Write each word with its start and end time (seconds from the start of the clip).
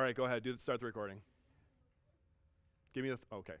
All 0.00 0.06
right, 0.06 0.16
go 0.16 0.24
ahead. 0.24 0.42
Do 0.42 0.54
the, 0.54 0.58
start 0.58 0.80
the 0.80 0.86
recording. 0.86 1.18
Give 2.94 3.04
me 3.04 3.10
the 3.10 3.18
th- 3.18 3.26
okay. 3.30 3.58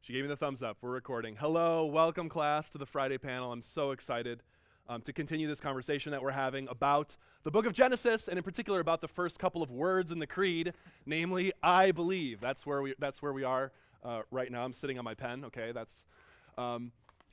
She 0.00 0.14
gave 0.14 0.22
me 0.22 0.28
the 0.28 0.36
thumbs 0.36 0.62
up. 0.62 0.78
We're 0.80 0.88
recording. 0.88 1.36
Hello, 1.36 1.84
welcome 1.84 2.30
class 2.30 2.70
to 2.70 2.78
the 2.78 2.86
Friday 2.86 3.18
panel. 3.18 3.52
I'm 3.52 3.60
so 3.60 3.90
excited 3.90 4.42
um, 4.88 5.02
to 5.02 5.12
continue 5.12 5.46
this 5.46 5.60
conversation 5.60 6.10
that 6.12 6.22
we're 6.22 6.30
having 6.30 6.68
about 6.68 7.18
the 7.42 7.50
book 7.50 7.66
of 7.66 7.74
Genesis, 7.74 8.28
and 8.28 8.38
in 8.38 8.42
particular 8.42 8.80
about 8.80 9.02
the 9.02 9.08
first 9.08 9.38
couple 9.38 9.62
of 9.62 9.70
words 9.70 10.10
in 10.10 10.20
the 10.20 10.26
creed, 10.26 10.72
namely 11.04 11.52
"I 11.62 11.90
believe." 11.90 12.40
That's 12.40 12.64
where 12.64 12.80
we. 12.80 12.94
That's 12.98 13.20
where 13.20 13.34
we 13.34 13.44
are 13.44 13.70
uh, 14.02 14.22
right 14.30 14.50
now. 14.50 14.64
I'm 14.64 14.72
sitting 14.72 14.98
on 14.98 15.04
my 15.04 15.12
pen. 15.12 15.44
Okay, 15.44 15.72
that's. 15.72 16.02
Um, 16.56 16.92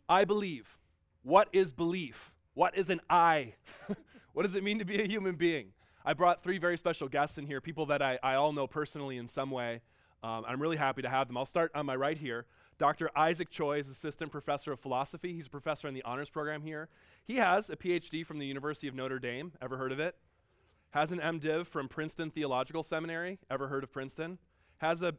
I 0.10 0.26
believe. 0.26 0.78
What 1.24 1.48
is 1.54 1.72
belief? 1.72 2.34
What 2.54 2.78
is 2.78 2.90
an 2.90 3.00
I? 3.10 3.54
what 4.34 4.44
does 4.44 4.56
it 4.56 4.64
mean 4.66 4.80
to 4.80 4.86
be 4.86 5.02
a 5.02 5.08
human 5.08 5.36
being? 5.36 5.68
I 6.06 6.14
brought 6.14 6.44
three 6.44 6.60
very 6.60 6.78
special 6.78 7.08
guests 7.08 7.38
in 7.40 7.48
here, 7.48 7.60
people 7.60 7.88
that 7.88 8.02
I, 8.02 8.20
I 8.22 8.36
all 8.36 8.54
know 8.54 8.68
personally 8.68 9.18
in 9.18 9.28
some 9.28 9.50
way. 9.50 9.82
Um, 10.24 10.46
I'm 10.48 10.62
really 10.62 10.78
happy 10.78 11.02
to 11.02 11.10
have 11.10 11.28
them. 11.28 11.38
I'll 11.38 11.46
start 11.46 11.72
on 11.74 11.86
my 11.86 11.96
right 11.96 12.18
here. 12.18 12.46
Dr. 12.78 13.10
Isaac 13.16 13.50
Choi 13.50 13.80
is 13.80 13.88
assistant 13.88 14.32
professor 14.32 14.72
of 14.72 14.80
philosophy. 14.80 15.34
He's 15.34 15.48
a 15.48 15.50
professor 15.50 15.88
in 15.88 15.94
the 15.94 16.04
honors 16.04 16.30
program 16.30 16.62
here. 16.62 16.90
He 17.24 17.38
has 17.38 17.70
a 17.70 17.76
PhD 17.76 18.26
from 18.26 18.38
the 18.38 18.46
University 18.46 18.88
of 18.88 18.94
Notre 18.94 19.18
Dame. 19.18 19.54
Ever 19.62 19.78
heard 19.78 19.92
of 19.92 20.00
it? 20.00 20.16
Has 20.92 21.12
an 21.12 21.20
MDiv 21.20 21.66
from 21.66 21.88
Princeton 21.88 22.30
Theological 22.30 22.84
Seminary. 22.84 23.40
Ever 23.50 23.68
heard 23.68 23.84
of 23.84 23.92
Princeton? 23.92 24.38
Has 24.78 25.02
a 25.02 25.16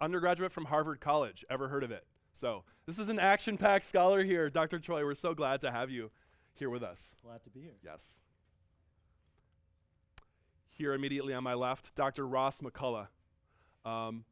undergraduate 0.00 0.52
from 0.52 0.66
Harvard 0.66 1.00
College. 1.00 1.44
Ever 1.50 1.68
heard 1.68 1.82
of 1.82 1.90
it? 1.90 2.06
So 2.34 2.64
this 2.86 2.98
is 2.98 3.08
an 3.08 3.18
action-packed 3.18 3.86
scholar 3.86 4.22
here, 4.22 4.48
Dr. 4.48 4.78
Choi. 4.78 5.04
We're 5.04 5.14
so 5.14 5.34
glad 5.34 5.60
to 5.62 5.70
have 5.70 5.90
you 5.90 6.10
here 6.54 6.70
with 6.70 6.82
us. 6.82 7.16
Glad 7.24 7.42
to 7.44 7.50
be 7.50 7.60
here. 7.60 7.76
Yes. 7.84 8.20
Here 10.80 10.94
immediately 10.94 11.34
on 11.34 11.44
my 11.44 11.52
left, 11.52 11.94
Dr. 11.94 12.26
Ross 12.26 12.60
McCullough. 12.62 13.08
Um, 13.84 14.24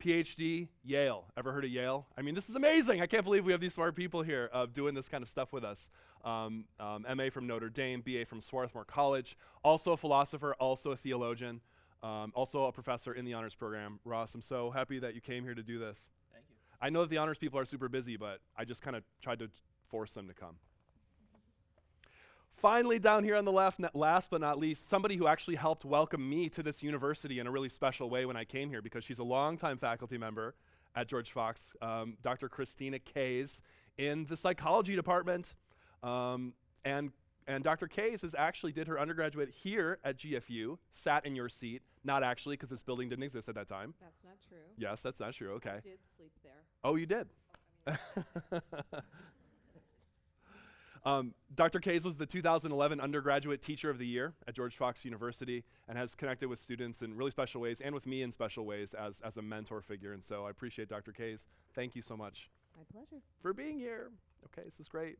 PhD, 0.00 0.68
Yale. 0.84 1.24
Ever 1.36 1.50
heard 1.50 1.64
of 1.64 1.70
Yale? 1.72 2.06
I 2.16 2.22
mean, 2.22 2.36
this 2.36 2.48
is 2.48 2.54
amazing. 2.54 3.02
I 3.02 3.08
can't 3.08 3.24
believe 3.24 3.44
we 3.44 3.50
have 3.50 3.60
these 3.60 3.74
smart 3.74 3.96
people 3.96 4.22
here 4.22 4.48
uh, 4.52 4.66
doing 4.72 4.94
this 4.94 5.08
kind 5.08 5.20
of 5.20 5.28
stuff 5.28 5.52
with 5.52 5.64
us. 5.64 5.88
Um, 6.24 6.66
um, 6.78 7.04
MA 7.16 7.24
from 7.28 7.48
Notre 7.48 7.70
Dame, 7.70 8.02
BA 8.02 8.24
from 8.24 8.40
Swarthmore 8.40 8.84
College. 8.84 9.36
Also 9.64 9.90
a 9.90 9.96
philosopher, 9.96 10.54
also 10.60 10.92
a 10.92 10.96
theologian, 10.96 11.60
um, 12.04 12.30
also 12.36 12.66
a 12.66 12.72
professor 12.72 13.12
in 13.12 13.24
the 13.24 13.34
honors 13.34 13.56
program. 13.56 13.98
Ross, 14.04 14.32
I'm 14.32 14.42
so 14.42 14.70
happy 14.70 15.00
that 15.00 15.16
you 15.16 15.20
came 15.20 15.42
here 15.42 15.56
to 15.56 15.62
do 15.64 15.80
this. 15.80 15.98
Thank 16.32 16.44
you. 16.50 16.54
I 16.80 16.90
know 16.90 17.00
that 17.00 17.10
the 17.10 17.18
honors 17.18 17.38
people 17.38 17.58
are 17.58 17.64
super 17.64 17.88
busy, 17.88 18.16
but 18.16 18.38
I 18.56 18.64
just 18.64 18.80
kind 18.80 18.94
of 18.94 19.02
tried 19.20 19.40
to 19.40 19.50
force 19.88 20.14
them 20.14 20.28
to 20.28 20.34
come. 20.34 20.54
Finally, 22.64 22.98
down 22.98 23.22
here 23.22 23.36
on 23.36 23.44
the 23.44 23.52
left, 23.52 23.78
last 23.92 24.30
but 24.30 24.40
not 24.40 24.58
least, 24.58 24.88
somebody 24.88 25.16
who 25.16 25.26
actually 25.26 25.54
helped 25.54 25.84
welcome 25.84 26.26
me 26.26 26.48
to 26.48 26.62
this 26.62 26.82
university 26.82 27.38
in 27.38 27.46
a 27.46 27.50
really 27.50 27.68
special 27.68 28.08
way 28.08 28.24
when 28.24 28.38
I 28.38 28.44
came 28.46 28.70
here 28.70 28.80
because 28.80 29.04
she's 29.04 29.18
a 29.18 29.22
longtime 29.22 29.76
faculty 29.76 30.16
member 30.16 30.54
at 30.96 31.06
George 31.06 31.30
Fox, 31.30 31.74
um, 31.82 32.16
Dr. 32.22 32.48
Kristina 32.48 32.98
Kays 33.04 33.60
in 33.98 34.24
the 34.24 34.36
psychology 34.38 34.96
department. 34.96 35.54
Um, 36.02 36.54
and, 36.86 37.12
and 37.46 37.62
Dr. 37.62 37.86
Kays 37.86 38.22
has 38.22 38.34
actually 38.34 38.72
did 38.72 38.88
her 38.88 38.98
undergraduate 38.98 39.50
here 39.50 39.98
at 40.02 40.16
GFU, 40.16 40.78
sat 40.90 41.26
in 41.26 41.36
your 41.36 41.50
seat, 41.50 41.82
not 42.02 42.22
actually 42.22 42.56
because 42.56 42.70
this 42.70 42.82
building 42.82 43.10
didn't 43.10 43.24
exist 43.24 43.46
at 43.50 43.56
that 43.56 43.68
time. 43.68 43.92
That's 44.00 44.24
not 44.24 44.36
true. 44.48 44.56
Yes, 44.78 45.02
that's 45.02 45.20
not 45.20 45.34
true. 45.34 45.50
Okay. 45.56 45.68
I 45.68 45.80
did 45.80 45.98
sleep 46.16 46.32
there. 46.42 46.62
Oh, 46.82 46.94
you 46.94 47.04
did? 47.04 47.28
I 47.86 47.90
mean, 48.50 48.62
Um, 51.04 51.34
Dr. 51.54 51.80
Kays 51.80 52.04
was 52.04 52.16
the 52.16 52.24
2011 52.24 52.98
Undergraduate 52.98 53.60
Teacher 53.60 53.90
of 53.90 53.98
the 53.98 54.06
Year 54.06 54.32
at 54.48 54.54
George 54.54 54.76
Fox 54.76 55.04
University 55.04 55.64
and 55.86 55.98
has 55.98 56.14
connected 56.14 56.48
with 56.48 56.58
students 56.58 57.02
in 57.02 57.14
really 57.14 57.30
special 57.30 57.60
ways 57.60 57.82
and 57.82 57.94
with 57.94 58.06
me 58.06 58.22
in 58.22 58.32
special 58.32 58.64
ways 58.64 58.94
as, 58.94 59.20
as 59.22 59.36
a 59.36 59.42
mentor 59.42 59.82
figure. 59.82 60.12
And 60.12 60.24
so 60.24 60.46
I 60.46 60.50
appreciate 60.50 60.88
Dr. 60.88 61.12
Kays. 61.12 61.46
Thank 61.74 61.94
you 61.94 62.00
so 62.00 62.16
much 62.16 62.48
my 62.76 62.82
pleasure. 62.92 63.22
for 63.42 63.52
being 63.52 63.78
here. 63.78 64.10
Okay, 64.46 64.66
this 64.66 64.80
is 64.80 64.88
great. 64.88 65.18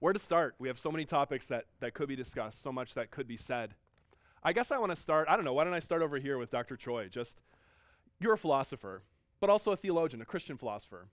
Where 0.00 0.12
to 0.12 0.18
start? 0.18 0.54
We 0.58 0.68
have 0.68 0.78
so 0.78 0.92
many 0.92 1.04
topics 1.04 1.46
that, 1.46 1.64
that 1.80 1.94
could 1.94 2.08
be 2.08 2.16
discussed, 2.16 2.62
so 2.62 2.72
much 2.72 2.94
that 2.94 3.10
could 3.10 3.26
be 3.26 3.36
said. 3.36 3.74
I 4.42 4.52
guess 4.52 4.70
I 4.70 4.78
want 4.78 4.92
to 4.94 5.00
start, 5.00 5.28
I 5.28 5.36
don't 5.36 5.44
know, 5.44 5.54
why 5.54 5.64
don't 5.64 5.72
I 5.72 5.78
start 5.78 6.02
over 6.02 6.18
here 6.18 6.36
with 6.36 6.50
Dr. 6.50 6.76
Choi? 6.76 7.08
Just, 7.08 7.40
you're 8.20 8.34
a 8.34 8.38
philosopher, 8.38 9.02
but 9.40 9.48
also 9.48 9.72
a 9.72 9.76
theologian, 9.76 10.20
a 10.20 10.26
Christian 10.26 10.58
philosopher. 10.58 11.08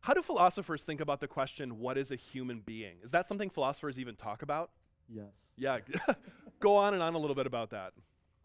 How 0.00 0.14
do 0.14 0.22
philosophers 0.22 0.82
think 0.84 1.00
about 1.00 1.20
the 1.20 1.28
question, 1.28 1.78
what 1.78 1.98
is 1.98 2.10
a 2.10 2.16
human 2.16 2.60
being? 2.60 2.96
Is 3.02 3.10
that 3.10 3.28
something 3.28 3.50
philosophers 3.50 3.98
even 3.98 4.16
talk 4.16 4.42
about? 4.42 4.70
Yes. 5.08 5.48
Yeah, 5.56 5.78
go 6.60 6.76
on 6.76 6.94
and 6.94 7.02
on 7.02 7.14
a 7.14 7.18
little 7.18 7.34
bit 7.36 7.46
about 7.46 7.70
that. 7.70 7.92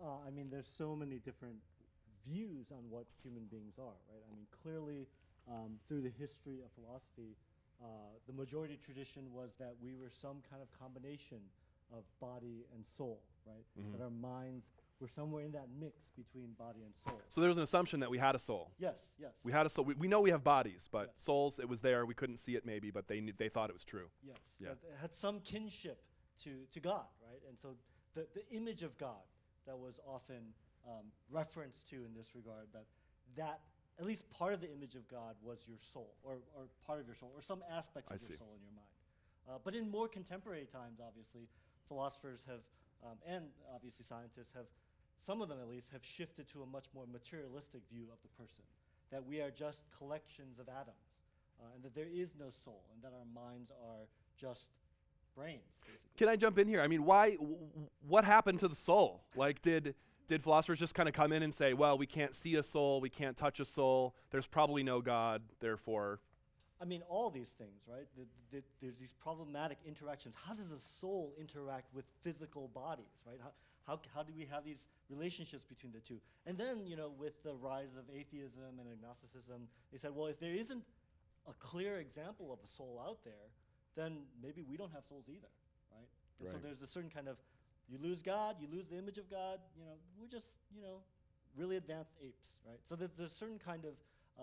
Uh, 0.01 0.17
I 0.27 0.31
mean, 0.31 0.49
there's 0.49 0.67
so 0.67 0.95
many 0.95 1.17
different 1.17 1.55
views 2.27 2.71
on 2.71 2.83
what 2.89 3.05
human 3.23 3.45
beings 3.45 3.75
are, 3.79 3.95
right? 4.11 4.23
I 4.29 4.35
mean, 4.35 4.45
clearly, 4.51 5.07
um, 5.49 5.79
through 5.88 6.01
the 6.01 6.11
history 6.19 6.59
of 6.59 6.71
philosophy, 6.73 7.38
uh, 7.81 7.85
the 8.27 8.33
majority 8.33 8.77
tradition 8.83 9.31
was 9.31 9.51
that 9.59 9.75
we 9.81 9.95
were 9.95 10.09
some 10.09 10.37
kind 10.49 10.61
of 10.61 10.67
combination 10.77 11.39
of 11.93 12.03
body 12.19 12.66
and 12.73 12.85
soul, 12.85 13.22
right? 13.45 13.63
Mm-hmm. 13.79 13.91
That 13.93 14.03
our 14.03 14.09
minds 14.09 14.67
were 15.00 15.07
somewhere 15.07 15.44
in 15.44 15.51
that 15.51 15.67
mix 15.79 16.11
between 16.11 16.53
body 16.57 16.81
and 16.83 16.95
soul. 16.95 17.22
So 17.29 17.41
there 17.41 17.50
was 17.50 17.57
an 17.57 17.63
assumption 17.63 18.00
that 18.00 18.09
we 18.09 18.17
had 18.17 18.35
a 18.35 18.39
soul. 18.39 18.72
Yes, 18.79 19.09
yes. 19.19 19.31
We 19.44 19.51
had 19.51 19.66
a 19.66 19.69
soul. 19.69 19.85
We, 19.85 19.94
we 19.95 20.07
know 20.07 20.22
we 20.22 20.31
have 20.31 20.44
bodies, 20.44 20.88
but 20.91 21.11
Yes. 21.13 21.23
souls, 21.23 21.59
it 21.59 21.67
was 21.67 21.81
there. 21.81 22.06
We 22.06 22.13
couldn't 22.13 22.38
see 22.38 22.56
it 22.56 22.66
maybe, 22.66 22.91
but 22.91 23.07
they, 23.07 23.19
knew, 23.19 23.34
they 23.38 23.50
thought 23.50 23.69
it 23.69 23.73
was 23.73 23.84
true. 23.85 24.07
Yes, 24.23 24.38
Yeah. 24.59 24.69
it 24.72 24.78
had 25.01 25.13
some 25.13 25.39
kinship 25.41 26.01
to, 26.44 26.51
to 26.72 26.79
God, 26.79 27.05
right? 27.29 27.41
And 27.50 27.59
so 27.59 27.75
the, 28.13 28.28
the 28.34 28.47
image 28.55 28.84
of 28.84 28.97
God 28.97 29.23
that 29.67 29.78
was 29.78 30.00
often 30.07 30.53
um, 30.88 31.05
referenced 31.29 31.89
to 31.89 31.95
in 32.05 32.13
this 32.16 32.34
regard, 32.35 32.67
that 32.73 32.85
that 33.35 33.59
at 34.00 34.05
least 34.05 34.29
part 34.29 34.53
of 34.53 34.61
the 34.61 34.72
image 34.72 34.95
of 34.95 35.07
God 35.07 35.35
was 35.41 35.66
your 35.67 35.78
soul, 35.79 36.13
or, 36.23 36.35
or 36.55 36.67
part 36.85 37.00
of 37.00 37.07
your 37.07 37.16
soul, 37.16 37.31
or 37.35 37.41
some 37.41 37.63
aspects 37.72 38.11
I 38.11 38.16
of 38.16 38.22
your 38.22 38.31
see. 38.31 38.38
soul 38.38 38.53
in 38.55 38.61
your 38.63 38.72
mind. 38.73 38.88
Uh, 39.50 39.59
but 39.63 39.73
in 39.75 39.89
more 39.89 40.07
contemporary 40.07 40.67
times, 40.72 41.00
obviously, 41.05 41.47
philosophers 41.88 42.45
have, 42.47 42.61
um, 43.05 43.17
and 43.28 43.45
obviously 43.73 44.03
scientists 44.03 44.51
have, 44.53 44.66
some 45.20 45.42
of 45.42 45.50
them 45.50 45.59
at 45.62 45.68
least, 45.68 45.92
have 45.92 46.03
shifted 46.03 46.48
to 46.50 46.62
a 46.62 46.66
much 46.66 46.86
more 46.94 47.06
materialistic 47.12 47.81
view 47.92 48.06
of 48.12 48.18
the 48.22 48.30
person, 48.30 48.64
that 49.12 49.26
we 49.26 49.42
are 49.42 49.52
just 49.52 49.81
collections 49.98 50.59
of 50.59 50.68
atoms, 50.70 50.96
uh, 51.59 51.66
and 51.76 51.84
that 51.84 51.96
there 51.96 52.08
is 52.14 52.36
no 52.40 52.50
soul, 52.50 52.84
and 52.94 53.03
that 53.03 53.14
our 53.18 53.26
minds 53.34 53.72
are 53.72 54.08
just 54.38 54.72
brains, 55.36 55.62
basically. 55.81 56.09
Can 56.18 56.30
I 56.30 56.36
jump 56.36 56.59
in 56.59 56.68
here? 56.68 56.81
I 56.81 56.88
mean, 56.88 57.06
why? 57.06 57.31
W- 57.31 57.58
what 58.08 58.26
happened 58.26 58.59
to 58.59 58.68
the 58.68 58.76
soul? 58.76 59.24
Like, 59.36 59.62
did 59.62 59.96
did 60.28 60.42
philosophers 60.42 60.80
just 60.80 60.96
kind 60.96 61.08
of 61.08 61.14
come 61.14 61.32
in 61.32 61.44
and 61.44 61.53
say, 61.53 61.74
well, 61.74 61.97
we 61.97 62.08
can't 62.08 62.34
see 62.34 62.56
a 62.56 62.64
soul, 62.64 63.00
we 63.00 63.09
can't 63.09 63.38
touch 63.38 63.59
a 63.59 63.66
soul, 63.66 64.16
there's 64.32 64.47
probably 64.47 64.82
no 64.82 65.00
God, 65.00 65.44
therefore, 65.59 66.20
I 66.82 66.86
mean, 66.86 67.03
all 67.08 67.30
these 67.30 67.50
things, 67.50 67.84
right? 67.88 68.06
The, 68.18 68.26
the, 68.52 68.64
there's 68.82 68.97
these 68.97 69.14
problematic 69.14 69.78
interactions. 69.86 70.36
How 70.46 70.53
does 70.53 70.72
a 70.72 70.80
soul 70.80 71.34
interact 71.40 71.94
with 71.94 72.06
physical 72.22 72.68
bodies, 72.68 73.22
right? 73.26 73.40
How, 73.42 73.52
how, 73.88 74.00
how 74.13 74.23
do 74.23 74.34
we 74.35 74.47
have 74.51 74.66
these 74.66 74.88
relationships 75.09 75.63
between 75.63 75.91
the 75.91 76.00
two? 76.00 76.19
And 76.46 76.57
then, 76.57 76.85
you 76.85 76.96
know, 76.96 77.12
with 77.18 77.44
the 77.44 77.53
rise 77.53 77.96
of 77.97 78.03
atheism 78.16 78.79
and 78.79 78.88
agnosticism, 78.91 79.68
they 79.91 79.97
said, 79.97 80.12
well, 80.16 80.28
if 80.28 80.40
there 80.40 80.53
isn't 80.53 80.84
a 81.47 81.53
clear 81.59 81.97
example 81.97 82.51
of 82.51 82.59
a 82.63 82.68
soul 82.68 83.01
out 83.06 83.23
there, 83.23 83.50
then 83.96 84.18
maybe 84.41 84.63
we 84.68 84.78
don't 84.78 84.91
have 84.91 85.06
souls 85.06 85.29
either, 85.29 85.53
right? 85.91 86.07
And 86.40 86.50
so 86.50 86.57
there's 86.57 86.81
a 86.81 86.88
certain 86.88 87.09
kind 87.09 87.28
of, 87.28 87.38
you 87.88 87.97
lose 88.01 88.22
God, 88.22 88.56
you 88.59 88.68
lose 88.72 88.88
the 88.88 88.97
image 88.97 89.18
of 89.18 89.29
God, 89.29 89.59
you 89.78 89.85
know, 89.85 89.94
we're 90.19 90.28
just, 90.28 90.57
you 90.75 90.81
know, 90.81 90.97
really 91.56 91.78
advanced 91.78 92.13
apes, 92.22 92.57
right? 92.67 92.79
So 92.84 92.96
there's 92.96 93.19
a 93.19 93.29
certain 93.29 93.59
kind 93.59 93.85
of, 93.85 93.94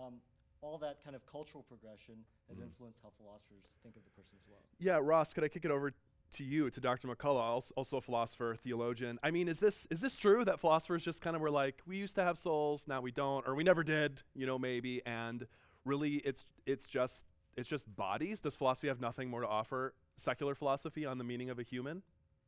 um, 0.01 0.13
all 0.61 0.77
that 0.77 1.03
kind 1.03 1.15
of 1.15 1.25
cultural 1.27 1.63
progression 1.67 2.15
has 2.49 2.57
influenced 2.59 3.01
how 3.03 3.09
philosophers 3.21 3.67
think 3.83 3.95
of 3.97 4.03
the 4.05 4.09
person 4.11 4.37
as 4.39 4.47
well. 4.49 4.61
Yeah, 4.79 4.99
Ross, 5.01 5.33
could 5.33 5.43
I 5.43 5.49
kick 5.49 5.65
it 5.65 5.71
over 5.71 5.93
to 6.33 6.43
you, 6.43 6.69
to 6.69 6.81
Dr. 6.81 7.07
McCullough, 7.07 7.71
also 7.75 7.97
a 7.97 8.01
philosopher, 8.01 8.55
theologian? 8.63 9.19
I 9.23 9.31
mean, 9.31 9.47
is 9.47 9.59
this 9.59 9.87
is 9.89 10.01
this 10.01 10.15
true 10.15 10.43
that 10.45 10.59
philosophers 10.59 11.03
just 11.03 11.21
kind 11.21 11.35
of 11.35 11.41
were 11.41 11.51
like, 11.51 11.81
we 11.85 11.97
used 11.97 12.15
to 12.15 12.23
have 12.23 12.37
souls, 12.37 12.85
now 12.87 13.01
we 13.01 13.11
don't, 13.11 13.47
or 13.47 13.55
we 13.55 13.63
never 13.63 13.83
did, 13.83 14.21
you 14.35 14.45
know, 14.45 14.57
maybe, 14.59 15.01
and 15.05 15.47
really, 15.85 16.15
it's 16.25 16.45
it's 16.65 16.87
just 16.87 17.25
it's 17.55 17.69
just 17.69 17.93
bodies. 17.95 18.41
Does 18.41 18.55
philosophy 18.55 18.87
have 18.87 18.99
nothing 18.99 19.29
more 19.29 19.41
to 19.41 19.47
offer? 19.47 19.93
Secular 20.17 20.55
philosophy 20.55 21.05
on 21.05 21.17
the 21.17 21.23
meaning 21.23 21.49
of 21.49 21.59
a 21.59 21.63
human? 21.63 22.01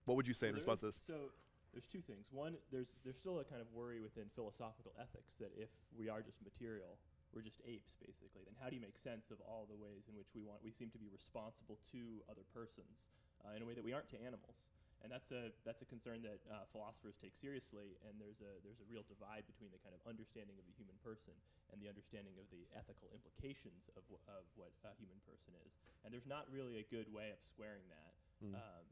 What 0.05 0.15
would 0.17 0.27
you 0.27 0.33
say 0.33 0.47
in 0.47 0.53
Well, 0.53 0.57
response 0.57 0.79
to 0.81 0.85
this? 0.87 0.95
So 1.05 1.31
there's 1.73 1.87
two 1.87 2.01
things. 2.01 2.27
One, 2.31 2.55
there's 2.71 2.93
there's 3.03 3.17
still 3.17 3.39
a 3.39 3.43
kind 3.43 3.61
of 3.61 3.67
worry 3.73 3.99
within 3.99 4.25
philosophical 4.35 4.93
ethics 4.99 5.35
that 5.35 5.51
if 5.57 5.69
we 5.97 6.09
are 6.09 6.21
just 6.21 6.41
material, 6.43 6.97
we're 7.33 7.41
just 7.41 7.61
apes 7.67 7.95
basically. 7.99 8.41
Then 8.45 8.55
how 8.61 8.69
do 8.69 8.75
you 8.75 8.81
make 8.81 8.97
sense 8.97 9.29
of 9.29 9.37
all 9.41 9.67
the 9.67 9.75
ways 9.75 10.07
in 10.07 10.15
which 10.15 10.31
we 10.33 10.41
want 10.41 10.63
we 10.63 10.71
seem 10.71 10.89
to 10.91 10.97
be 10.97 11.09
responsible 11.11 11.77
to 11.91 12.23
other 12.29 12.47
persons 12.53 13.03
uh, 13.45 13.53
in 13.55 13.61
a 13.61 13.65
way 13.65 13.77
that 13.77 13.85
we 13.85 13.93
aren't 13.93 14.09
to 14.09 14.19
animals? 14.25 14.65
And 15.05 15.13
that's 15.13 15.29
a 15.29 15.53
that's 15.61 15.85
a 15.85 15.87
concern 15.87 16.25
that 16.25 16.41
uh, 16.49 16.65
philosophers 16.73 17.13
take 17.21 17.37
seriously. 17.37 17.93
And 18.09 18.17
there's 18.17 18.41
a 18.41 18.57
there's 18.65 18.81
a 18.81 18.87
real 18.89 19.05
divide 19.05 19.45
between 19.45 19.69
the 19.69 19.77
kind 19.85 19.93
of 19.93 20.01
understanding 20.09 20.57
of 20.57 20.65
the 20.65 20.73
human 20.73 20.97
person 21.05 21.37
and 21.69 21.77
the 21.77 21.85
understanding 21.85 22.33
of 22.41 22.49
the 22.49 22.65
ethical 22.73 23.13
implications 23.13 23.85
of, 23.93 24.01
wh- 24.09 24.23
of 24.25 24.49
what 24.57 24.73
a 24.81 24.97
human 24.97 25.21
person 25.29 25.53
is. 25.61 25.77
And 26.01 26.09
there's 26.09 26.25
not 26.25 26.49
really 26.49 26.81
a 26.81 26.87
good 26.89 27.05
way 27.13 27.29
of 27.29 27.37
squaring 27.37 27.85
that. 27.93 28.13
Um, 28.57 28.85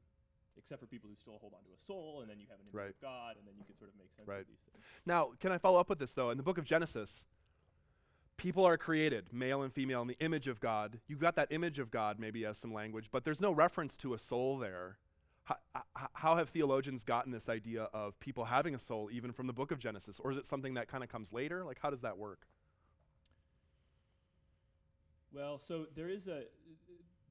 except 0.55 0.79
for 0.79 0.85
people 0.87 1.09
who 1.09 1.15
still 1.17 1.37
hold 1.41 1.53
on 1.53 1.65
to 1.65 1.73
a 1.75 1.81
soul, 1.81 2.21
and 2.21 2.29
then 2.29 2.39
you 2.39 2.45
have 2.49 2.59
an 2.61 2.65
image 2.69 2.77
Right. 2.77 2.89
of 2.93 3.01
God, 3.01 3.37
and 3.37 3.45
then 3.47 3.55
you 3.57 3.65
can 3.65 3.75
sort 3.75 3.89
of 3.89 3.97
make 3.97 4.13
sense 4.13 4.27
Right. 4.27 4.41
of 4.41 4.47
these 4.47 4.61
things. 4.71 4.83
Now, 5.05 5.33
can 5.39 5.51
I 5.51 5.57
follow 5.57 5.79
up 5.79 5.89
with 5.89 5.97
this 5.99 6.13
though? 6.13 6.29
In 6.29 6.37
the 6.37 6.43
book 6.43 6.57
of 6.57 6.63
Genesis, 6.65 7.25
people 8.37 8.65
are 8.65 8.77
created, 8.77 9.31
male 9.31 9.61
and 9.61 9.71
female, 9.71 10.01
in 10.01 10.07
the 10.07 10.19
image 10.19 10.47
of 10.47 10.59
God. 10.59 10.99
You've 11.07 11.19
got 11.19 11.35
that 11.35 11.47
image 11.51 11.79
of 11.79 11.91
God 11.91 12.19
maybe 12.19 12.45
as 12.45 12.57
some 12.57 12.73
language, 12.73 13.09
but 13.11 13.23
there's 13.23 13.41
no 13.41 13.51
reference 13.51 13.95
to 13.97 14.13
a 14.13 14.19
soul 14.19 14.57
there. 14.57 14.97
How, 15.45 15.57
how 16.13 16.37
have 16.37 16.49
theologians 16.49 17.03
gotten 17.03 17.31
this 17.31 17.49
idea 17.49 17.89
of 17.93 18.17
people 18.21 18.45
having 18.45 18.75
a 18.75 18.79
soul 18.79 19.09
even 19.11 19.33
from 19.33 19.47
the 19.47 19.53
book 19.53 19.71
of 19.71 19.79
Genesis? 19.79 20.19
Or 20.19 20.31
is 20.31 20.37
it 20.37 20.45
something 20.45 20.75
that 20.75 20.87
kind 20.87 21.03
of 21.03 21.09
comes 21.09 21.33
later? 21.33 21.65
Like, 21.65 21.79
how 21.81 21.89
does 21.89 22.01
that 22.01 22.17
work? 22.17 22.47
Well, 25.33 25.57
so 25.57 25.87
there 25.95 26.07
is 26.07 26.27
a 26.27 26.43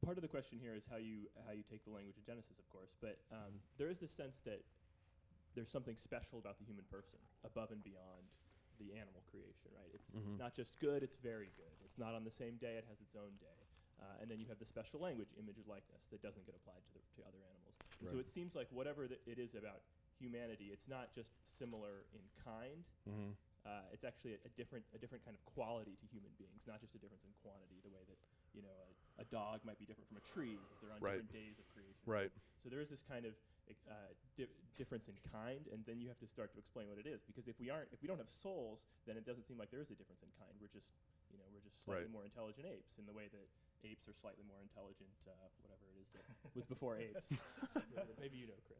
part 0.04 0.18
of 0.18 0.22
the 0.22 0.28
question 0.28 0.58
here 0.60 0.74
is 0.74 0.84
how 0.90 0.96
you 0.96 1.30
how 1.46 1.52
you 1.52 1.62
take 1.70 1.84
the 1.84 1.90
language 1.90 2.16
of 2.18 2.26
Genesis, 2.26 2.58
of 2.58 2.68
course, 2.68 2.90
but 3.00 3.18
um, 3.30 3.54
there 3.78 3.88
is 3.88 4.00
this 4.00 4.10
sense 4.10 4.40
that 4.44 4.60
there's 5.54 5.70
something 5.70 5.96
special 5.96 6.38
about 6.38 6.58
the 6.58 6.64
human 6.64 6.84
person 6.90 7.18
above 7.44 7.70
and 7.70 7.82
beyond 7.84 8.26
the 8.78 8.92
animal 8.94 9.22
creation, 9.30 9.70
right? 9.74 9.90
It's 9.94 10.10
Mhm. 10.10 10.38
not 10.38 10.54
just 10.54 10.78
good; 10.80 11.02
it's 11.02 11.16
very 11.16 11.50
good. 11.56 11.76
It's 11.84 11.98
not 11.98 12.14
on 12.14 12.24
the 12.24 12.30
same 12.30 12.56
day; 12.56 12.76
it 12.76 12.84
has 12.88 13.00
its 13.00 13.14
own 13.16 13.36
day. 13.40 13.60
Uh, 14.00 14.18
and 14.20 14.30
then 14.30 14.40
you 14.40 14.46
have 14.48 14.58
the 14.58 14.66
special 14.66 14.98
language, 14.98 15.30
image 15.38 15.58
and 15.58 15.66
likeness, 15.68 16.02
that 16.10 16.20
doesn't 16.22 16.44
get 16.44 16.56
applied 16.56 16.82
to, 16.82 16.92
the, 16.94 17.00
to 17.14 17.22
other 17.28 17.38
animals. 17.46 17.76
And 18.00 18.08
So 18.08 18.18
it 18.18 18.26
seems 18.26 18.56
like 18.56 18.66
whatever 18.72 19.06
that 19.06 19.22
it 19.26 19.38
is 19.38 19.54
about 19.54 19.82
humanity, 20.18 20.70
it's 20.72 20.88
not 20.88 21.12
just 21.12 21.30
similar 21.46 22.04
in 22.12 22.22
kind, 22.42 22.82
Mm-hmm. 23.08 23.30
uh, 23.64 23.82
it's 23.94 24.02
actually 24.02 24.34
a, 24.34 24.40
a 24.44 24.48
different 24.58 24.84
a 24.94 24.98
different 24.98 25.22
kind 25.24 25.36
of 25.36 25.44
quality 25.44 25.94
to 26.00 26.06
human 26.10 26.32
beings, 26.38 26.66
not 26.66 26.80
just 26.80 26.94
a 26.94 26.98
difference 26.98 27.22
in 27.22 27.30
quantity. 27.42 27.78
The 27.82 27.90
way 27.90 28.02
that 28.08 28.18
you 28.54 28.62
know 28.62 28.72
a, 29.18 29.22
a 29.22 29.26
dog 29.28 29.60
might 29.64 29.78
be 29.78 29.84
different 29.84 30.08
from 30.08 30.16
a 30.20 30.24
tree 30.24 30.56
because 30.60 30.78
they're 30.80 30.92
on 30.92 31.00
Right. 31.00 31.20
different 31.20 31.32
days 31.32 31.58
of 31.58 31.66
creation. 31.72 32.00
Right. 32.06 32.30
So 32.62 32.68
there 32.70 32.80
is 32.80 32.88
this 32.90 33.02
kind 33.02 33.24
of 33.26 33.34
uh, 33.88 34.12
di- 34.36 34.50
difference 34.76 35.08
in 35.08 35.16
kind, 35.32 35.64
and 35.72 35.80
then 35.88 36.00
you 36.00 36.08
have 36.08 36.18
to 36.20 36.28
start 36.28 36.52
to 36.52 36.58
explain 36.58 36.88
what 36.92 36.98
it 36.98 37.06
is. 37.08 37.22
Because 37.24 37.48
if 37.48 37.56
we 37.60 37.70
aren't, 37.72 37.88
if 37.92 38.00
we 38.02 38.08
don't 38.08 38.18
have 38.20 38.28
souls, 38.30 38.84
then 39.06 39.16
it 39.16 39.24
doesn't 39.24 39.44
seem 39.48 39.56
like 39.56 39.70
there 39.70 39.80
is 39.80 39.90
a 39.90 39.96
difference 39.96 40.22
in 40.22 40.30
kind. 40.38 40.52
We're 40.60 40.72
just 40.72 40.88
you 41.32 41.38
know 41.40 41.46
we're 41.52 41.64
just 41.64 41.80
slightly 41.84 42.08
Right. 42.10 42.12
more 42.12 42.24
intelligent 42.24 42.66
apes 42.68 42.96
in 43.00 43.06
the 43.08 43.12
way 43.16 43.28
that 43.32 43.46
apes 43.88 44.06
are 44.06 44.14
slightly 44.14 44.44
more 44.46 44.60
intelligent, 44.62 45.10
uh, 45.26 45.32
whatever 45.64 45.82
it 45.90 45.96
is 46.00 46.08
that 46.14 46.22
was 46.54 46.66
before 46.66 46.96
apes. 46.96 47.32
Yeah, 47.32 48.02
Maybe 48.20 48.36
you 48.38 48.46
know, 48.46 48.60
Chris. 48.66 48.78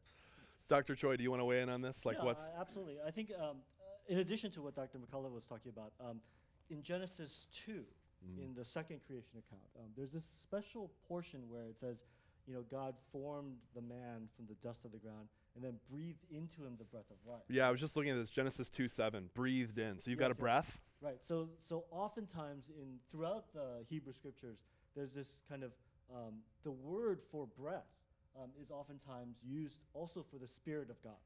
Dr. 0.68 0.94
Choi, 0.94 1.16
do 1.16 1.22
you 1.22 1.30
want 1.30 1.40
to 1.40 1.44
weigh 1.44 1.60
in 1.60 1.68
on 1.68 1.82
this? 1.82 2.06
Like, 2.06 2.16
yeah, 2.18 2.24
what's. 2.24 2.42
I- 2.42 2.60
absolutely. 2.60 2.96
I 3.04 3.10
think 3.10 3.30
um, 3.38 3.58
uh, 3.80 4.12
in 4.12 4.18
addition 4.18 4.50
to 4.52 4.62
what 4.62 4.74
Dr. 4.74 4.98
McCullough 4.98 5.32
was 5.32 5.46
talking 5.46 5.70
about, 5.74 5.92
um, 6.00 6.20
in 6.70 6.82
Genesis 6.82 7.48
2, 7.66 7.84
Mm. 8.24 8.44
in 8.44 8.54
the 8.54 8.64
second 8.64 9.00
creation 9.06 9.38
account, 9.38 9.62
um, 9.78 9.90
there's 9.96 10.12
this 10.12 10.24
special 10.24 10.90
portion 11.08 11.40
where 11.48 11.66
it 11.66 11.78
says, 11.78 12.04
you 12.46 12.54
know, 12.54 12.62
God 12.70 12.94
formed 13.12 13.56
the 13.74 13.80
man 13.82 14.28
from 14.36 14.46
the 14.46 14.54
dust 14.54 14.84
of 14.84 14.92
the 14.92 14.98
ground 14.98 15.28
and 15.54 15.62
then 15.64 15.74
breathed 15.90 16.24
into 16.30 16.64
him 16.64 16.76
the 16.78 16.84
breath 16.84 17.10
of 17.10 17.16
life. 17.30 17.42
yeah, 17.48 17.68
I 17.68 17.70
was 17.70 17.80
just 17.80 17.96
looking 17.96 18.12
at 18.12 18.18
this 18.18 18.30
Genesis 18.30 18.70
2 18.70 18.88
7, 18.88 19.30
breathed 19.34 19.78
in. 19.78 19.98
So 19.98 20.10
you've 20.10 20.18
got 20.18 20.26
a 20.26 20.28
Yes, 20.30 20.36
yes. 20.36 20.40
breath? 20.40 20.78
Right. 21.00 21.24
So, 21.24 21.50
so 21.58 21.84
oftentimes 21.90 22.70
in 22.70 22.98
throughout 23.08 23.52
the 23.52 23.84
Hebrew 23.88 24.12
scriptures, 24.12 24.58
there's 24.94 25.14
this 25.14 25.40
kind 25.48 25.62
of 25.64 25.72
um, 26.14 26.34
the 26.62 26.70
word 26.70 27.20
for 27.30 27.46
breath 27.46 27.88
um, 28.40 28.50
is 28.60 28.70
oftentimes 28.70 29.36
used 29.44 29.80
also 29.94 30.22
for 30.22 30.38
the 30.38 30.46
spirit 30.48 30.90
of 30.90 31.00
God. 31.02 31.18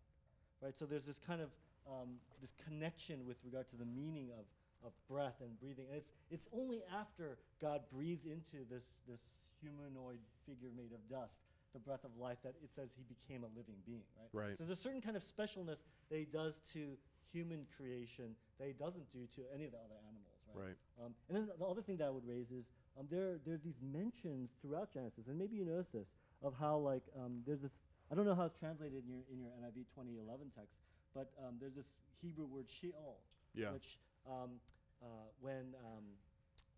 Right. 0.62 0.76
So 0.76 0.86
there's 0.86 1.06
this 1.06 1.18
kind 1.18 1.40
of 1.40 1.50
um, 1.86 2.16
this 2.40 2.52
connection 2.66 3.24
with 3.26 3.36
regard 3.44 3.68
to 3.68 3.76
the 3.76 3.84
meaning 3.84 4.30
of, 4.36 4.44
of 4.86 4.92
breath 5.10 5.40
and 5.40 5.58
breathing, 5.60 5.86
and 5.90 5.98
it's 5.98 6.10
it's 6.30 6.46
only 6.54 6.82
after 6.94 7.38
God 7.60 7.82
breathes 7.92 8.24
into 8.24 8.64
this 8.70 9.02
this 9.08 9.20
humanoid 9.60 10.20
figure 10.46 10.70
made 10.76 10.92
of 10.92 11.02
dust 11.10 11.40
the 11.72 11.80
breath 11.80 12.04
of 12.04 12.16
life 12.16 12.38
that 12.42 12.54
it 12.62 12.70
says 12.74 12.88
he 12.96 13.04
became 13.04 13.42
a 13.42 13.50
living 13.56 13.76
being. 13.84 14.04
Right. 14.32 14.46
Right. 14.48 14.58
So 14.58 14.64
there's 14.64 14.78
a 14.78 14.80
certain 14.80 15.02
kind 15.02 15.16
of 15.16 15.22
specialness 15.22 15.84
that 16.10 16.18
he 16.18 16.24
does 16.24 16.60
to 16.72 16.96
human 17.32 17.66
creation 17.76 18.34
that 18.58 18.66
he 18.68 18.72
doesn't 18.72 19.10
do 19.10 19.26
to 19.34 19.42
any 19.52 19.66
of 19.66 19.72
the 19.72 19.78
other 19.78 19.98
animals, 20.08 20.40
right? 20.48 20.64
Right. 20.72 20.76
Um, 21.04 21.12
and 21.28 21.36
then 21.36 21.48
the 21.58 21.66
other 21.66 21.82
thing 21.82 21.98
that 21.98 22.06
I 22.06 22.10
would 22.10 22.24
raise 22.26 22.50
is 22.52 22.70
um, 22.98 23.06
there 23.10 23.36
there's 23.44 23.60
these 23.60 23.80
mentions 23.82 24.50
throughout 24.62 24.92
Genesis, 24.94 25.26
and 25.26 25.36
maybe 25.38 25.56
you 25.56 25.64
notice 25.66 25.88
this 25.92 26.08
of 26.42 26.54
how 26.58 26.76
like 26.78 27.02
um, 27.18 27.42
there's 27.46 27.60
this 27.60 27.82
I 28.10 28.14
don't 28.14 28.24
know 28.24 28.34
how 28.36 28.44
it's 28.46 28.58
translated 28.58 29.02
in 29.04 29.08
your 29.10 29.24
in 29.32 29.38
your 29.40 29.50
NIV 29.60 29.84
2011 29.92 30.46
text, 30.54 30.76
but 31.14 31.32
um, 31.44 31.56
there's 31.60 31.74
this 31.74 31.98
Hebrew 32.22 32.46
word 32.46 32.68
Sheol, 32.68 33.18
Yeah. 33.54 33.72
which 33.72 33.98
um, 34.26 34.60
uh, 35.02 35.06
when 35.40 35.74
um, 35.84 36.04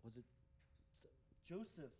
was 0.03 0.17
it 0.17 0.23
Joseph 1.47 1.91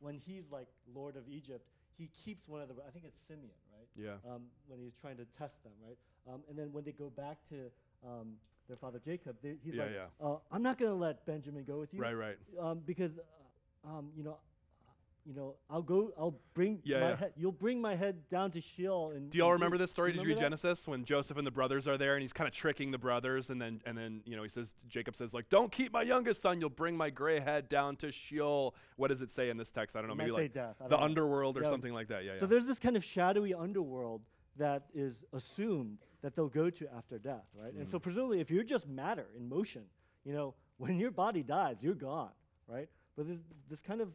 when 0.00 0.14
he's 0.14 0.50
like 0.50 0.66
Lord 0.94 1.16
of 1.16 1.28
Egypt, 1.28 1.64
he 1.96 2.08
keeps 2.24 2.48
one 2.48 2.60
of 2.60 2.68
the 2.68 2.74
I 2.86 2.90
think 2.90 3.04
it's 3.04 3.18
Simeon, 3.26 3.50
right? 3.72 3.88
Yeah. 3.96 4.30
um, 4.30 4.42
when 4.66 4.80
he's 4.80 4.94
trying 5.00 5.16
to 5.18 5.24
test 5.26 5.62
them, 5.62 5.72
right? 5.84 5.96
Um, 6.32 6.42
and 6.48 6.58
then 6.58 6.72
when 6.72 6.84
they 6.84 6.92
go 6.92 7.10
back 7.10 7.38
to 7.50 7.70
um, 8.06 8.34
their 8.68 8.76
father 8.76 9.00
Jacob, 9.04 9.36
they, 9.42 9.56
he's 9.62 9.74
Yeah, 9.74 9.82
like, 9.84 9.92
yeah. 9.94 10.26
Uh, 10.26 10.36
"I'm 10.50 10.62
not 10.62 10.78
going 10.78 10.90
to 10.90 10.96
let 10.96 11.24
Benjamin 11.26 11.64
go 11.64 11.78
with 11.78 11.92
you, 11.94 12.00
Right, 12.00 12.14
right. 12.14 12.36
Um, 12.60 12.80
because, 12.84 13.12
uh, 13.18 13.88
um, 13.88 14.10
you 14.16 14.22
know, 14.24 14.38
you 15.24 15.34
know, 15.34 15.54
I'll 15.70 15.82
go. 15.82 16.12
I'll 16.18 16.38
bring 16.54 16.80
Yeah, 16.84 17.00
my 17.00 17.08
yeah. 17.10 17.16
head. 17.16 17.32
You'll 17.36 17.52
bring 17.52 17.80
my 17.80 17.94
head 17.94 18.28
down 18.28 18.50
to 18.52 18.60
Sheol." 18.60 19.12
And 19.12 19.30
Do 19.30 19.38
y'all 19.38 19.52
remember 19.52 19.78
this 19.78 19.90
story? 19.90 20.10
you 20.10 20.16
Did 20.18 20.22
you 20.22 20.28
read 20.30 20.38
that? 20.38 20.42
Genesis 20.42 20.86
when 20.88 21.04
Joseph 21.04 21.36
and 21.38 21.46
the 21.46 21.50
brothers 21.50 21.86
are 21.86 21.96
there 21.96 22.14
and 22.14 22.22
he's 22.22 22.32
kind 22.32 22.48
of 22.48 22.54
tricking 22.54 22.90
the 22.90 22.98
brothers 22.98 23.50
and 23.50 23.60
then 23.62 23.80
and 23.86 23.96
then 23.96 24.20
you 24.24 24.36
know 24.36 24.42
he 24.42 24.48
says 24.48 24.74
Jacob 24.88 25.14
says 25.16 25.32
like 25.32 25.48
don't 25.48 25.70
keep 25.70 25.92
my 25.92 26.02
youngest 26.02 26.42
son 26.42 26.60
you'll 26.60 26.70
bring 26.70 26.96
my 26.96 27.08
gray 27.10 27.38
head 27.40 27.68
down 27.68 27.96
to 27.96 28.10
Sheol. 28.10 28.74
What 28.96 29.08
does 29.08 29.22
it 29.22 29.30
say 29.30 29.48
in 29.50 29.56
this 29.56 29.70
text? 29.70 29.94
I 29.96 30.00
don't 30.00 30.08
know. 30.08 30.14
Maybe 30.16 30.32
like. 30.32 30.52
The 30.52 30.74
know. 30.88 30.96
underworld 30.98 31.56
or 31.56 31.62
Yeah. 31.62 31.68
something 31.70 31.92
like 31.94 32.08
that. 32.08 32.24
Yeah, 32.24 32.32
yeah. 32.34 32.38
So 32.40 32.46
there's 32.46 32.66
this 32.66 32.78
kind 32.78 32.96
of 32.96 33.04
shadowy 33.04 33.54
underworld 33.54 34.22
that 34.56 34.86
is 34.92 35.24
assumed 35.32 35.98
that 36.20 36.34
they'll 36.34 36.48
go 36.48 36.68
to 36.70 36.88
after 36.94 37.18
death, 37.18 37.46
right? 37.54 37.72
And 37.72 37.88
so 37.88 37.98
Mm. 37.98 38.02
presumably, 38.02 38.40
if 38.40 38.50
you're 38.50 38.62
just 38.64 38.86
matter 38.86 39.28
in 39.36 39.48
motion, 39.48 39.84
you 40.24 40.32
know, 40.32 40.54
when 40.76 40.98
your 40.98 41.10
body 41.10 41.42
dies, 41.42 41.76
you're 41.80 41.94
gone, 41.94 42.32
right? 42.66 42.88
But 43.16 43.26
this 43.28 43.38
this 43.68 43.80
kind 43.80 44.00
of 44.00 44.14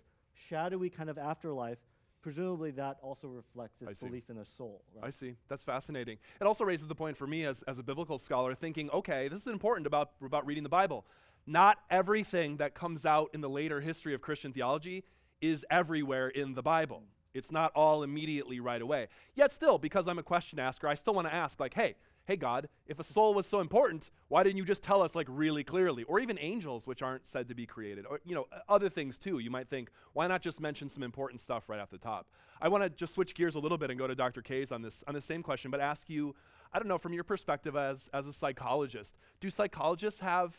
shadowy 0.49 0.89
kind 0.89 1.09
of 1.09 1.17
afterlife, 1.17 1.77
presumably 2.21 2.71
that 2.71 2.97
also 3.01 3.27
reflects 3.27 3.81
I 3.81 3.89
this 3.89 3.99
belief 3.99 4.29
in 4.29 4.37
a 4.37 4.45
soul, 4.45 4.83
right? 4.95 5.07
I 5.07 5.09
see. 5.09 5.35
That's 5.47 5.63
fascinating. 5.63 6.17
It 6.41 6.45
also 6.45 6.65
raises 6.65 6.87
the 6.87 6.95
point 6.95 7.17
for 7.17 7.27
me 7.27 7.45
as, 7.45 7.63
as 7.63 7.79
a 7.79 7.83
biblical 7.83 8.19
scholar 8.19 8.55
thinking, 8.55 8.89
okay, 8.91 9.27
this 9.27 9.41
is 9.41 9.47
important 9.47 9.87
about, 9.87 10.11
about 10.23 10.45
reading 10.45 10.63
the 10.63 10.69
Bible. 10.69 11.05
Not 11.45 11.77
everything 11.89 12.57
that 12.57 12.75
comes 12.75 13.05
out 13.05 13.29
in 13.33 13.41
the 13.41 13.49
later 13.49 13.79
history 13.79 14.13
of 14.13 14.21
Christian 14.21 14.51
theology 14.51 15.03
is 15.39 15.65
everywhere 15.71 16.27
in 16.27 16.53
the 16.55 16.63
Bible. 16.63 17.03
It's 17.33 17.51
not 17.51 17.71
all 17.75 18.03
immediately 18.03 18.59
right 18.59 18.81
away. 18.81 19.07
Yet 19.35 19.53
still, 19.53 19.77
because 19.77 20.07
I'm 20.07 20.17
a 20.17 20.23
question 20.23 20.59
asker, 20.59 20.87
I 20.87 20.95
still 20.95 21.13
want 21.13 21.27
to 21.27 21.33
ask, 21.33 21.59
like, 21.59 21.73
hey, 21.73 21.95
hey 22.27 22.35
God, 22.35 22.67
if 22.85 22.99
a 22.99 23.03
soul 23.03 23.33
was 23.33 23.45
so 23.45 23.61
important, 23.61 24.11
why 24.27 24.43
didn't 24.43 24.57
you 24.57 24.65
just 24.65 24.83
tell 24.83 25.01
us 25.01 25.15
like 25.15 25.27
really 25.29 25.63
clearly? 25.63 26.03
Or 26.03 26.19
even 26.19 26.37
angels, 26.37 26.85
which 26.85 27.01
aren't 27.01 27.25
said 27.25 27.47
to 27.47 27.55
be 27.55 27.65
created, 27.65 28.05
or 28.05 28.19
you 28.25 28.35
know, 28.35 28.47
other 28.67 28.89
things 28.89 29.17
too. 29.17 29.39
You 29.39 29.49
might 29.49 29.69
think, 29.69 29.89
why 30.11 30.27
not 30.27 30.41
just 30.41 30.59
mention 30.59 30.89
some 30.89 31.03
important 31.03 31.39
stuff 31.39 31.69
right 31.69 31.79
off 31.79 31.89
the 31.89 31.97
top? 31.97 32.27
I 32.61 32.67
want 32.67 32.83
to 32.83 32.89
just 32.89 33.13
switch 33.13 33.33
gears 33.33 33.55
a 33.55 33.59
little 33.59 33.77
bit 33.77 33.89
and 33.89 33.97
go 33.97 34.07
to 34.07 34.15
Dr. 34.15 34.41
Kays 34.41 34.73
on 34.73 34.81
this 34.81 35.05
on 35.07 35.13
the 35.13 35.21
same 35.21 35.41
question, 35.41 35.71
but 35.71 35.79
ask 35.79 36.09
you, 36.09 36.35
I 36.73 36.79
don't 36.79 36.89
know, 36.89 36.97
from 36.97 37.13
your 37.13 37.23
perspective 37.23 37.77
as 37.77 38.09
as 38.13 38.27
a 38.27 38.33
psychologist, 38.33 39.15
do 39.39 39.49
psychologists 39.49 40.19
have 40.19 40.53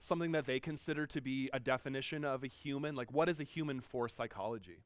something 0.00 0.32
that 0.32 0.46
they 0.46 0.58
consider 0.58 1.06
to 1.06 1.20
be 1.20 1.48
a 1.52 1.60
definition 1.60 2.24
of 2.24 2.42
a 2.42 2.48
human? 2.48 2.96
Like, 2.96 3.12
what 3.12 3.28
is 3.28 3.38
a 3.38 3.44
human 3.44 3.80
for 3.80 4.08
psychology? 4.08 4.82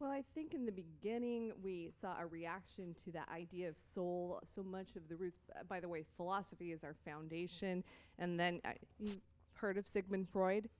Well, 0.00 0.10
I 0.10 0.24
think 0.34 0.54
in 0.54 0.64
the 0.64 0.72
beginning 0.72 1.52
we 1.62 1.90
saw 2.00 2.18
a 2.18 2.24
reaction 2.24 2.96
to 3.04 3.12
that 3.12 3.28
idea 3.28 3.68
of 3.68 3.74
soul. 3.94 4.40
So 4.54 4.62
much 4.62 4.96
of 4.96 5.06
the 5.10 5.16
roots, 5.16 5.42
uh, 5.54 5.62
by 5.68 5.78
the 5.78 5.90
way, 5.90 6.06
philosophy 6.16 6.72
is 6.72 6.82
our 6.82 6.96
foundation. 7.04 7.84
And 8.18 8.40
then 8.40 8.62
uh, 8.64 8.70
you've 8.98 9.20
heard 9.52 9.76
of 9.76 9.86
Sigmund 9.86 10.28
Freud. 10.32 10.70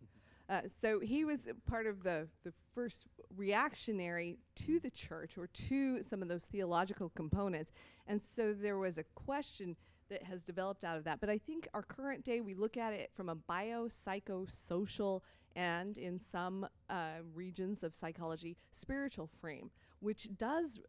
Uh, 0.48 0.62
so 0.80 1.00
he 1.00 1.26
was 1.26 1.48
part 1.68 1.86
of 1.86 2.02
the, 2.02 2.28
the 2.44 2.54
first 2.74 3.04
reactionary 3.36 4.38
to 4.56 4.80
the 4.80 4.90
church 4.90 5.36
or 5.36 5.48
to 5.48 6.02
some 6.02 6.22
of 6.22 6.28
those 6.28 6.46
theological 6.46 7.10
components. 7.10 7.72
And 8.06 8.22
so 8.22 8.54
there 8.54 8.78
was 8.78 8.96
a 8.96 9.04
question 9.14 9.76
that 10.08 10.22
has 10.22 10.42
developed 10.42 10.82
out 10.82 10.96
of 10.96 11.04
that. 11.04 11.20
But 11.20 11.28
I 11.28 11.36
think 11.36 11.68
our 11.74 11.82
current 11.82 12.24
day, 12.24 12.40
we 12.40 12.54
look 12.54 12.78
at 12.78 12.94
it 12.94 13.10
from 13.14 13.28
a 13.28 13.36
biopsychosocial 13.36 15.20
and 15.56 15.98
in 15.98 16.18
some 16.18 16.66
uh, 16.88 17.18
regions 17.34 17.82
of 17.82 17.94
psychology, 17.94 18.56
spiritual 18.70 19.26
frame, 19.40 19.70
which 20.00 20.28
does 20.36 20.80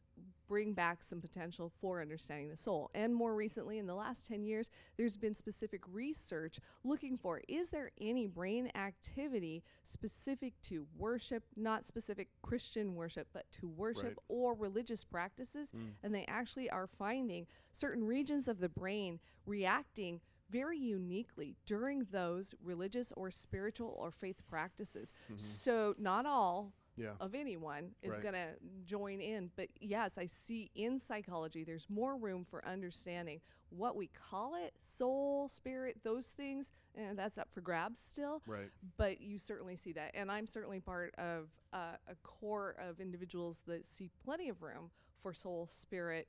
bring 0.48 0.74
back 0.74 1.02
some 1.02 1.22
potential 1.22 1.72
for 1.80 2.02
understanding 2.02 2.50
the 2.50 2.58
soul. 2.58 2.92
And 2.94 3.16
more 3.16 3.34
recently, 3.34 3.78
in 3.78 3.88
the 3.88 3.96
last 3.96 4.28
10 4.28 4.44
years, 4.44 4.70
there's 4.98 5.16
been 5.16 5.34
specific 5.34 5.82
research 5.90 6.60
looking 6.84 7.18
for 7.18 7.42
is 7.48 7.70
there 7.70 7.92
any 8.02 8.28
brain 8.28 8.70
activity 8.76 9.64
specific 9.84 10.54
to 10.64 10.86
worship, 10.98 11.44
not 11.56 11.86
specific 11.86 12.28
Christian 12.42 12.96
worship, 12.96 13.28
but 13.34 13.46
to 13.54 13.68
worship 13.70 14.04
Right. 14.04 14.16
or 14.28 14.54
religious 14.54 15.04
practices? 15.06 15.72
And 16.04 16.14
they 16.14 16.26
actually 16.28 16.70
are 16.70 16.88
finding 16.88 17.48
certain 17.72 18.04
regions 18.06 18.48
of 18.50 18.60
the 18.60 18.70
brain 18.70 19.20
reacting 19.46 20.20
very 20.52 20.78
uniquely 20.78 21.56
during 21.66 22.06
those 22.12 22.54
religious 22.62 23.12
or 23.16 23.32
spiritual 23.32 23.96
or 23.98 24.12
faith 24.12 24.42
practices. 24.48 25.12
So, 25.36 25.96
not 25.98 26.26
all 26.26 26.74
Yeah. 26.98 27.16
of 27.22 27.34
anyone 27.34 27.96
is 28.02 28.12
Right. 28.12 28.22
going 28.22 28.34
to 28.34 28.58
join 28.84 29.22
in. 29.22 29.50
But 29.56 29.70
yes, 29.80 30.18
I 30.18 30.26
see 30.26 30.70
in 30.76 31.00
psychology 31.00 31.64
there's 31.64 31.90
more 31.90 32.18
room 32.18 32.44
for 32.44 32.64
understanding 32.66 33.42
what 33.70 33.96
we 33.96 34.08
call 34.08 34.56
it 34.56 34.76
soul, 34.84 35.48
spirit, 35.48 36.04
those 36.04 36.32
things, 36.32 36.72
and 36.94 37.18
that's 37.18 37.38
up 37.38 37.50
for 37.54 37.62
grabs 37.62 38.02
still. 38.02 38.42
Right. 38.46 38.70
But 38.98 39.22
you 39.22 39.40
certainly 39.40 39.78
see 39.78 39.94
that. 39.94 40.12
And 40.14 40.30
I'm 40.30 40.46
certainly 40.48 40.82
part 40.82 41.16
of 41.18 41.50
uh, 41.72 41.96
a 42.08 42.16
core 42.24 42.76
of 42.78 43.00
individuals 43.00 43.62
that 43.68 43.86
see 43.86 44.10
plenty 44.26 44.50
of 44.50 44.62
room 44.62 44.92
for 45.22 45.34
soul, 45.34 45.68
spirit, 45.72 46.28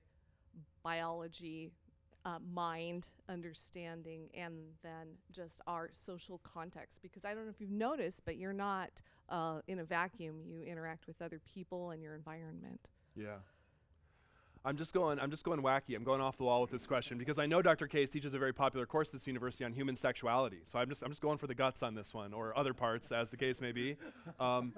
biology, 0.83 1.73
uh, 2.25 2.39
mind, 2.53 3.09
understanding, 3.29 4.29
and 4.35 4.55
then 4.83 5.09
just 5.33 5.61
our 5.67 5.91
social 5.93 6.39
context. 6.39 7.01
Because 7.03 7.25
I 7.25 7.35
don't 7.35 7.45
know 7.45 7.51
if 7.51 7.61
you've 7.61 7.71
noticed, 7.71 8.25
but 8.25 8.37
you're 8.37 8.53
not 8.53 9.03
uh, 9.29 9.61
in 9.67 9.81
a 9.81 9.85
vacuum. 9.85 10.37
You 10.47 10.63
interact 10.63 11.07
with 11.07 11.21
other 11.21 11.41
people 11.55 11.91
and 11.91 12.03
your 12.03 12.15
environment. 12.15 12.89
Yeah. 13.17 13.37
I'm 14.65 14.77
just 14.77 14.95
going. 14.95 15.19
I'm 15.19 15.31
just 15.31 15.45
going 15.45 15.61
wacky. 15.61 15.97
I'm 15.97 16.05
going 16.05 16.21
off 16.21 16.37
the 16.37 16.45
wall 16.45 16.61
with 16.61 16.71
this 16.71 16.87
question 16.87 17.19
because 17.19 17.39
I 17.39 17.47
know 17.47 17.63
Dr. 17.63 17.89
Kays 17.89 18.11
teaches 18.11 18.33
a 18.33 18.39
very 18.39 18.53
popular 18.53 18.87
course 18.87 19.09
at 19.09 19.15
this 19.15 19.27
university 19.27 19.65
on 19.65 19.73
human 19.73 19.97
sexuality. 19.97 20.61
So 20.67 20.79
I'm 20.79 20.89
just 20.89 21.03
I'm 21.03 21.11
just 21.11 21.21
going 21.21 21.39
for 21.39 21.49
the 21.49 21.55
guts 21.55 21.83
on 21.83 21.97
this 21.97 22.15
one, 22.15 22.33
or 22.33 22.57
other 22.57 22.73
parts, 22.73 23.11
as 23.11 23.29
the 23.31 23.37
case 23.37 23.61
may 23.61 23.73
be. 23.73 23.97
Um, 24.39 24.73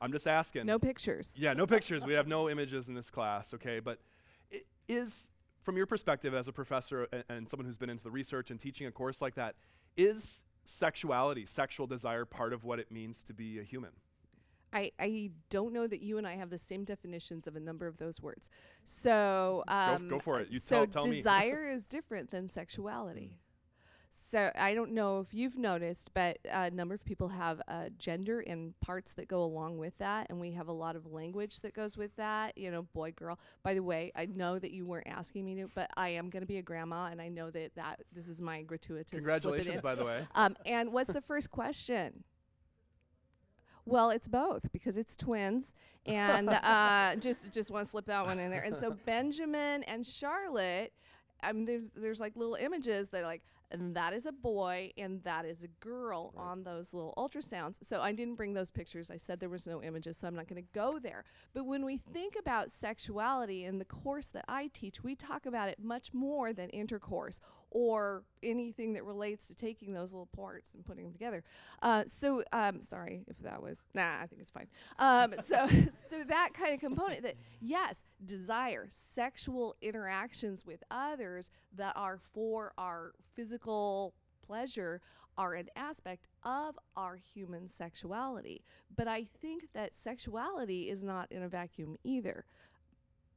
I'm 0.00 0.12
just 0.12 0.26
asking. 0.26 0.66
No 0.66 0.78
pictures. 0.78 1.34
Yeah, 1.38 1.54
no 1.54 1.66
pictures. 1.66 2.04
we 2.04 2.14
have 2.14 2.26
no 2.26 2.50
images 2.50 2.88
in 2.88 2.94
this 2.94 3.10
class. 3.10 3.54
Okay, 3.54 3.80
but 3.80 3.98
is 4.88 5.28
from 5.70 5.76
your 5.76 5.86
perspective 5.86 6.34
as 6.34 6.48
a 6.48 6.52
professor 6.52 7.06
and, 7.12 7.22
and 7.28 7.48
someone 7.48 7.64
who's 7.64 7.76
been 7.76 7.90
into 7.90 8.02
the 8.02 8.10
research 8.10 8.50
and 8.50 8.58
teaching 8.58 8.88
a 8.88 8.90
course 8.90 9.22
like 9.22 9.36
that, 9.36 9.54
is 9.96 10.40
sexuality, 10.64 11.46
sexual 11.46 11.86
desire, 11.86 12.24
part 12.24 12.52
of 12.52 12.64
what 12.64 12.80
it 12.80 12.90
means 12.90 13.22
to 13.22 13.32
be 13.32 13.60
a 13.60 13.62
human? 13.62 13.90
I, 14.72 14.90
I 14.98 15.30
don't 15.48 15.72
know 15.72 15.86
that 15.86 16.00
you 16.02 16.18
and 16.18 16.26
I 16.26 16.34
have 16.34 16.50
the 16.50 16.58
same 16.58 16.82
definitions 16.82 17.46
of 17.46 17.54
a 17.54 17.60
number 17.60 17.86
of 17.86 17.98
those 17.98 18.20
words. 18.20 18.48
So 18.82 19.62
um, 19.68 20.08
go 20.08 20.18
for 20.18 20.40
it. 20.40 20.48
You 20.50 20.58
so 20.58 20.86
tell- 20.86 21.02
tell 21.02 21.06
me. 21.08 21.16
desire 21.18 21.68
is 21.68 21.86
different 21.86 22.32
than 22.32 22.48
sexuality. 22.48 23.38
So 24.30 24.52
I 24.54 24.74
don't 24.74 24.92
know 24.92 25.18
if 25.18 25.34
you've 25.34 25.58
noticed, 25.58 26.14
but 26.14 26.38
a 26.48 26.70
number 26.70 26.94
of 26.94 27.04
people 27.04 27.26
have 27.26 27.60
uh, 27.66 27.88
gender 27.98 28.38
and 28.38 28.78
parts 28.78 29.12
that 29.14 29.26
go 29.26 29.42
along 29.42 29.78
with 29.78 29.98
that, 29.98 30.28
and 30.30 30.40
we 30.40 30.52
have 30.52 30.68
a 30.68 30.72
lot 30.72 30.94
of 30.94 31.10
language 31.12 31.58
that 31.62 31.74
goes 31.74 31.96
with 31.96 32.14
that. 32.14 32.56
You 32.56 32.70
know, 32.70 32.82
boy, 32.82 33.10
girl. 33.10 33.40
By 33.64 33.74
the 33.74 33.82
way, 33.82 34.12
I 34.14 34.26
know 34.26 34.60
that 34.60 34.70
you 34.70 34.86
weren't 34.86 35.08
asking 35.08 35.44
me 35.44 35.56
to, 35.56 35.68
but 35.74 35.90
I 35.96 36.10
am 36.10 36.30
going 36.30 36.42
to 36.42 36.46
be 36.46 36.58
a 36.58 36.62
grandma, 36.62 37.08
and 37.10 37.20
I 37.20 37.28
know 37.28 37.50
that 37.50 37.74
that 37.74 38.02
this 38.14 38.28
is 38.28 38.40
my 38.40 38.62
gratuitous. 38.62 39.10
Congratulations, 39.10 39.80
by 39.80 39.96
the 39.96 40.04
way. 40.04 40.26
Um, 40.36 40.56
and 40.64 40.92
what's 40.92 41.12
the 41.12 41.20
first 41.20 41.50
question? 41.50 42.22
Well, 43.84 44.10
it's 44.10 44.28
both 44.28 44.70
because 44.70 44.96
it's 44.96 45.16
twins, 45.16 45.74
and 46.06 46.48
uh, 46.50 47.16
just 47.20 47.50
just 47.50 47.72
want 47.72 47.84
to 47.84 47.90
slip 47.90 48.06
that 48.06 48.24
one 48.24 48.38
in 48.38 48.52
there. 48.52 48.62
And 48.62 48.76
so 48.76 48.92
Benjamin 49.06 49.82
and 49.82 50.06
Charlotte, 50.06 50.92
I 51.42 51.52
mean, 51.52 51.64
there's 51.64 51.90
there's 51.96 52.20
like 52.20 52.36
little 52.36 52.54
images 52.54 53.08
that 53.08 53.24
like, 53.24 53.42
and 53.70 53.94
that 53.94 54.12
is 54.12 54.26
a 54.26 54.32
boy 54.32 54.92
and 54.96 55.22
that 55.24 55.44
is 55.44 55.62
a 55.62 55.68
girl 55.84 56.32
Right. 56.34 56.42
on 56.44 56.62
those 56.64 56.92
little 56.92 57.14
ultrasounds. 57.16 57.76
So 57.82 58.00
I 58.00 58.12
didn't 58.12 58.34
bring 58.34 58.54
those 58.54 58.70
pictures. 58.70 59.10
I 59.10 59.16
said 59.16 59.40
there 59.40 59.48
was 59.48 59.66
no 59.66 59.82
images, 59.82 60.16
so 60.18 60.26
I'm 60.28 60.34
not 60.34 60.48
going 60.48 60.62
to 60.62 60.68
go 60.72 60.98
there. 60.98 61.24
But 61.54 61.64
when 61.66 61.84
we 61.84 61.96
think 61.96 62.34
about 62.38 62.70
sexuality 62.70 63.64
in 63.64 63.78
the 63.78 63.84
course 63.84 64.28
that 64.30 64.44
I 64.48 64.68
teach, 64.72 65.02
we 65.02 65.14
talk 65.14 65.46
about 65.46 65.68
it 65.68 65.78
much 65.82 66.12
more 66.12 66.52
than 66.52 66.68
intercourse 66.70 67.40
or 67.70 68.24
anything 68.42 68.92
that 68.94 69.04
relates 69.04 69.46
to 69.48 69.54
taking 69.54 69.92
those 69.92 70.12
little 70.12 70.28
parts 70.34 70.74
and 70.74 70.84
putting 70.84 71.04
them 71.04 71.12
together. 71.12 71.44
Uh, 71.82 72.04
so, 72.06 72.42
um, 72.52 72.82
sorry 72.82 73.22
if 73.28 73.38
that 73.38 73.62
was, 73.62 73.78
nah, 73.94 74.20
I 74.20 74.26
think 74.26 74.42
it's 74.42 74.50
fine. 74.50 74.66
Um, 74.98 75.34
so, 75.46 75.68
so 76.08 76.24
that 76.24 76.50
kind 76.54 76.74
of 76.74 76.80
component 76.80 77.22
that, 77.22 77.34
yes, 77.60 78.04
desire, 78.24 78.86
sexual 78.90 79.76
interactions 79.80 80.66
with 80.66 80.82
others 80.90 81.50
that 81.76 81.92
are 81.96 82.18
for 82.18 82.72
our 82.76 83.12
physical 83.34 84.14
pleasure 84.44 85.00
are 85.38 85.54
an 85.54 85.68
aspect 85.76 86.26
of 86.42 86.78
our 86.96 87.16
human 87.16 87.68
sexuality. 87.68 88.62
But 88.94 89.08
I 89.08 89.24
think 89.24 89.68
that 89.74 89.94
sexuality 89.94 90.90
is 90.90 91.02
not 91.02 91.30
in 91.30 91.42
a 91.42 91.48
vacuum 91.48 91.96
either. 92.04 92.44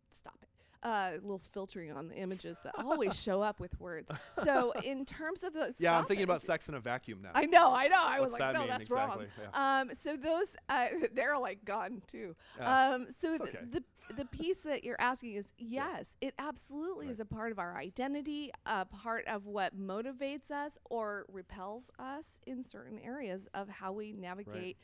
Stop 0.09 0.39
it. 0.41 0.52
Uh, 0.83 1.11
a 1.13 1.21
little 1.21 1.39
filtering 1.39 1.93
on 1.93 2.09
the 2.09 2.15
images 2.15 2.57
that 2.63 2.73
always 2.77 3.17
show 3.17 3.41
up 3.41 3.61
with 3.61 3.79
words. 3.79 4.11
So, 4.33 4.73
in 4.83 5.05
terms 5.05 5.43
of 5.43 5.53
the 5.53 5.73
Yeah, 5.77 5.97
I'm 5.97 6.03
thinking 6.05 6.23
it. 6.23 6.29
about 6.29 6.41
sex 6.41 6.67
in 6.67 6.75
a 6.75 6.79
vacuum 6.81 7.21
now. 7.21 7.29
I 7.33 7.45
know, 7.45 7.73
I 7.73 7.87
know. 7.87 8.03
I 8.03 8.19
was 8.19 8.33
like, 8.33 8.39
that 8.39 8.53
no, 8.53 8.59
mean 8.61 8.69
that's 8.69 8.83
exactly? 8.83 9.27
wrong. 9.53 9.87
Um, 9.89 9.95
so 9.95 10.17
those, 10.17 10.57
uh, 10.67 10.87
they're 11.13 11.37
like 11.37 11.63
gone 11.63 12.01
too. 12.07 12.35
Yeah. 12.59 12.89
Um, 12.89 13.07
so 13.17 13.37
th- 13.37 13.41
okay. 13.41 13.59
the 13.71 13.83
the 14.17 14.25
piece 14.25 14.61
that 14.61 14.83
you're 14.83 14.99
asking 14.99 15.35
is 15.35 15.53
yes, 15.57 16.17
it 16.21 16.33
absolutely 16.37 17.07
is 17.07 17.19
a 17.19 17.25
part 17.25 17.51
of 17.51 17.59
our 17.59 17.77
identity, 17.77 18.51
a 18.65 18.85
part 18.85 19.25
of 19.27 19.45
what 19.45 19.79
motivates 19.79 20.51
us 20.51 20.77
or 20.85 21.25
repels 21.31 21.91
us 21.99 22.39
in 22.45 22.63
certain 22.63 22.99
areas 22.99 23.47
of 23.53 23.69
how 23.69 23.91
we 23.93 24.11
navigate 24.11 24.77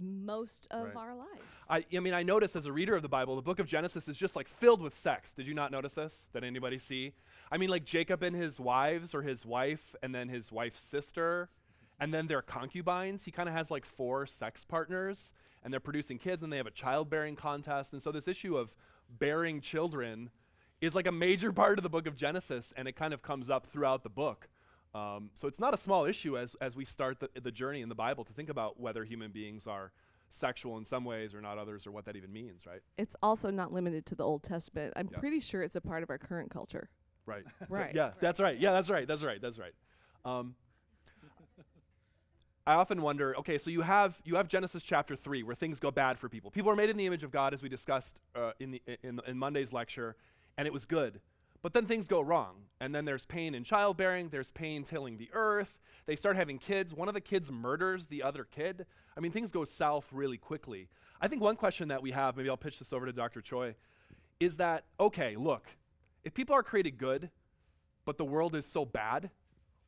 most 0.00 0.66
of 0.70 0.86
Right. 0.86 0.96
our 0.96 1.14
life. 1.14 1.26
I, 1.68 1.84
I 1.94 2.00
mean, 2.00 2.14
I 2.14 2.22
notice 2.22 2.54
as 2.56 2.66
a 2.66 2.72
reader 2.72 2.94
of 2.94 3.02
the 3.02 3.08
Bible, 3.08 3.36
the 3.36 3.42
book 3.42 3.58
of 3.58 3.66
Genesis 3.66 4.08
is 4.08 4.16
just 4.16 4.36
like 4.36 4.48
filled 4.48 4.80
with 4.82 4.94
sex. 4.94 5.34
Did 5.34 5.46
you 5.46 5.54
not 5.54 5.70
notice 5.72 5.94
this? 5.94 6.28
Did 6.32 6.44
anybody 6.44 6.78
see? 6.78 7.12
I 7.50 7.56
mean, 7.58 7.68
like 7.68 7.84
Jacob 7.84 8.22
and 8.22 8.34
his 8.34 8.58
wives, 8.60 9.14
or 9.14 9.22
his 9.22 9.44
wife, 9.46 9.94
and 10.02 10.14
then 10.14 10.28
his 10.28 10.50
wife's 10.52 10.80
sister, 10.82 11.48
and 11.98 12.12
then 12.12 12.26
their 12.26 12.42
concubines. 12.42 13.24
He 13.24 13.30
kind 13.30 13.48
of 13.48 13.54
has 13.54 13.70
like 13.70 13.84
four 13.84 14.26
sex 14.26 14.64
partners, 14.64 15.32
and 15.64 15.72
they're 15.72 15.80
producing 15.80 16.18
kids, 16.18 16.42
and 16.42 16.52
they 16.52 16.56
have 16.58 16.66
a 16.66 16.70
childbearing 16.72 17.36
contest. 17.36 17.92
And 17.92 18.02
so, 18.02 18.12
this 18.12 18.28
issue 18.28 18.56
of 18.56 18.74
bearing 19.08 19.60
children 19.60 20.30
is 20.80 20.94
like 20.94 21.06
a 21.06 21.12
major 21.12 21.52
part 21.52 21.78
of 21.78 21.82
the 21.82 21.88
book 21.88 22.06
of 22.06 22.16
Genesis, 22.16 22.72
and 22.76 22.86
it 22.86 22.96
kind 22.96 23.14
of 23.14 23.22
comes 23.22 23.48
up 23.50 23.66
throughout 23.66 24.02
the 24.02 24.10
book. 24.10 24.48
Um, 24.96 25.30
so 25.34 25.46
it's 25.46 25.60
not 25.60 25.74
a 25.74 25.76
small 25.76 26.06
issue 26.06 26.38
as, 26.38 26.56
as 26.60 26.74
we 26.74 26.86
start 26.86 27.20
the, 27.20 27.28
the 27.40 27.50
journey 27.50 27.82
in 27.82 27.88
the 27.90 27.94
Bible 27.94 28.24
to 28.24 28.32
think 28.32 28.48
about 28.48 28.80
whether 28.80 29.04
human 29.04 29.30
beings 29.30 29.66
are 29.66 29.92
sexual 30.30 30.78
in 30.78 30.84
some 30.86 31.04
ways 31.04 31.34
or 31.34 31.40
not 31.42 31.58
others 31.58 31.86
or 31.86 31.90
what 31.90 32.06
that 32.06 32.16
even 32.16 32.32
means, 32.32 32.62
right? 32.66 32.80
It's 32.96 33.14
also 33.22 33.50
not 33.50 33.72
limited 33.72 34.06
to 34.06 34.14
the 34.14 34.24
Old 34.24 34.42
Testament. 34.42 34.94
I'm 34.96 35.08
Yeah. 35.12 35.18
pretty 35.18 35.40
sure 35.40 35.62
it's 35.62 35.76
a 35.76 35.80
part 35.82 36.02
of 36.02 36.08
our 36.08 36.16
current 36.18 36.50
culture. 36.50 36.88
Right. 37.26 37.44
Right. 37.68 37.94
Yeah, 37.94 38.12
that's 38.20 38.40
right. 38.40 38.58
Yeah, 38.58 38.72
that's 38.72 38.88
right. 38.88 39.06
That's 39.06 39.22
right. 39.22 39.40
That's 39.40 39.58
right. 39.58 39.74
Um, 40.24 40.54
I 42.66 42.74
often 42.74 43.02
wonder. 43.02 43.36
Okay, 43.38 43.58
so 43.58 43.70
you 43.70 43.82
have 43.82 44.20
you 44.24 44.36
have 44.36 44.48
Genesis 44.48 44.82
chapter 44.82 45.14
three, 45.14 45.42
where 45.42 45.54
things 45.54 45.78
go 45.78 45.90
bad 45.90 46.18
for 46.18 46.28
people. 46.28 46.50
People 46.50 46.70
are 46.70 46.76
made 46.76 46.90
in 46.90 46.96
the 46.96 47.06
image 47.06 47.22
of 47.22 47.30
God, 47.30 47.52
as 47.54 47.62
we 47.62 47.68
discussed 47.68 48.20
uh, 48.34 48.52
in 48.58 48.70
the 48.72 48.82
in, 49.04 49.20
in 49.26 49.38
Monday's 49.38 49.72
lecture, 49.72 50.16
and 50.58 50.66
it 50.66 50.72
was 50.72 50.84
good. 50.84 51.20
But 51.66 51.72
then 51.72 51.86
things 51.86 52.06
go 52.06 52.20
wrong, 52.20 52.58
and 52.80 52.94
then 52.94 53.04
there's 53.04 53.26
pain 53.26 53.52
in 53.52 53.64
childbearing. 53.64 54.28
There's 54.28 54.52
pain 54.52 54.84
tilling 54.84 55.16
the 55.16 55.30
earth. 55.32 55.80
They 56.06 56.14
start 56.14 56.36
having 56.36 56.60
kids. 56.60 56.94
One 56.94 57.08
of 57.08 57.14
the 57.14 57.20
kids 57.20 57.50
murders 57.50 58.06
the 58.06 58.22
other 58.22 58.44
kid. 58.44 58.86
I 59.16 59.20
mean, 59.20 59.32
things 59.32 59.50
go 59.50 59.64
south 59.64 60.06
really 60.12 60.36
quickly. 60.36 60.88
I 61.20 61.26
think 61.26 61.42
one 61.42 61.56
question 61.56 61.88
that 61.88 62.00
we 62.00 62.12
have, 62.12 62.36
maybe 62.36 62.48
I'll 62.48 62.56
pitch 62.56 62.78
this 62.78 62.92
over 62.92 63.04
to 63.04 63.12
Dr. 63.12 63.40
Choi, 63.40 63.74
is 64.38 64.58
that 64.58 64.84
okay? 65.00 65.34
Look, 65.34 65.66
if 66.22 66.34
people 66.34 66.54
are 66.54 66.62
created 66.62 66.98
good, 66.98 67.30
but 68.04 68.16
the 68.16 68.24
world 68.24 68.54
is 68.54 68.64
so 68.64 68.84
bad, 68.84 69.30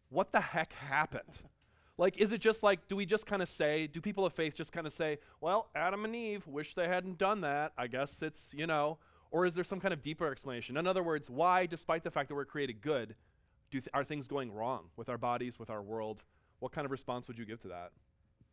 what 0.08 0.32
the 0.32 0.40
heck 0.40 0.72
happened? 0.72 1.30
Like, 1.96 2.18
is 2.18 2.32
it 2.32 2.40
just 2.40 2.64
like, 2.64 2.88
do 2.88 2.96
we 2.96 3.06
just 3.06 3.24
kind 3.24 3.40
of 3.40 3.48
say, 3.48 3.86
do 3.86 4.00
people 4.00 4.26
of 4.26 4.32
faith 4.32 4.56
just 4.56 4.72
kind 4.72 4.88
of 4.88 4.92
say, 4.92 5.18
well, 5.40 5.68
Adam 5.76 6.04
and 6.04 6.16
Eve 6.16 6.44
wish 6.48 6.74
they 6.74 6.88
hadn't 6.88 7.18
done 7.18 7.42
that? 7.42 7.70
I 7.78 7.86
guess 7.86 8.20
it's, 8.20 8.52
you 8.52 8.66
know, 8.66 8.98
or 9.30 9.46
is 9.46 9.54
there 9.54 9.64
some 9.64 9.80
kind 9.80 9.92
of 9.94 10.02
deeper 10.02 10.30
explanation? 10.30 10.76
In 10.76 10.86
other 10.86 11.02
words, 11.02 11.28
why, 11.28 11.66
despite 11.66 12.02
the 12.04 12.10
fact 12.10 12.28
that 12.28 12.34
we're 12.34 12.44
created 12.44 12.80
good, 12.80 13.14
do 13.70 13.80
th- 13.80 13.88
are 13.92 14.04
things 14.04 14.26
going 14.26 14.52
wrong 14.52 14.84
with 14.96 15.08
our 15.08 15.18
bodies, 15.18 15.58
with 15.58 15.70
our 15.70 15.82
world? 15.82 16.22
What 16.60 16.72
kind 16.72 16.84
of 16.84 16.90
response 16.90 17.28
would 17.28 17.38
you 17.38 17.44
give 17.44 17.60
to 17.60 17.68
that? 17.68 17.92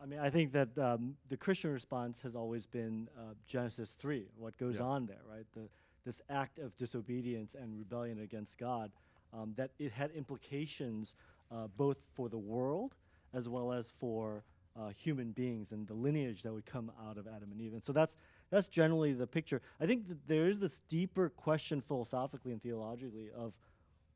I 0.01 0.05
mean, 0.05 0.20
I 0.20 0.29
think 0.29 0.51
that 0.51 0.77
um, 0.77 1.15
the 1.29 1.38
Christian 1.38 1.72
response 1.72 2.22
has 2.22 2.36
always 2.36 2.65
been 2.65 3.08
uh, 3.17 3.34
Genesis 3.48 3.91
3, 3.98 4.27
what 4.36 4.58
goes 4.58 4.75
Yeah. 4.75 4.84
on 4.86 5.05
there, 5.05 5.22
right? 5.29 5.46
The, 5.53 5.70
this 6.05 6.22
act 6.29 6.60
of 6.60 6.75
disobedience 6.75 7.55
and 7.55 7.74
rebellion 7.77 8.20
against 8.20 8.58
God, 8.58 8.91
um, 9.34 9.53
that 9.55 9.72
it 9.79 9.91
had 9.94 10.12
implications 10.12 11.15
uh, 11.51 11.67
both 11.77 11.98
for 12.13 12.27
the 12.29 12.38
world 12.38 12.96
as 13.34 13.48
well 13.48 13.72
as 13.72 13.91
for 13.98 14.44
uh, 14.77 14.89
human 14.89 15.32
beings 15.32 15.72
and 15.72 15.88
the 15.88 15.94
lineage 15.94 16.44
that 16.44 16.51
would 16.53 16.65
come 16.65 16.91
out 17.08 17.17
of 17.17 17.27
Adam 17.27 17.51
and 17.51 17.62
Eve. 17.62 17.74
And 17.74 17.84
so 17.84 17.94
that's, 17.94 18.17
that's 18.56 18.68
generally 18.68 19.12
the 19.14 19.28
picture. 19.28 19.62
I 19.82 19.86
think 19.86 20.08
that 20.08 20.28
there 20.28 20.46
is 20.46 20.60
this 20.60 20.80
deeper 20.88 21.30
question 21.30 21.82
philosophically 21.82 22.52
and 22.54 22.62
theologically 22.62 23.30
of 23.36 23.54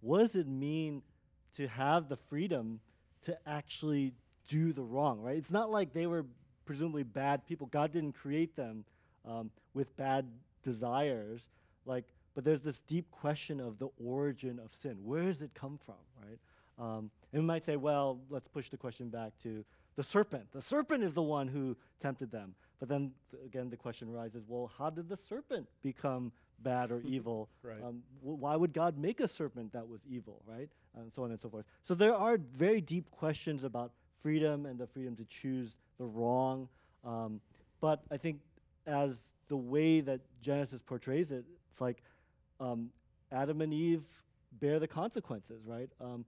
what 0.02 0.20
does 0.20 0.36
it 0.36 0.48
mean 0.48 1.02
to 1.58 1.68
have 1.68 2.08
the 2.08 2.16
freedom 2.16 2.80
to 3.24 3.38
actually 3.46 4.14
do 4.48 4.72
the 4.72 4.82
wrong, 4.82 5.22
right? 5.22 5.36
It's 5.36 5.52
not 5.52 5.70
like 5.70 5.94
they 5.94 6.08
were 6.08 6.26
presumably 6.66 7.04
bad 7.04 7.46
people. 7.46 7.68
God 7.68 7.92
didn't 7.92 8.14
create 8.14 8.56
them 8.56 8.86
um, 9.26 9.52
with 9.74 9.96
bad 9.98 10.26
desires, 10.64 11.42
like. 11.86 12.06
But 12.36 12.46
there's 12.46 12.62
this 12.62 12.80
deep 12.82 13.12
question 13.12 13.60
of 13.60 13.80
the 13.80 13.90
origin 14.02 14.60
of 14.60 14.74
sin. 14.74 14.98
Where 15.04 15.24
does 15.24 15.42
it 15.42 15.54
come 15.54 15.78
from, 15.84 15.96
right? 16.24 16.40
Um, 16.78 17.12
and 17.34 17.42
we 17.42 17.46
might 17.46 17.66
say, 17.66 17.76
well, 17.76 18.22
let's 18.30 18.48
push 18.48 18.70
the 18.70 18.78
question 18.78 19.10
back 19.10 19.34
to 19.44 19.66
the 19.98 20.04
serpent. 20.04 20.50
The 20.54 20.62
serpent 20.62 21.04
is 21.04 21.14
the 21.14 21.24
one 21.24 21.50
who 21.50 21.76
tempted 22.00 22.32
them. 22.32 22.56
But 22.80 22.88
then 22.88 23.12
th- 23.32 23.44
again, 23.46 23.70
the 23.70 23.78
question 23.78 24.10
arises: 24.14 24.44
Well, 24.48 24.72
how 24.78 24.90
did 24.90 25.10
the 25.10 25.18
serpent 25.18 25.68
become 25.82 26.32
bad 26.60 26.92
or 26.92 27.02
evil? 27.06 27.50
Right. 27.62 27.84
Um, 27.84 28.04
wh- 28.22 28.40
why 28.42 28.56
would 28.56 28.74
God 28.74 28.98
make 28.98 29.20
a 29.20 29.28
serpent 29.28 29.74
that 29.74 29.88
was 29.88 30.06
evil, 30.08 30.42
right? 30.46 30.70
And 30.96 31.12
so 31.12 31.24
on 31.24 31.32
and 31.32 31.40
so 31.40 31.50
forth. 31.50 31.66
So 31.84 31.94
there 31.94 32.16
are 32.16 32.38
very 32.38 32.82
deep 32.82 33.12
questions 33.12 33.64
about 33.64 33.92
freedom 34.22 34.66
and 34.66 34.80
the 34.80 34.88
freedom 34.88 35.16
to 35.18 35.26
choose 35.26 35.76
the 35.98 36.06
wrong. 36.06 36.68
Um, 37.06 37.42
but 37.82 38.02
I 38.12 38.18
think 38.18 38.40
as 38.88 39.34
the 39.48 39.58
way 39.58 40.02
that 40.02 40.22
Genesis 40.42 40.82
portrays 40.82 41.32
it, 41.32 41.46
it's 41.72 41.82
like 41.82 42.04
um, 42.60 42.90
Adam 43.32 43.62
and 43.62 43.74
Eve 43.74 44.04
bear 44.60 44.80
the 44.80 44.88
consequences, 44.88 45.62
right? 45.66 45.90
Um, 46.02 46.26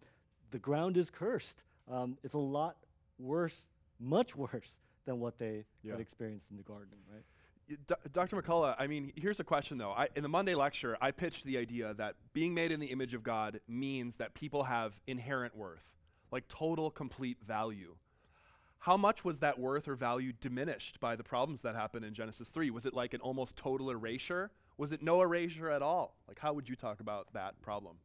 the 0.51 0.59
ground 0.59 0.97
is 0.97 1.09
cursed. 1.09 1.63
Um, 1.89 2.17
it's 2.23 2.35
a 2.35 2.39
lot 2.39 2.77
worse, 3.19 3.67
much 3.99 4.35
worse 4.35 4.79
than 5.05 5.19
what 5.19 5.37
they 5.37 5.65
Yeah. 5.83 5.93
had 5.93 6.01
experienced 6.01 6.51
in 6.51 6.57
the 6.57 6.63
garden, 6.63 6.97
right? 7.11 7.23
D- 7.67 7.95
Dr. 8.11 8.41
McCullough, 8.41 8.75
I 8.77 8.87
mean, 8.87 9.13
here's 9.15 9.39
a 9.39 9.43
question 9.43 9.77
though. 9.77 9.91
I, 9.91 10.09
in 10.15 10.23
the 10.23 10.29
Monday 10.29 10.55
lecture, 10.55 10.97
I 10.99 11.11
pitched 11.11 11.45
the 11.45 11.57
idea 11.57 11.93
that 11.93 12.15
being 12.33 12.53
made 12.53 12.71
in 12.71 12.79
the 12.79 12.87
image 12.87 13.13
of 13.13 13.23
God 13.23 13.61
means 13.67 14.17
that 14.17 14.33
people 14.33 14.63
have 14.63 14.99
inherent 15.07 15.55
worth, 15.55 15.83
like 16.31 16.47
total, 16.47 16.91
complete 16.91 17.37
value. 17.45 17.95
How 18.79 18.97
much 18.97 19.23
was 19.23 19.39
that 19.39 19.59
worth 19.59 19.87
or 19.87 19.95
value 19.95 20.33
diminished 20.33 20.99
by 20.99 21.15
the 21.15 21.23
problems 21.23 21.61
that 21.61 21.75
happened 21.75 22.03
in 22.03 22.13
Genesis 22.13 22.49
3? 22.49 22.71
Was 22.71 22.85
it 22.85 22.93
like 22.95 23.13
an 23.13 23.21
almost 23.21 23.55
total 23.55 23.91
erasure? 23.91 24.51
Was 24.77 24.91
it 24.91 25.03
no 25.03 25.21
erasure 25.21 25.69
at 25.69 25.83
all? 25.83 26.17
Like, 26.27 26.39
how 26.39 26.51
would 26.53 26.67
you 26.67 26.75
talk 26.75 26.99
about 26.99 27.31
that 27.33 27.61
problem? 27.61 27.97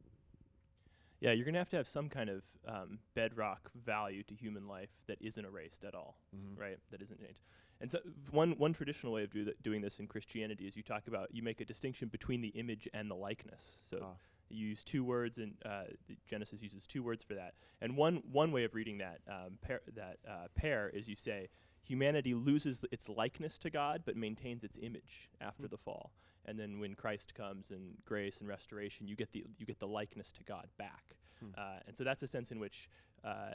Yeah, 1.19 1.31
you're 1.31 1.45
going 1.45 1.53
to 1.55 1.59
have 1.59 1.69
to 1.69 1.77
have 1.77 1.87
some 1.87 2.09
kind 2.09 2.29
of 2.29 2.43
um, 2.67 2.99
bedrock 3.15 3.71
value 3.85 4.21
to 4.23 4.35
human 4.35 4.67
life 4.67 4.89
that 5.07 5.17
isn't 5.21 5.43
erased 5.43 5.83
at 5.83 5.95
all, 5.95 6.17
right? 6.55 6.77
That 6.91 7.01
isn't 7.01 7.19
changed. 7.19 7.41
And 7.81 7.89
so, 7.89 7.99
one 8.31 8.51
one 8.57 8.73
traditional 8.73 9.13
way 9.13 9.23
of 9.23 9.31
do 9.31 9.45
th- 9.45 9.57
doing 9.63 9.81
this 9.81 9.99
in 9.99 10.07
Christianity 10.07 10.67
is 10.67 10.75
you 10.77 10.83
talk 10.83 11.07
about 11.07 11.29
you 11.31 11.41
make 11.43 11.59
a 11.61 11.65
distinction 11.65 12.07
between 12.07 12.41
the 12.41 12.49
image 12.49 12.87
and 12.93 13.09
the 13.09 13.15
likeness. 13.15 13.81
So 13.89 13.97
Ah. 14.03 14.13
you 14.49 14.67
use 14.67 14.83
two 14.83 15.03
words, 15.03 15.37
and 15.37 15.55
uh, 15.65 15.83
Genesis 16.27 16.61
uses 16.61 16.87
two 16.87 17.03
words 17.03 17.23
for 17.23 17.35
that. 17.35 17.53
And 17.81 17.95
one 17.97 18.17
one 18.31 18.51
way 18.51 18.63
of 18.63 18.73
reading 18.75 18.97
that 18.99 19.19
um, 19.27 19.57
pair, 19.61 19.81
that 19.95 20.17
uh, 20.27 20.47
pair 20.55 20.89
is 20.89 21.07
you 21.07 21.15
say 21.15 21.49
humanity 21.83 22.33
loses 22.33 22.81
its 22.91 23.09
likeness 23.09 23.57
to 23.59 23.69
God, 23.69 24.03
but 24.05 24.15
maintains 24.15 24.63
its 24.63 24.77
image 24.81 25.29
after 25.41 25.67
the 25.67 25.77
fall. 25.77 26.11
And 26.45 26.57
then 26.57 26.79
when 26.79 26.95
Christ 26.95 27.35
comes 27.35 27.71
and 27.71 27.97
grace 28.05 28.39
and 28.39 28.47
restoration, 28.47 29.07
you 29.07 29.15
get 29.15 29.31
the 29.31 29.43
you 29.57 29.65
get 29.65 29.79
the 29.79 29.87
likeness 29.87 30.31
to 30.33 30.43
God 30.43 30.67
back. 30.77 31.15
Uh, 31.57 31.79
and 31.85 31.95
so 31.95 32.03
that's 32.03 32.23
a 32.23 32.27
sense 32.27 32.51
in 32.51 32.59
which 32.59 32.89
uh, 33.23 33.53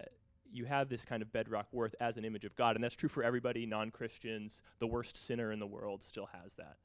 you 0.53 0.65
have 0.67 0.89
this 0.89 1.05
kind 1.05 1.23
of 1.23 1.33
bedrock 1.33 1.67
worth 1.73 1.95
as 2.01 2.17
an 2.17 2.25
image 2.25 2.45
of 2.45 2.55
God, 2.55 2.77
and 2.77 2.85
that's 2.85 2.95
true 2.95 3.09
for 3.09 3.25
everybody. 3.25 3.67
Non-Christians, 3.67 4.63
the 4.79 4.87
worst 4.87 5.17
sinner 5.17 5.53
in 5.53 5.59
the 5.59 5.67
world, 5.67 6.03
still 6.03 6.29
has 6.43 6.55
that. 6.55 6.77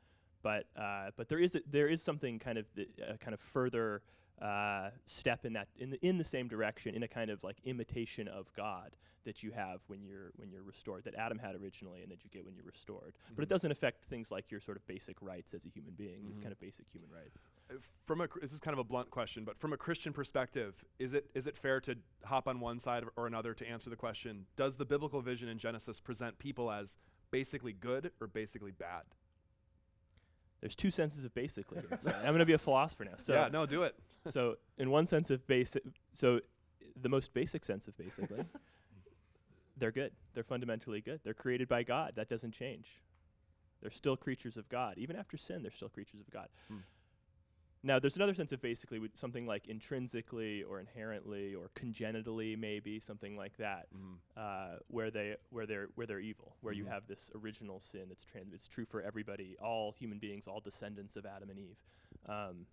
But 0.42 0.66
uh, 0.76 1.12
but 1.18 1.28
there 1.28 1.40
is 1.40 1.56
a, 1.56 1.62
there 1.70 1.88
is 1.88 2.02
something 2.02 2.40
kind 2.40 2.58
of 2.58 2.66
the, 2.76 2.88
uh, 3.08 3.18
kind 3.18 3.34
of 3.34 3.40
further 3.40 4.02
uh, 4.42 4.90
step 5.06 5.46
in 5.46 5.54
that 5.54 5.68
in 5.78 5.90
the, 5.92 6.06
in 6.06 6.18
the 6.18 6.24
same 6.24 6.48
direction 6.48 6.96
in 6.96 7.04
a 7.04 7.08
kind 7.08 7.32
of 7.32 7.44
like 7.44 7.58
imitation 7.64 8.28
of 8.28 8.52
God 8.56 8.96
that 9.28 9.44
you 9.44 9.52
have 9.52 9.82
when 9.88 10.02
you're 10.02 10.32
when 10.38 10.50
you're 10.50 10.64
restored 10.64 11.04
that 11.04 11.14
Adam 11.16 11.38
had 11.38 11.54
originally 11.56 12.02
and 12.02 12.10
that 12.10 12.24
you 12.24 12.30
get 12.32 12.46
when 12.46 12.56
you're 12.56 12.66
restored. 12.66 13.14
But 13.36 13.44
it 13.44 13.50
doesn't 13.50 13.72
affect 13.72 14.06
things 14.06 14.32
like 14.32 14.50
your 14.50 14.62
sort 14.62 14.78
of 14.78 14.88
basic 14.88 15.22
rights 15.22 15.54
as 15.54 15.66
a 15.66 15.70
human 15.70 15.94
being, 15.96 16.26
your 16.26 16.40
kind 16.42 16.54
of 16.54 16.60
basic 16.60 16.86
human 16.90 17.10
rights. 17.12 17.42
Uh, 17.70 17.74
From 18.06 18.22
a, 18.22 18.28
this 18.42 18.54
is 18.54 18.62
kind 18.62 18.74
of 18.74 18.80
a 18.80 18.86
blunt 18.86 19.10
question, 19.10 19.44
but 19.44 19.60
from 19.60 19.74
a 19.74 19.78
Christian 19.78 20.14
perspective, 20.14 20.84
is 20.98 21.14
it 21.14 21.30
is 21.36 21.46
it 21.46 21.58
fair 21.58 21.82
to 21.82 21.96
hop 22.24 22.48
on 22.48 22.62
one 22.62 22.80
side 22.80 23.04
or 23.18 23.28
another 23.28 23.54
to 23.54 23.68
answer 23.68 23.90
the 23.90 23.98
question? 23.98 24.46
Does 24.56 24.78
the 24.78 24.86
biblical 24.86 25.22
vision 25.22 25.50
in 25.50 25.58
Genesis 25.58 26.00
present 26.00 26.40
people 26.40 26.72
as 26.72 26.98
basically 27.30 27.74
good 27.74 28.12
or 28.22 28.28
basically 28.28 28.72
bad? 28.72 29.04
There's 30.62 30.76
two 30.76 30.90
senses 30.90 31.26
of 31.26 31.34
basically. 31.34 31.82
So 32.02 32.12
I'm 32.16 32.28
going 32.28 32.40
to 32.40 32.46
be 32.46 32.54
a 32.54 32.58
philosopher 32.58 33.06
now. 33.06 33.18
So 33.18 33.34
yeah, 33.34 33.50
no, 33.52 33.66
do 33.66 33.84
it. 33.84 33.96
So 34.28 34.56
in 34.78 34.90
one 34.90 35.06
sense 35.06 35.30
of 35.30 35.46
basic, 35.48 35.84
so 36.14 36.42
the 37.02 37.10
most 37.10 37.34
basic 37.34 37.64
sense 37.66 37.88
of 37.88 37.98
basically, 37.98 38.44
they're 39.78 39.92
good. 39.92 40.12
They're 40.34 40.44
fundamentally 40.44 41.02
good. 41.02 41.22
They're 41.24 41.34
created 41.34 41.68
by 41.68 41.84
God. 41.84 42.14
That 42.16 42.30
doesn't 42.30 42.52
change. 42.52 43.02
They're 43.82 43.92
still 43.92 44.18
creatures 44.18 44.58
of 44.58 44.68
God. 44.70 44.98
Even 44.98 45.16
after 45.16 45.38
sin, 45.38 45.62
they're 45.62 45.72
still 45.72 45.90
creatures 45.90 46.20
of 46.20 46.30
God. 46.32 46.48
Hmm. 46.68 46.78
Now, 47.84 48.00
there's 48.00 48.16
another 48.16 48.34
sense 48.34 48.52
of 48.52 48.62
basically 48.62 48.98
with 49.00 49.16
something 49.16 49.46
like 49.46 49.68
intrinsically 49.68 50.64
or 50.64 50.80
inherently 50.80 51.54
or 51.54 51.70
congenitally, 51.76 52.56
maybe 52.56 53.00
something 53.00 53.38
like 53.38 53.56
that, 53.58 53.88
uh, 54.36 54.78
where 54.88 55.12
they 55.12 55.36
where 55.52 55.66
they're 55.68 55.88
where 55.96 56.08
they're 56.08 56.20
evil, 56.20 56.56
where 56.62 56.74
you 56.74 56.86
have 56.86 57.08
this 57.08 57.30
original 57.36 57.80
sin 57.80 58.06
that's 58.10 58.26
trans. 58.26 58.52
It's 58.52 58.68
true 58.68 58.86
for 58.86 59.02
everybody, 59.02 59.56
all 59.62 59.92
human 59.92 60.18
beings, 60.18 60.48
all 60.48 60.60
descendants 60.60 61.16
of 61.16 61.26
Adam 61.26 61.50
and 61.52 61.60
Eve. 61.60 61.78
Um, 62.28 62.66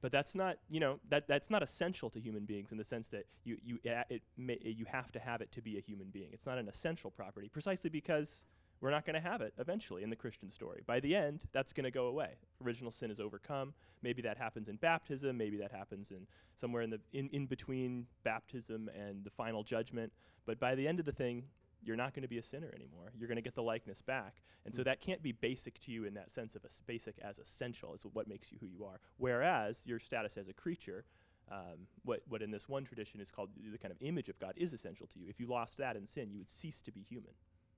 but 0.00 0.12
that's 0.12 0.34
not 0.34 0.58
you 0.68 0.80
know 0.80 0.98
that 1.08 1.26
that's 1.28 1.50
not 1.50 1.62
essential 1.62 2.10
to 2.10 2.20
human 2.20 2.44
beings 2.44 2.72
in 2.72 2.78
the 2.78 2.84
sense 2.84 3.08
that 3.08 3.26
you 3.44 3.56
you 3.62 3.78
a- 3.86 4.04
it 4.08 4.22
ma- 4.36 4.54
you 4.62 4.84
have 4.86 5.10
to 5.12 5.18
have 5.18 5.40
it 5.40 5.50
to 5.52 5.62
be 5.62 5.76
a 5.78 5.80
human 5.80 6.08
being. 6.08 6.28
It's 6.32 6.46
not 6.46 6.58
an 6.58 6.68
essential 6.68 7.10
property 7.10 7.48
precisely 7.48 7.90
because 7.90 8.44
we're 8.80 8.90
not 8.90 9.04
going 9.04 9.20
to 9.20 9.28
have 9.28 9.40
it 9.40 9.52
eventually 9.58 10.04
in 10.04 10.10
the 10.10 10.16
Christian 10.16 10.50
story. 10.52 10.82
By 10.86 11.00
the 11.00 11.16
end, 11.16 11.44
that's 11.52 11.72
going 11.72 11.84
to 11.84 11.90
go 11.90 12.06
away. 12.06 12.34
Original 12.64 12.92
sin 12.92 13.10
is 13.10 13.18
overcome. 13.18 13.74
Maybe 14.02 14.22
that 14.22 14.38
happens 14.38 14.68
in 14.68 14.76
baptism. 14.76 15.36
Maybe 15.36 15.56
that 15.56 15.72
happens 15.72 16.12
in 16.12 16.26
somewhere 16.60 16.82
in 16.82 16.90
the 16.90 17.00
in, 17.12 17.28
in 17.30 17.46
between 17.46 18.06
baptism 18.22 18.88
and 18.96 19.24
the 19.24 19.30
final 19.30 19.64
judgment. 19.64 20.12
But 20.46 20.60
by 20.60 20.74
the 20.74 20.86
end 20.86 21.00
of 21.00 21.06
the 21.06 21.12
thing, 21.12 21.44
you're 21.82 21.96
not 21.96 22.14
going 22.14 22.22
to 22.22 22.28
be 22.28 22.38
a 22.38 22.42
sinner 22.42 22.70
anymore. 22.74 23.12
You're 23.18 23.28
going 23.28 23.36
to 23.36 23.42
get 23.42 23.54
the 23.54 23.62
likeness 23.62 24.00
back. 24.00 24.42
And 24.64 24.74
so 24.74 24.82
that 24.82 25.00
can't 25.00 25.22
be 25.22 25.32
basic 25.32 25.80
to 25.80 25.92
you 25.92 26.04
in 26.04 26.14
that 26.14 26.30
sense 26.30 26.54
of 26.54 26.64
as 26.64 26.82
basic 26.86 27.16
as 27.22 27.38
essential. 27.38 27.94
It's 27.94 28.04
what 28.04 28.28
makes 28.28 28.52
you 28.52 28.58
who 28.60 28.66
you 28.66 28.84
are. 28.84 29.00
Whereas 29.16 29.82
your 29.86 29.98
status 29.98 30.36
as 30.36 30.48
a 30.48 30.52
creature, 30.52 31.04
um, 31.50 31.86
what, 32.04 32.20
what 32.28 32.42
in 32.42 32.50
this 32.50 32.68
one 32.68 32.84
tradition 32.84 33.20
is 33.20 33.30
called 33.30 33.50
the 33.70 33.78
kind 33.78 33.92
of 33.92 33.98
image 34.00 34.28
of 34.28 34.38
God, 34.38 34.54
is 34.56 34.72
essential 34.72 35.06
to 35.06 35.18
you. 35.18 35.26
If 35.28 35.40
you 35.40 35.46
lost 35.46 35.78
that 35.78 35.96
in 35.96 36.06
sin, 36.06 36.30
you 36.30 36.38
would 36.38 36.50
cease 36.50 36.82
to 36.82 36.92
be 36.92 37.00
human. 37.00 37.32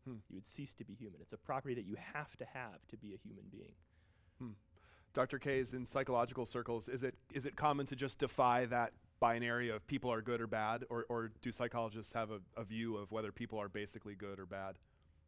Hmm. 0.04 0.16
You 0.28 0.36
would 0.36 0.46
cease 0.46 0.74
to 0.74 0.84
be 0.84 0.94
human. 0.94 1.20
It's 1.20 1.32
a 1.32 1.38
property 1.38 1.74
that 1.74 1.84
you 1.84 1.96
have 2.14 2.36
to 2.38 2.46
have 2.52 2.86
to 2.88 2.96
be 2.96 3.14
a 3.14 3.18
human 3.18 3.44
being. 3.50 3.74
Dr. 5.12 5.38
Kays 5.38 5.74
in 5.74 5.84
psychological 5.84 6.46
circles, 6.46 6.88
is 6.88 7.02
it 7.02 7.14
is 7.32 7.44
it 7.44 7.56
common 7.56 7.86
to 7.86 7.96
just 7.96 8.18
defy 8.18 8.64
that 8.66 8.92
binary 9.24 9.68
of 9.70 9.86
people 9.86 10.10
are 10.10 10.22
good 10.22 10.40
or 10.40 10.46
bad, 10.46 10.84
or, 10.90 11.04
or 11.08 11.30
do 11.42 11.52
psychologists 11.52 12.12
have 12.12 12.30
a, 12.30 12.40
a 12.56 12.64
view 12.64 12.96
of 12.96 13.12
whether 13.12 13.30
people 13.30 13.60
are 13.60 13.68
basically 13.68 14.14
good 14.14 14.40
or 14.40 14.46
bad? 14.46 14.76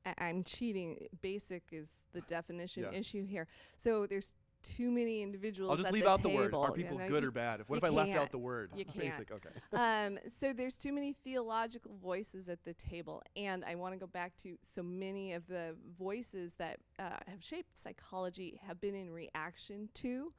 I- 0.04 0.14
I'm 0.18 0.42
cheating. 0.42 1.06
Basic 1.20 1.62
is 1.70 2.00
the 2.12 2.22
definition 2.22 2.84
Yeah. 2.90 2.98
issue 2.98 3.24
here. 3.24 3.46
So 3.76 4.06
there's 4.06 4.34
too 4.62 4.90
many 4.92 5.22
individuals. 5.22 5.70
I'll 5.70 5.76
just 5.76 5.92
leave 5.92 6.04
the 6.04 6.08
out 6.10 6.22
the 6.22 6.28
word. 6.28 6.52
table, 6.52 6.62
Are 6.62 6.68
you 6.68 6.74
people 6.84 6.98
know, 6.98 7.08
good 7.08 7.22
you- 7.22 7.28
or 7.28 7.32
bad? 7.32 7.60
What 7.66 7.76
you 7.76 7.78
if 7.78 7.84
I 7.84 7.88
left 7.88 8.12
out 8.12 8.30
the 8.30 8.38
word? 8.38 8.70
You 8.76 8.84
can't. 8.86 9.10
Basic, 9.10 9.30
okay. 9.32 9.48
um, 9.72 10.18
so 10.28 10.52
there's 10.52 10.76
too 10.76 10.92
many 10.92 11.12
theological 11.12 11.96
voices 12.02 12.48
at 12.48 12.62
the 12.64 12.72
table, 12.74 13.22
and 13.36 13.64
I 13.64 13.74
want 13.74 13.92
to 13.94 13.98
go 13.98 14.06
back 14.06 14.36
to 14.38 14.56
so 14.62 14.82
many 14.82 15.32
of 15.34 15.46
the 15.48 15.74
voices 15.98 16.54
that 16.54 16.78
uh, 16.98 17.10
have 17.26 17.42
shaped 17.42 17.76
psychology 17.78 18.58
have 18.66 18.80
been 18.80 18.94
in 18.94 19.10
reaction 19.10 19.88
to. 19.94 20.32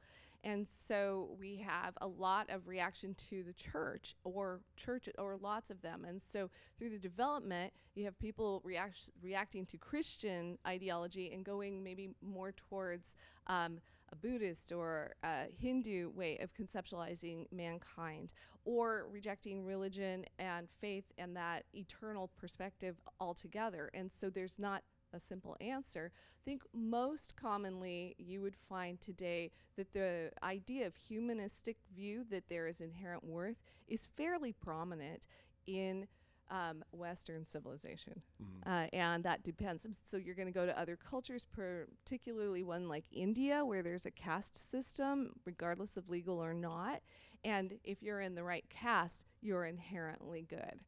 And 0.44 0.68
so 0.68 1.30
we 1.40 1.56
have 1.66 1.94
a 2.02 2.06
lot 2.06 2.50
of 2.50 2.68
reaction 2.68 3.14
to 3.30 3.42
the 3.42 3.54
church 3.54 4.14
or 4.24 4.60
church 4.76 5.08
or 5.18 5.38
lots 5.40 5.70
of 5.70 5.80
them. 5.80 6.04
And 6.04 6.20
so 6.20 6.50
through 6.78 6.90
the 6.90 6.98
development, 6.98 7.72
you 7.94 8.04
have 8.04 8.18
people 8.18 8.60
react- 8.62 9.10
reacting 9.22 9.64
to 9.66 9.78
Christian 9.78 10.58
ideology 10.66 11.32
and 11.32 11.44
going 11.44 11.82
maybe 11.82 12.10
more 12.22 12.52
towards 12.52 13.16
um, 13.46 13.80
a 14.12 14.16
Buddhist 14.16 14.70
or 14.70 15.14
a 15.22 15.46
Hindu 15.58 16.10
way 16.10 16.36
of 16.38 16.52
conceptualizing 16.52 17.46
mankind, 17.50 18.34
or 18.66 19.06
rejecting 19.10 19.64
religion 19.64 20.24
and 20.38 20.68
faith 20.80 21.04
and 21.16 21.34
that 21.36 21.64
eternal 21.74 22.30
perspective 22.36 22.96
altogether. 23.18 23.90
And 23.94 24.12
so 24.12 24.28
there's 24.28 24.58
not 24.58 24.82
a 25.14 25.20
simple 25.20 25.56
answer. 25.60 26.10
I 26.14 26.42
think 26.44 26.62
most 26.74 27.36
commonly 27.36 28.14
you 28.18 28.42
would 28.42 28.56
find 28.68 29.00
today 29.00 29.50
that 29.76 29.92
the 29.92 30.30
idea 30.42 30.86
of 30.86 30.94
humanistic 30.96 31.76
view 31.94 32.24
that 32.30 32.48
there 32.48 32.66
is 32.66 32.80
inherent 32.80 33.24
worth 33.24 33.56
is 33.88 34.08
fairly 34.16 34.52
prominent 34.52 35.26
in 35.66 36.06
um, 36.50 36.84
Western 36.92 37.44
civilization. 37.44 38.20
Uh, 38.66 38.86
and 38.92 39.24
that 39.24 39.42
depends. 39.42 39.86
So 40.04 40.18
you're 40.18 40.34
going 40.34 40.48
to 40.48 40.52
go 40.52 40.66
to 40.66 40.78
other 40.78 40.96
cultures, 40.96 41.46
particularly 41.50 42.62
one 42.62 42.88
like 42.88 43.04
India, 43.10 43.64
where 43.64 43.82
there's 43.82 44.06
a 44.06 44.10
caste 44.10 44.70
system, 44.70 45.32
regardless 45.46 45.96
of 45.96 46.10
legal 46.10 46.42
or 46.42 46.52
not. 46.52 47.00
And 47.44 47.74
if 47.84 48.02
you're 48.02 48.20
in 48.20 48.34
the 48.34 48.44
right 48.44 48.64
caste, 48.68 49.26
you're 49.40 49.64
inherently 49.64 50.46
good. 50.48 50.80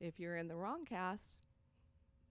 If 0.00 0.18
you're 0.20 0.36
in 0.36 0.48
the 0.48 0.56
wrong 0.56 0.84
caste, 0.84 1.40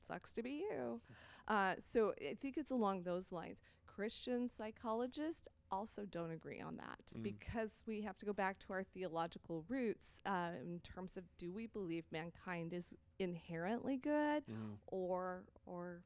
sucks 0.07 0.33
to 0.33 0.43
be 0.43 0.63
you. 0.69 1.01
Uh, 1.47 1.75
so 1.79 2.13
I 2.21 2.35
think 2.39 2.57
it's 2.57 2.71
along 2.71 3.03
those 3.03 3.31
lines. 3.31 3.57
Christian 3.85 4.47
psychologists 4.47 5.47
also 5.71 6.05
don't 6.05 6.31
agree 6.31 6.61
on 6.61 6.77
that 6.77 6.99
because 7.21 7.83
we 7.87 8.01
have 8.01 8.17
to 8.19 8.25
go 8.25 8.33
back 8.33 8.59
to 8.59 8.73
our 8.73 8.83
theological 8.83 9.65
roots 9.67 10.21
uh, 10.25 10.51
in 10.61 10.79
terms 10.79 11.17
of 11.17 11.23
do 11.37 11.51
we 11.51 11.67
believe 11.67 12.05
mankind 12.11 12.73
is 12.73 12.93
inherently 13.19 13.97
good 13.97 14.43
or 14.87 15.43
or 15.65 16.03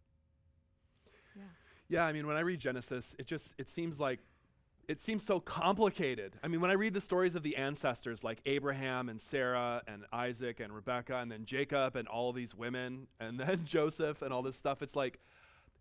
Yeah. 1.36 1.43
Yeah, 1.89 2.06
I 2.06 2.13
mean, 2.13 2.25
when 2.25 2.38
I 2.38 2.39
read 2.39 2.62
Genesis, 2.62 3.15
it 3.19 3.27
just 3.27 3.54
it 3.58 3.69
seems 3.69 3.99
like 3.99 4.19
it 4.88 5.01
seems 5.01 5.23
so 5.25 5.39
complicated. 5.39 6.38
I 6.43 6.47
mean, 6.47 6.62
when 6.62 6.71
I 6.71 6.73
read 6.75 6.93
the 6.93 7.01
stories 7.01 7.36
of 7.36 7.43
the 7.43 7.56
ancestors 7.58 8.23
like 8.23 8.39
Abraham 8.45 9.10
and 9.10 9.21
Sarah 9.21 9.82
and 9.88 10.06
Isaac 10.12 10.60
and 10.60 10.73
Rebecca 10.73 11.17
and 11.17 11.32
then 11.32 11.45
Jacob 11.45 11.95
and 11.95 12.08
all 12.08 12.32
these 12.32 12.56
women 12.56 13.08
and 13.19 13.39
then 13.39 13.62
Joseph 13.65 14.21
and 14.21 14.34
all 14.34 14.41
this 14.41 14.56
stuff, 14.56 14.82
it's 14.82 14.95
like 14.95 15.19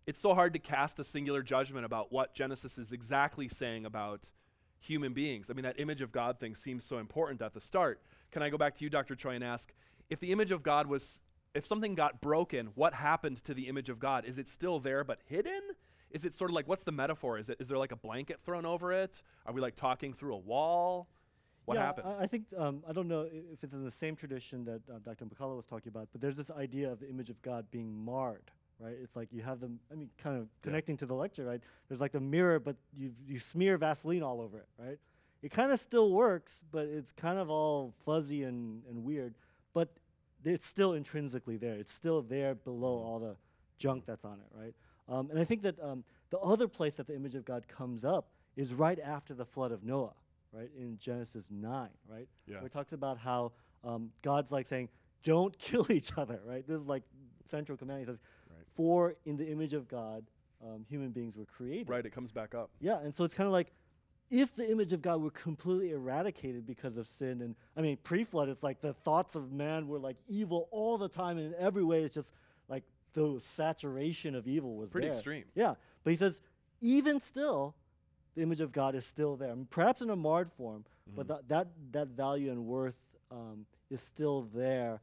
it's 0.05 0.19
so 0.19 0.33
hard 0.33 0.53
to 0.53 0.59
cast 0.59 0.99
a 0.99 1.03
singular 1.03 1.41
judgment 1.41 1.85
about 1.85 2.11
what 2.11 2.33
Genesis 2.33 2.77
is 2.77 2.91
exactly 2.91 3.47
saying 3.47 3.85
about 3.85 4.31
human 4.79 5.13
beings. 5.13 5.49
I 5.49 5.53
mean, 5.53 5.63
that 5.63 5.79
image 5.79 6.01
of 6.01 6.11
God 6.11 6.39
thing 6.39 6.55
seems 6.55 6.83
so 6.83 6.97
important 6.97 7.41
at 7.41 7.53
the 7.53 7.61
start. 7.61 8.01
Can 8.31 8.41
I 8.41 8.49
go 8.49 8.57
back 8.57 8.75
to 8.75 8.83
you, 8.83 8.89
Dr. 8.89 9.15
Choi, 9.15 9.35
and 9.35 9.43
ask 9.43 9.71
if 10.09 10.19
the 10.19 10.31
image 10.31 10.51
of 10.51 10.63
God 10.63 10.87
was, 10.87 11.19
if 11.53 11.65
something 11.65 11.95
got 11.95 12.19
broken, 12.19 12.69
what 12.75 12.93
happened 12.93 13.43
to 13.45 13.53
the 13.53 13.67
image 13.67 13.89
of 13.89 13.99
God? 13.99 14.25
Is 14.25 14.37
it 14.37 14.47
still 14.47 14.79
there 14.79 15.03
but 15.03 15.19
hidden? 15.27 15.61
Is 16.09 16.25
it 16.25 16.33
sort 16.33 16.49
of 16.49 16.55
like, 16.55 16.67
what's 16.67 16.83
the 16.83 16.91
metaphor? 16.91 17.37
Is, 17.37 17.49
it, 17.49 17.57
is 17.59 17.67
there 17.67 17.77
like 17.77 17.91
a 17.91 17.95
blanket 17.95 18.39
thrown 18.43 18.65
over 18.65 18.91
it? 18.91 19.21
Are 19.45 19.53
we 19.53 19.61
like 19.61 19.75
talking 19.75 20.13
through 20.13 20.35
a 20.35 20.39
wall? 20.39 21.07
What 21.65 21.75
yeah, 21.75 21.85
happened? 21.85 22.07
I, 22.07 22.23
I 22.23 22.27
think 22.27 22.45
um, 22.57 22.83
I 22.87 22.91
don't 22.91 23.07
know 23.07 23.21
if 23.21 23.63
it's 23.63 23.73
in 23.73 23.83
the 23.83 23.91
same 23.91 24.15
tradition 24.15 24.65
that 24.65 24.81
uh, 24.89 24.99
Dr. 25.05 25.25
McCullough 25.25 25.55
was 25.55 25.67
talking 25.67 25.89
about, 25.89 26.09
but 26.11 26.19
there's 26.19 26.37
this 26.37 26.51
idea 26.51 26.91
of 26.91 26.99
the 26.99 27.09
image 27.09 27.29
of 27.29 27.41
God 27.41 27.65
being 27.71 28.03
marred, 28.03 28.51
right? 28.81 28.95
It's 29.01 29.15
like 29.15 29.29
you 29.31 29.41
have 29.41 29.59
them. 29.59 29.79
I 29.91 29.95
mean, 29.95 30.09
kind 30.17 30.37
of 30.37 30.47
connecting 30.61 30.97
to 30.97 31.05
the 31.05 31.13
lecture, 31.13 31.45
right? 31.45 31.61
There's 31.87 32.01
like 32.01 32.11
the 32.11 32.19
mirror, 32.19 32.59
but 32.59 32.75
you 32.97 33.11
you 33.27 33.39
smear 33.39 33.77
Vaseline 33.77 34.23
all 34.23 34.41
over 34.41 34.57
it, 34.57 34.67
right? 34.77 34.97
It 35.41 35.51
kind 35.51 35.71
of 35.71 35.79
still 35.79 36.11
works, 36.11 36.63
but 36.71 36.85
it's 36.85 37.11
kind 37.11 37.39
of 37.39 37.49
all 37.49 37.93
fuzzy 38.05 38.43
and, 38.43 38.83
and 38.87 39.03
weird, 39.03 39.33
but 39.73 39.89
it's 40.45 40.65
still 40.65 40.93
intrinsically 40.93 41.57
there. 41.57 41.73
It's 41.73 41.93
still 41.93 42.21
there 42.21 42.53
below 42.53 42.99
all 42.99 43.19
the 43.19 43.35
junk 43.77 44.05
that's 44.05 44.23
on 44.23 44.39
it, 44.39 44.47
right? 44.55 44.73
Um, 45.09 45.29
and 45.31 45.39
I 45.39 45.43
think 45.43 45.63
that 45.63 45.81
um, 45.81 46.03
the 46.29 46.37
other 46.39 46.67
place 46.67 46.95
that 46.95 47.07
the 47.07 47.15
image 47.15 47.33
of 47.33 47.43
God 47.43 47.67
comes 47.67 48.05
up 48.05 48.29
is 48.55 48.73
right 48.73 48.99
after 48.99 49.33
the 49.33 49.45
flood 49.45 49.71
of 49.71 49.83
Noah, 49.83 50.13
right? 50.53 50.69
In 50.77 50.97
Genesis 50.99 51.45
9, 51.49 51.89
right? 52.07 52.27
Yeah. 52.47 52.57
Where 52.57 52.67
it 52.67 52.71
talks 52.71 52.93
about 52.93 53.17
how 53.17 53.51
um, 53.83 54.11
God's 54.21 54.51
like 54.51 54.67
saying, 54.67 54.89
don't 55.23 55.57
kill 55.59 55.91
each 55.91 56.11
other, 56.17 56.39
right? 56.45 56.65
This 56.67 56.79
is 56.79 56.85
like 56.85 57.03
central 57.49 57.77
command. 57.77 58.01
He 58.01 58.05
says. 58.05 58.19
For 58.75 59.15
in 59.25 59.37
the 59.37 59.47
image 59.49 59.73
of 59.73 59.87
God, 59.87 60.23
um, 60.63 60.85
human 60.87 61.09
beings 61.09 61.35
were 61.35 61.45
created. 61.45 61.89
right, 61.89 62.05
it 62.05 62.11
comes 62.11 62.31
back 62.31 62.53
up. 62.55 62.69
Yeah, 62.79 62.99
and 62.99 63.13
so 63.13 63.23
it's 63.23 63.33
kind 63.33 63.47
of 63.47 63.53
like 63.53 63.71
if 64.29 64.55
the 64.55 64.69
image 64.71 64.93
of 64.93 65.01
God 65.01 65.21
were 65.21 65.31
completely 65.31 65.91
eradicated 65.91 66.65
because 66.65 66.95
of 66.97 67.07
sin, 67.07 67.41
and 67.41 67.55
I 67.75 67.81
mean, 67.81 67.97
pre 68.03 68.23
flood, 68.23 68.47
it's 68.49 68.63
like 68.63 68.79
the 68.79 68.93
thoughts 68.93 69.35
of 69.35 69.51
man 69.51 69.87
were 69.87 69.99
like 69.99 70.17
evil 70.27 70.67
all 70.71 70.97
the 70.97 71.09
time, 71.09 71.37
and 71.37 71.53
in 71.53 71.59
every 71.59 71.83
way, 71.83 72.03
it's 72.03 72.15
just 72.15 72.33
like 72.69 72.83
the 73.13 73.37
saturation 73.39 74.35
of 74.35 74.47
evil 74.47 74.75
was 74.75 74.89
Pretty 74.89 75.07
there. 75.07 75.15
extreme. 75.15 75.45
Yeah, 75.55 75.73
but 76.03 76.11
he 76.11 76.15
says, 76.15 76.41
even 76.79 77.19
still, 77.19 77.75
the 78.35 78.41
image 78.41 78.61
of 78.61 78.71
God 78.71 78.95
is 78.95 79.05
still 79.05 79.35
there, 79.35 79.51
I 79.51 79.55
mean, 79.55 79.67
perhaps 79.69 80.01
in 80.01 80.09
a 80.09 80.15
marred 80.15 80.51
form, 80.53 80.85
but 81.15 81.27
Mm-hmm. 81.27 81.33
that, 81.33 81.49
that, 81.49 81.67
that 81.91 82.07
value 82.09 82.51
and 82.51 82.65
worth 82.65 82.95
um, 83.31 83.65
is 83.89 83.99
still 84.01 84.43
there. 84.53 85.01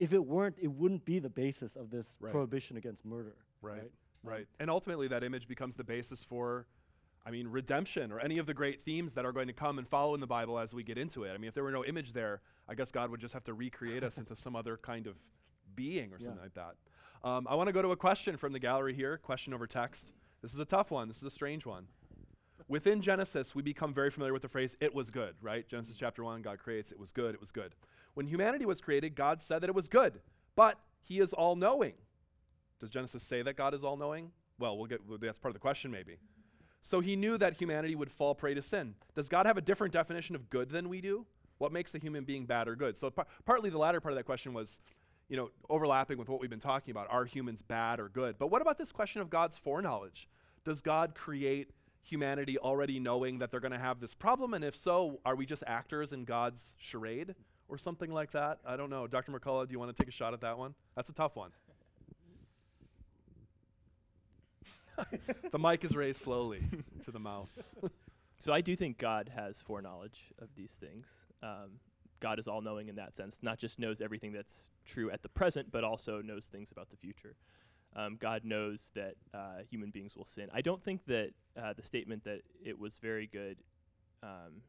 If 0.00 0.14
it 0.14 0.24
weren't, 0.24 0.56
it 0.58 0.68
wouldn't 0.72 1.04
be 1.04 1.18
the 1.18 1.28
basis 1.28 1.76
of 1.76 1.90
this 1.90 2.16
Right. 2.20 2.32
prohibition 2.32 2.76
against 2.78 3.04
murder. 3.04 3.36
Right. 3.60 3.82
right? 3.82 3.92
Right. 4.22 4.48
And 4.58 4.70
ultimately, 4.70 5.06
that 5.08 5.22
image 5.22 5.46
becomes 5.46 5.76
the 5.76 5.84
basis 5.84 6.24
for, 6.24 6.66
I 7.24 7.30
mean, 7.30 7.46
redemption 7.48 8.10
or 8.10 8.18
any 8.18 8.38
of 8.38 8.46
the 8.46 8.54
great 8.54 8.80
themes 8.80 9.12
that 9.14 9.24
are 9.26 9.32
going 9.32 9.46
to 9.46 9.52
come 9.52 9.78
and 9.78 9.86
follow 9.86 10.14
in 10.14 10.20
the 10.20 10.26
Bible 10.26 10.58
as 10.58 10.72
we 10.74 10.82
get 10.82 10.98
into 10.98 11.24
it. 11.24 11.32
I 11.32 11.38
mean, 11.38 11.48
if 11.48 11.54
there 11.54 11.64
were 11.64 11.70
no 11.70 11.84
image 11.84 12.12
there, 12.12 12.40
I 12.66 12.74
guess 12.74 12.90
God 12.90 13.10
would 13.10 13.20
just 13.20 13.34
have 13.34 13.44
to 13.44 13.54
recreate 13.54 14.02
us 14.02 14.16
into 14.18 14.34
some 14.34 14.56
other 14.56 14.76
kind 14.78 15.06
of 15.06 15.16
being 15.74 16.12
or 16.12 16.16
Yeah. 16.18 16.24
something 16.26 16.42
like 16.42 16.54
that. 16.54 16.76
Um, 17.22 17.46
I 17.48 17.54
want 17.54 17.68
to 17.68 17.72
go 17.72 17.82
to 17.82 17.92
a 17.92 17.96
question 17.96 18.36
from 18.38 18.52
the 18.54 18.58
gallery 18.58 18.94
here 18.94 19.18
question 19.18 19.52
over 19.52 19.66
text. 19.66 20.12
This 20.40 20.54
is 20.54 20.58
a 20.60 20.64
tough 20.64 20.90
one, 20.90 21.08
this 21.08 21.18
is 21.18 21.24
a 21.24 21.30
strange 21.30 21.66
one. 21.66 21.86
Within 22.68 23.02
Genesis, 23.02 23.54
we 23.54 23.62
become 23.62 23.92
very 23.92 24.10
familiar 24.10 24.32
with 24.32 24.42
the 24.42 24.48
phrase, 24.48 24.76
it 24.80 24.94
was 24.94 25.10
good, 25.10 25.34
right? 25.42 25.66
Genesis 25.68 25.96
chapter 25.96 26.22
1, 26.24 26.40
God 26.40 26.58
creates, 26.58 26.92
it 26.92 26.98
was 26.98 27.10
good, 27.12 27.34
it 27.34 27.40
was 27.40 27.50
good. 27.52 27.74
When 28.14 28.26
humanity 28.26 28.66
was 28.66 28.80
created, 28.80 29.14
God 29.14 29.40
said 29.40 29.60
that 29.62 29.70
it 29.70 29.74
was 29.74 29.88
good, 29.88 30.20
but 30.56 30.78
He 31.00 31.20
is 31.20 31.32
all 31.32 31.56
knowing. 31.56 31.94
Does 32.80 32.90
Genesis 32.90 33.22
say 33.22 33.42
that 33.42 33.56
God 33.56 33.74
is 33.74 33.84
all 33.84 33.96
knowing? 33.96 34.32
Well, 34.58 34.76
we'll 34.76 34.86
get 34.86 35.06
well, 35.06 35.18
that's 35.20 35.38
part 35.38 35.50
of 35.50 35.54
the 35.54 35.60
question, 35.60 35.90
maybe. 35.90 36.16
So 36.82 37.00
he 37.00 37.16
knew 37.16 37.36
that 37.38 37.54
humanity 37.54 37.94
would 37.94 38.10
fall 38.10 38.34
prey 38.34 38.54
to 38.54 38.62
sin. 38.62 38.94
Does 39.14 39.28
God 39.28 39.46
have 39.46 39.58
a 39.58 39.60
different 39.60 39.92
definition 39.92 40.34
of 40.34 40.48
good 40.48 40.70
than 40.70 40.88
we 40.88 41.00
do? 41.00 41.26
What 41.58 41.72
makes 41.72 41.94
a 41.94 41.98
human 41.98 42.24
being 42.24 42.46
bad 42.46 42.68
or 42.68 42.76
good? 42.76 42.96
So 42.96 43.10
par- 43.10 43.26
partly 43.44 43.68
the 43.68 43.78
latter 43.78 44.00
part 44.00 44.12
of 44.12 44.16
that 44.16 44.24
question 44.24 44.54
was, 44.54 44.80
you 45.28 45.36
know, 45.36 45.50
overlapping 45.68 46.16
with 46.16 46.28
what 46.28 46.40
we've 46.40 46.48
been 46.48 46.58
talking 46.58 46.90
about. 46.90 47.06
Are 47.10 47.26
humans 47.26 47.60
bad 47.60 48.00
or 48.00 48.08
good? 48.08 48.38
But 48.38 48.50
what 48.50 48.62
about 48.62 48.78
this 48.78 48.92
question 48.92 49.20
of 49.20 49.28
God's 49.28 49.58
foreknowledge? 49.58 50.28
Does 50.64 50.80
God 50.80 51.14
create 51.14 51.70
humanity 52.02 52.56
already 52.56 52.98
knowing 52.98 53.38
that 53.38 53.50
they're 53.50 53.60
going 53.60 53.72
to 53.72 53.78
have 53.78 54.00
this 54.00 54.14
problem? 54.14 54.54
And 54.54 54.64
if 54.64 54.74
so, 54.74 55.20
are 55.26 55.36
we 55.36 55.44
just 55.44 55.62
actors 55.66 56.14
in 56.14 56.24
God's 56.24 56.74
charade 56.78 57.34
or 57.70 57.78
something 57.78 58.12
like 58.12 58.32
that? 58.32 58.58
I 58.66 58.76
don't 58.76 58.90
know. 58.90 59.06
Dr. 59.06 59.32
McCullough, 59.32 59.66
do 59.66 59.72
you 59.72 59.78
want 59.78 59.96
to 59.96 60.02
take 60.02 60.08
a 60.08 60.12
shot 60.12 60.34
at 60.34 60.40
that 60.42 60.58
one? 60.58 60.74
That's 60.96 61.08
a 61.08 61.14
tough 61.14 61.36
one. 61.36 61.50
the 65.50 65.58
mic 65.58 65.84
is 65.84 65.96
raised 65.96 66.20
slowly 66.20 66.62
to 67.04 67.10
the 67.10 67.20
mouth. 67.20 67.48
So 68.40 68.54
I 68.54 68.62
do 68.62 68.74
think 68.74 68.96
God 68.96 69.30
has 69.36 69.60
foreknowledge 69.60 70.32
of 70.40 70.48
these 70.56 70.72
things. 70.80 71.06
Um, 71.42 71.72
God 72.20 72.38
is 72.38 72.48
all 72.48 72.62
knowing 72.62 72.88
in 72.88 72.96
that 72.96 73.14
sense, 73.14 73.38
not 73.42 73.58
just 73.58 73.78
knows 73.78 74.00
everything 74.00 74.32
that's 74.32 74.70
true 74.86 75.10
at 75.10 75.22
the 75.22 75.28
present, 75.28 75.70
but 75.70 75.84
also 75.84 76.22
knows 76.22 76.46
things 76.46 76.72
about 76.72 76.88
the 76.88 76.96
future. 76.96 77.34
Um, 77.94 78.16
God 78.18 78.46
knows 78.46 78.90
that 78.94 79.16
uh, 79.34 79.58
human 79.68 79.90
beings 79.90 80.16
will 80.16 80.24
sin. 80.24 80.48
I 80.54 80.62
don't 80.62 80.82
think 80.82 81.04
that 81.06 81.32
uh, 81.54 81.74
the 81.74 81.82
statement 81.82 82.24
that 82.24 82.40
it 82.64 82.78
was 82.78 82.96
very 82.96 83.26
good 83.26 83.58
um, 84.22 84.62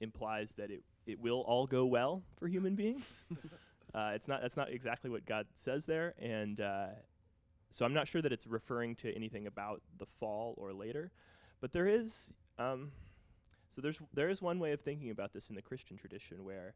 implies 0.00 0.52
that 0.56 0.72
it, 0.72 0.82
it 1.06 1.20
will 1.20 1.40
all 1.40 1.66
go 1.66 1.84
well 1.86 2.22
for 2.38 2.48
human 2.48 2.74
beings. 2.74 3.24
uh, 3.94 4.12
it's 4.14 4.28
not. 4.28 4.42
That's 4.42 4.56
not 4.56 4.70
exactly 4.70 5.10
what 5.10 5.26
God 5.26 5.46
says 5.54 5.86
there, 5.86 6.14
and 6.20 6.60
uh, 6.60 6.86
so 7.70 7.84
I'm 7.84 7.94
not 7.94 8.08
sure 8.08 8.22
that 8.22 8.32
it's 8.32 8.46
referring 8.46 8.96
to 8.96 9.14
anything 9.14 9.46
about 9.46 9.82
the 9.98 10.06
fall 10.18 10.54
or 10.56 10.72
later. 10.72 11.10
But 11.60 11.72
there 11.72 11.86
is, 11.86 12.32
um, 12.58 12.90
so 13.68 13.80
there's 13.80 14.00
there 14.14 14.28
is 14.28 14.42
one 14.42 14.58
way 14.58 14.72
of 14.72 14.80
thinking 14.80 15.10
about 15.10 15.32
this 15.32 15.48
in 15.50 15.54
the 15.54 15.62
Christian 15.62 15.96
tradition 15.96 16.44
where 16.44 16.74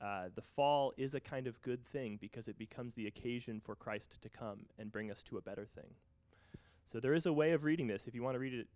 uh, 0.00 0.28
the 0.34 0.42
fall 0.42 0.92
is 0.96 1.14
a 1.14 1.20
kind 1.20 1.46
of 1.46 1.60
good 1.62 1.84
thing 1.86 2.18
because 2.20 2.48
it 2.48 2.58
becomes 2.58 2.94
the 2.94 3.06
occasion 3.06 3.60
for 3.64 3.74
Christ 3.74 4.18
to 4.20 4.28
come 4.28 4.60
and 4.78 4.92
bring 4.92 5.10
us 5.10 5.22
to 5.24 5.38
a 5.38 5.40
better 5.40 5.66
thing. 5.74 5.94
So 6.84 7.00
there 7.00 7.14
is 7.14 7.26
a 7.26 7.32
way 7.32 7.52
of 7.52 7.64
reading 7.64 7.86
this. 7.86 8.06
If 8.06 8.14
you 8.14 8.22
want 8.22 8.34
to 8.34 8.38
read 8.38 8.54
it, 8.54 8.68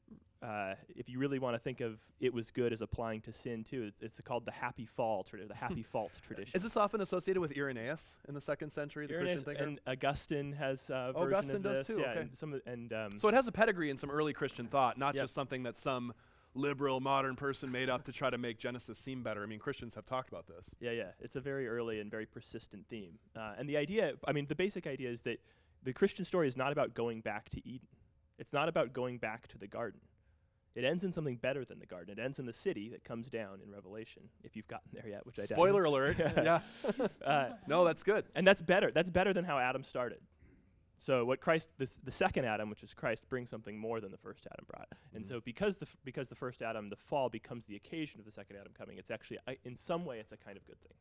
uh, 0.42 0.74
if 0.96 1.08
you 1.08 1.18
really 1.18 1.38
want 1.38 1.54
to 1.54 1.58
think 1.58 1.80
of 1.80 1.98
it 2.18 2.32
was 2.32 2.50
good 2.50 2.72
as 2.72 2.80
applying 2.82 3.20
to 3.22 3.32
sin 3.32 3.62
too, 3.62 3.84
it's, 3.88 4.00
it's 4.02 4.20
called 4.22 4.44
the 4.46 4.50
happy 4.52 4.86
fall, 4.86 5.22
tradi- 5.24 5.46
the 5.46 5.54
happy 5.54 5.82
fault 5.92 6.12
tradition. 6.26 6.56
Is 6.56 6.62
this 6.62 6.76
often 6.76 7.00
associated 7.02 7.40
with 7.40 7.56
Irenaeus 7.56 8.16
in 8.28 8.34
the 8.34 8.40
second 8.40 8.70
century, 8.70 9.06
the 9.06 9.14
Irenaeus 9.14 9.42
Christian 9.44 9.54
thinker? 9.66 9.68
and 9.68 9.80
Augustine 9.86 10.52
has 10.52 10.88
a 10.90 11.12
Oh, 11.14 11.24
version 11.24 11.34
Augustine 11.34 11.56
of 11.56 11.62
does 11.62 11.78
this. 11.86 11.96
too, 11.96 12.02
Yeah, 12.02 12.10
okay. 12.10 12.20
and 12.20 12.38
some 12.38 12.60
and 12.66 12.92
um, 12.92 13.18
so 13.18 13.28
it 13.28 13.34
has 13.34 13.46
a 13.48 13.52
pedigree 13.52 13.90
in 13.90 13.96
some 13.96 14.10
early 14.10 14.32
Christian 14.32 14.66
thought, 14.66 14.96
not 14.98 15.14
Yep. 15.14 15.24
just 15.24 15.34
something 15.34 15.62
that 15.64 15.76
some 15.78 16.12
liberal 16.54 17.00
modern 17.00 17.36
person 17.36 17.70
made 17.70 17.88
up 17.88 18.02
to 18.04 18.12
try 18.12 18.28
to 18.28 18.38
make 18.38 18.58
Genesis 18.58 18.98
seem 18.98 19.22
better. 19.22 19.42
I 19.42 19.46
mean, 19.46 19.60
Christians 19.60 19.94
have 19.94 20.04
talked 20.06 20.28
about 20.30 20.46
this. 20.48 20.70
Yeah, 20.80 20.90
yeah. 20.90 21.10
It's 21.20 21.36
a 21.36 21.40
very 21.40 21.68
early 21.68 22.00
and 22.00 22.10
very 22.10 22.26
persistent 22.26 22.86
theme. 22.88 23.18
Uh, 23.36 23.52
and 23.58 23.68
the 23.68 23.76
idea, 23.76 24.14
I 24.26 24.32
mean, 24.32 24.46
the 24.48 24.56
basic 24.56 24.86
idea 24.88 25.10
is 25.10 25.22
that 25.22 25.38
the 25.84 25.92
Christian 25.92 26.24
story 26.24 26.48
is 26.48 26.56
not 26.56 26.72
about 26.72 26.92
going 26.94 27.20
back 27.20 27.50
to 27.50 27.68
Eden. 27.68 27.86
It's 28.38 28.52
not 28.52 28.68
about 28.68 28.92
going 28.92 29.18
back 29.18 29.46
to 29.48 29.58
the 29.58 29.68
garden. 29.68 30.00
It 30.74 30.84
ends 30.84 31.02
in 31.02 31.12
something 31.12 31.36
better 31.36 31.64
than 31.64 31.80
the 31.80 31.86
garden. 31.86 32.16
It 32.18 32.22
ends 32.22 32.38
in 32.38 32.46
the 32.46 32.52
city 32.52 32.88
that 32.90 33.02
comes 33.02 33.28
down 33.28 33.60
in 33.64 33.72
Revelation, 33.72 34.22
if 34.44 34.54
you've 34.56 34.68
gotten 34.68 34.90
there 34.92 35.08
yet, 35.08 35.26
which 35.26 35.38
I 35.38 35.42
doubt. 35.42 35.56
Spoiler 35.56 35.84
alert. 35.84 36.16
yeah. 36.18 36.60
Uh, 37.24 37.50
no, 37.66 37.84
that's 37.84 38.02
good. 38.02 38.24
and 38.34 38.46
that's 38.46 38.62
better. 38.62 38.90
That's 38.92 39.10
better 39.10 39.32
than 39.32 39.44
how 39.44 39.58
Adam 39.58 39.82
started. 39.82 40.20
So 41.00 41.24
what 41.24 41.40
Christ, 41.40 41.70
this, 41.78 41.98
the 42.04 42.12
second 42.12 42.44
Adam, 42.44 42.68
which 42.68 42.82
is 42.82 42.92
Christ, 42.92 43.28
brings 43.28 43.48
something 43.48 43.76
more 43.78 44.00
than 44.00 44.12
the 44.12 44.18
first 44.18 44.46
Adam 44.52 44.66
brought. 44.70 44.88
And 45.14 45.24
so 45.24 45.40
because 45.40 45.76
the 45.76 45.86
f- 45.86 45.96
because 46.04 46.28
the 46.28 46.34
first 46.34 46.60
Adam, 46.60 46.90
the 46.90 46.96
fall 46.96 47.30
becomes 47.30 47.64
the 47.64 47.74
occasion 47.74 48.20
of 48.20 48.26
the 48.26 48.32
second 48.32 48.56
Adam 48.56 48.72
coming. 48.76 48.98
It's 48.98 49.10
actually, 49.10 49.38
I 49.48 49.56
in 49.64 49.74
some 49.74 50.04
way, 50.04 50.18
it's 50.18 50.32
a 50.32 50.36
kind 50.36 50.58
of 50.58 50.64
good 50.66 50.78
thing. 50.82 50.92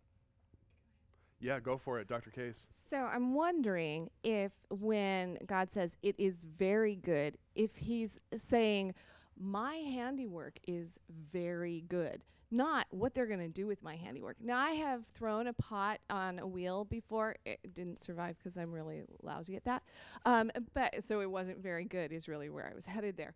Yeah, 1.41 1.59
go 1.59 1.77
for 1.77 1.99
it, 1.99 2.07
Dr. 2.07 2.31
Kays. 2.31 2.65
So 2.69 2.97
I'm 2.97 3.33
wondering 3.33 4.09
if 4.23 4.51
when 4.69 5.37
God 5.45 5.69
says 5.71 5.95
it 6.01 6.15
is 6.17 6.45
very 6.45 6.95
good, 6.95 7.37
if 7.55 7.75
he's 7.77 8.19
saying 8.35 8.93
my 9.39 9.75
handiwork 9.75 10.59
is 10.67 10.99
very 11.31 11.85
good, 11.87 12.23
not 12.51 12.87
what 12.89 13.15
they're 13.15 13.25
going 13.25 13.39
to 13.39 13.47
do 13.47 13.65
with 13.65 13.81
my 13.81 13.95
handiwork. 13.95 14.35
Now 14.41 14.57
I 14.57 14.71
have 14.71 15.05
thrown 15.13 15.47
a 15.47 15.53
pot 15.53 15.99
on 16.09 16.39
a 16.39 16.47
wheel 16.47 16.83
before. 16.83 17.37
It 17.45 17.73
didn't 17.73 18.01
survive 18.01 18.37
because 18.37 18.57
I'm 18.57 18.71
really 18.71 19.03
lousy 19.23 19.55
at 19.55 19.63
that. 19.63 19.83
Um, 20.25 20.51
but 20.73 21.03
so 21.03 21.21
it 21.21 21.31
wasn't 21.31 21.59
very 21.59 21.85
good 21.85 22.11
is 22.11 22.27
really 22.27 22.49
where 22.49 22.69
I 22.69 22.75
was 22.75 22.85
headed 22.85 23.15
there. 23.15 23.33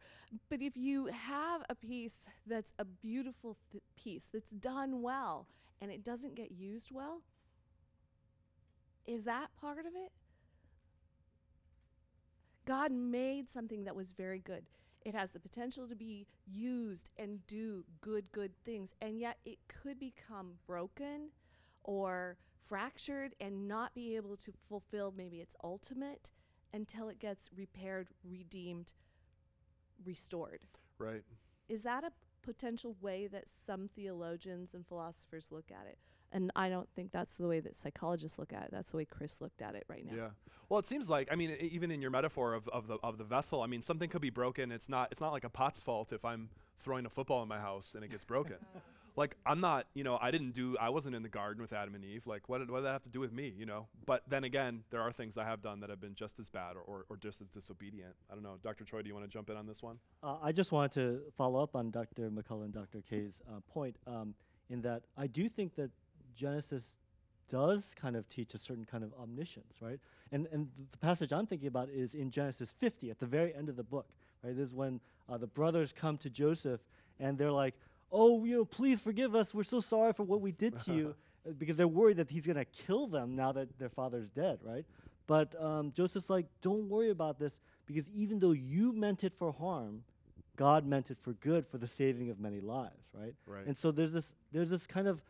But 0.50 0.62
if 0.62 0.76
you 0.76 1.06
have 1.08 1.64
a 1.70 1.76
piece 1.76 2.28
that's 2.46 2.74
a 2.78 2.86
beautiful 2.86 3.58
th- 3.72 3.84
piece 3.96 4.28
that's 4.34 4.52
done 4.52 5.02
well 5.02 5.48
and 5.82 5.90
it 5.90 6.04
doesn't 6.04 6.36
get 6.36 6.52
used 6.52 6.90
well, 6.92 7.22
is 9.06 9.24
that 9.24 9.50
part 9.60 9.80
of 9.80 9.94
it? 9.96 10.12
God 12.66 12.92
made 12.92 13.50
something 13.50 13.84
that 13.84 13.96
was 13.96 14.14
very 14.14 14.40
good. 14.40 14.66
It 15.06 15.16
has 15.16 15.34
the 15.34 15.40
potential 15.40 15.88
to 15.88 15.96
be 15.96 16.28
used 16.46 17.10
and 17.18 17.46
do 17.48 17.84
good, 18.02 18.32
good 18.32 18.54
things, 18.64 18.94
and 19.02 19.20
yet 19.20 19.38
it 19.46 19.60
could 19.68 20.00
become 20.00 20.54
broken 20.66 21.30
or 21.84 22.38
fractured 22.66 23.36
and 23.42 23.68
not 23.68 23.94
be 23.94 24.16
able 24.16 24.38
to 24.38 24.54
fulfill 24.70 25.14
maybe 25.16 25.42
its 25.42 25.56
ultimate 25.64 26.32
until 26.74 27.10
it 27.10 27.20
gets 27.20 27.50
repaired, 27.56 28.08
redeemed, 28.24 28.94
restored. 30.06 30.62
Right. 30.98 31.24
Is 31.68 31.84
that 31.84 32.04
a 32.04 32.12
potential 32.42 32.96
way 33.02 33.28
that 33.28 33.50
some 33.50 33.90
theologians 33.94 34.74
and 34.74 34.88
philosophers 34.88 35.50
look 35.52 35.72
at 35.72 35.88
it? 35.88 35.98
And 36.34 36.52
I 36.56 36.68
don't 36.68 36.90
think 36.96 37.12
that's 37.12 37.36
the 37.36 37.48
way 37.48 37.60
that 37.60 37.76
psychologists 37.76 38.40
look 38.40 38.52
at 38.52 38.64
it. 38.64 38.70
That's 38.72 38.92
the 38.92 38.98
way 38.98 39.06
Chris 39.06 39.40
looked 39.40 39.62
at 39.62 39.76
it 39.76 39.86
right 39.88 40.04
now. 40.06 40.16
Yeah. 40.16 40.30
Well, 40.68 40.80
it 40.80 40.86
seems 40.86 41.08
like 41.10 41.30
I 41.32 41.36
mean, 41.36 41.52
e- 41.52 41.70
even 41.72 41.92
in 41.92 42.02
your 42.02 42.12
metaphor 42.12 42.56
of, 42.56 42.68
of 42.70 42.88
the 42.88 42.98
of 43.04 43.18
the 43.20 43.24
vessel, 43.24 43.62
I 43.62 43.68
mean, 43.68 43.82
something 43.82 44.10
could 44.10 44.22
be 44.22 44.32
broken. 44.32 44.72
It's 44.72 44.90
not 44.90 45.10
it's 45.12 45.22
not 45.22 45.32
like 45.32 45.44
a 45.44 45.50
pot's 45.50 45.80
fault 45.80 46.12
if 46.12 46.26
I'm 46.26 46.50
throwing 46.80 47.06
a 47.06 47.10
football 47.10 47.44
in 47.44 47.48
my 47.48 47.60
house 47.60 47.94
and 47.96 48.04
it 48.04 48.10
gets 48.10 48.24
broken. 48.24 48.56
like 49.16 49.36
I'm 49.46 49.60
not, 49.60 49.86
you 49.94 50.04
know, 50.04 50.18
I 50.20 50.32
didn't 50.32 50.52
do 50.52 50.76
I 50.80 50.90
wasn't 50.90 51.16
in 51.16 51.22
the 51.22 51.30
garden 51.30 51.62
with 51.62 51.74
Adam 51.74 51.94
and 51.94 52.04
Eve. 52.04 52.26
Like 52.26 52.50
what 52.50 52.58
did, 52.58 52.72
what 52.72 52.80
did 52.80 52.86
that 52.86 52.94
have 52.94 53.04
to 53.04 53.10
do 53.10 53.20
with 53.20 53.32
me, 53.32 53.54
you 53.56 53.68
know? 53.68 53.88
But 54.06 54.24
then 54.28 54.44
again, 54.44 54.84
there 54.90 55.02
are 55.02 55.12
things 55.12 55.38
I 55.38 55.44
have 55.44 55.62
done 55.62 55.80
that 55.82 55.92
have 55.92 56.02
been 56.02 56.16
just 56.16 56.40
as 56.40 56.50
bad 56.50 56.76
or, 56.76 56.82
or, 56.82 57.06
or 57.10 57.18
just 57.18 57.42
as 57.42 57.50
disobedient. 57.50 58.16
I 58.32 58.34
don't 58.34 58.44
know. 58.44 58.56
Dr. 58.64 58.84
Choi, 58.86 59.04
do 59.04 59.08
you 59.08 59.14
want 59.14 59.26
to 59.26 59.32
jump 59.32 59.50
in 59.52 59.58
on 59.58 59.68
this 59.68 59.84
one? 59.84 60.00
Uh, 60.24 60.38
I 60.42 60.52
just 60.52 60.72
wanted 60.72 60.94
to 60.94 61.22
follow 61.38 61.62
up 61.62 61.76
on 61.76 61.92
Dr. 61.92 62.32
McCullough 62.32 62.66
and 62.66 62.74
Dr. 62.74 63.04
Kays' 63.08 63.42
uh, 63.48 63.60
point 63.72 63.98
um, 64.08 64.34
in 64.70 64.82
that 64.82 65.04
I 65.16 65.28
do 65.28 65.48
think 65.48 65.76
that 65.76 65.92
Genesis 66.36 67.00
does 67.50 67.94
kind 68.00 68.16
of 68.16 68.28
teach 68.30 68.54
a 68.54 68.58
certain 68.58 68.86
kind 68.86 69.04
of 69.04 69.14
omniscience, 69.22 69.76
right? 69.82 70.00
And 70.32 70.48
and 70.52 70.70
the 70.92 70.98
passage 70.98 71.32
I'm 71.32 71.46
thinking 71.46 71.68
about 71.68 71.90
is 71.90 72.14
in 72.14 72.32
Genesis 72.32 72.74
50 72.80 73.12
at 73.12 73.20
the 73.20 73.26
very 73.26 73.54
end 73.54 73.70
of 73.70 73.76
the 73.76 73.84
book, 73.84 74.08
right? 74.44 74.56
This 74.56 74.70
is 74.70 74.74
when 74.74 75.00
uh, 75.30 75.38
the 75.38 75.48
brothers 75.48 75.94
come 75.94 76.18
to 76.20 76.30
Joseph 76.30 76.82
and 77.20 77.38
they're 77.38 77.52
like, 77.52 77.76
"Oh, 78.12 78.44
you 78.46 78.58
know, 78.58 78.66
please 78.66 79.00
forgive 79.00 79.36
us. 79.36 79.54
We're 79.54 79.64
so 79.64 79.80
sorry 79.80 80.14
for 80.14 80.24
what 80.24 80.42
we 80.42 80.52
did 80.52 80.80
to 80.86 80.94
you," 80.94 81.16
uh, 81.48 81.52
because 81.58 81.78
they're 81.78 81.88
worried 81.88 82.18
that 82.18 82.30
he's 82.30 82.46
going 82.46 82.58
to 82.58 82.66
kill 82.66 83.08
them 83.08 83.36
now 83.36 83.52
that 83.52 83.78
their 83.78 83.90
father's 83.90 84.30
dead, 84.30 84.60
right? 84.64 84.86
But 85.28 85.56
um, 85.62 85.92
Joseph's 85.92 86.30
like, 86.30 86.48
"Don't 86.62 86.90
worry 86.90 87.10
about 87.10 87.40
this 87.40 87.60
because 87.86 88.10
even 88.10 88.40
though 88.40 88.52
you 88.52 88.94
meant 88.94 89.24
it 89.24 89.34
for 89.36 89.52
harm, 89.52 90.04
God 90.56 90.86
meant 90.86 91.12
it 91.12 91.18
for 91.20 91.34
good 91.34 91.68
for 91.68 91.78
the 91.78 91.88
saving 91.88 92.30
of 92.30 92.40
many 92.40 92.60
lives, 92.60 93.10
right? 93.14 93.34
Right. 93.48 93.66
And 93.66 93.78
so 93.78 93.92
there's 93.92 94.14
this 94.14 94.34
there's 94.52 94.70
this 94.70 94.86
kind 94.86 95.08
of 95.08 95.22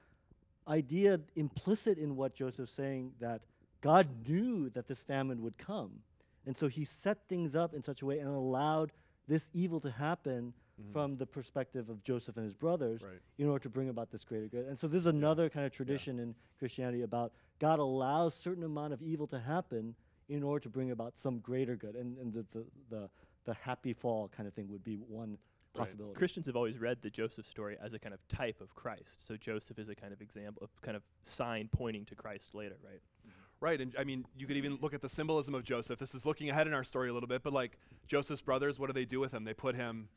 idea 0.67 1.19
implicit 1.35 1.97
in 1.97 2.15
what 2.15 2.33
Joseph's 2.35 2.71
saying 2.71 3.11
that 3.19 3.41
God 3.81 4.07
knew 4.27 4.69
that 4.71 4.87
this 4.87 5.01
famine 5.01 5.41
would 5.41 5.57
come. 5.57 5.91
And 6.45 6.55
so 6.55 6.67
he 6.67 6.85
set 6.85 7.27
things 7.27 7.55
up 7.55 7.73
in 7.73 7.83
such 7.83 8.01
a 8.01 8.05
way 8.05 8.19
and 8.19 8.29
allowed 8.29 8.91
this 9.27 9.47
evil 9.53 9.79
to 9.81 9.91
happen 9.91 10.53
from 10.91 11.17
the 11.17 11.25
perspective 11.25 11.89
of 11.89 12.01
Joseph 12.03 12.35
and 12.35 12.45
his 12.45 12.53
brothers 12.55 13.01
Mm-hmm. 13.01 13.11
Right. 13.11 13.21
in 13.37 13.47
order 13.47 13.61
to 13.63 13.69
bring 13.69 13.89
about 13.89 14.11
this 14.11 14.23
greater 14.23 14.47
good. 14.47 14.65
And 14.65 14.77
so 14.79 14.87
this 14.87 14.99
is 15.01 15.07
another 15.07 15.47
kind 15.49 15.65
of 15.65 15.71
tradition 15.71 16.19
in 16.19 16.33
Christianity 16.59 17.03
about 17.03 17.31
God 17.59 17.79
allows 17.79 18.33
certain 18.33 18.63
amount 18.63 18.91
of 18.93 19.01
evil 19.01 19.27
to 19.27 19.39
happen 19.39 19.95
in 20.29 20.41
order 20.43 20.63
to 20.63 20.69
bring 20.69 20.91
about 20.91 21.17
some 21.17 21.39
greater 21.39 21.75
good. 21.75 21.95
And, 21.95 22.17
and 22.17 22.33
the, 22.33 22.45
the, 22.51 22.65
the, 22.89 23.09
the 23.45 23.53
happy 23.53 23.93
fall 23.93 24.29
kind 24.35 24.47
of 24.47 24.53
thing 24.53 24.67
would 24.69 24.83
be 24.83 24.95
one 24.95 25.37
possibility. 25.73 26.15
Christians 26.15 26.45
have 26.47 26.55
always 26.55 26.77
read 26.79 27.01
the 27.01 27.09
Joseph 27.09 27.47
story 27.47 27.77
as 27.83 27.93
a 27.93 27.99
kind 27.99 28.13
of 28.13 28.25
type 28.27 28.61
of 28.61 28.75
Christ. 28.75 29.25
So 29.25 29.37
Joseph 29.37 29.79
is 29.79 29.89
a 29.89 29.95
kind 29.95 30.13
of 30.13 30.21
example, 30.21 30.67
a 30.67 30.85
kind 30.85 30.95
of 30.97 31.03
sign 31.21 31.69
pointing 31.71 32.05
to 32.05 32.15
Christ 32.15 32.53
later, 32.55 32.77
right? 32.83 33.01
Right, 33.59 33.79
and 33.79 33.95
I 33.97 34.03
mean, 34.03 34.25
you 34.35 34.45
could 34.45 34.57
even 34.57 34.77
look 34.81 34.93
at 34.93 35.01
the 35.01 35.07
symbolism 35.07 35.55
of 35.55 35.63
Joseph. 35.63 35.97
This 35.97 36.13
is 36.13 36.25
looking 36.25 36.49
ahead 36.49 36.67
in 36.67 36.73
our 36.73 36.83
story 36.83 37.09
a 37.09 37.13
little 37.13 37.29
bit, 37.29 37.43
but 37.43 37.53
like 37.53 37.77
Joseph's 38.07 38.41
brothers, 38.41 38.77
what 38.77 38.87
do 38.87 38.93
they 38.93 39.05
do 39.05 39.21
with 39.21 39.31
him? 39.31 39.45
They 39.45 39.53
put 39.53 39.73
him 39.75 40.09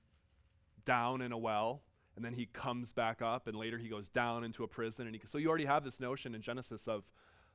down 0.84 1.22
in 1.22 1.30
a 1.30 1.38
well, 1.38 1.82
and 2.16 2.24
then 2.24 2.32
he 2.32 2.46
comes 2.46 2.90
back 2.92 3.22
up, 3.22 3.46
and 3.46 3.56
later 3.56 3.78
he 3.78 3.88
goes 3.88 4.08
down 4.08 4.42
into 4.42 4.64
a 4.64 4.66
prison. 4.66 5.06
And 5.06 5.14
he, 5.14 5.22
so 5.26 5.38
you 5.38 5.48
already 5.48 5.66
have 5.66 5.84
this 5.84 6.00
notion 6.00 6.34
in 6.34 6.40
Genesis 6.40 6.88
of 6.88 7.04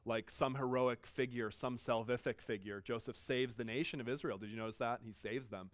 like 0.06 0.32
some 0.32 0.56
heroic 0.56 1.06
figure, 1.06 1.52
some 1.52 1.78
salvific 1.78 2.40
figure. 2.40 2.80
Joseph 2.80 3.18
saves 3.18 3.56
the 3.56 3.66
nation 3.66 4.00
of 4.00 4.08
Israel. 4.08 4.38
Did 4.38 4.50
you 4.50 4.58
notice 4.58 4.78
that? 4.78 5.02
He 5.04 5.12
saves 5.12 5.50
them. 5.50 5.72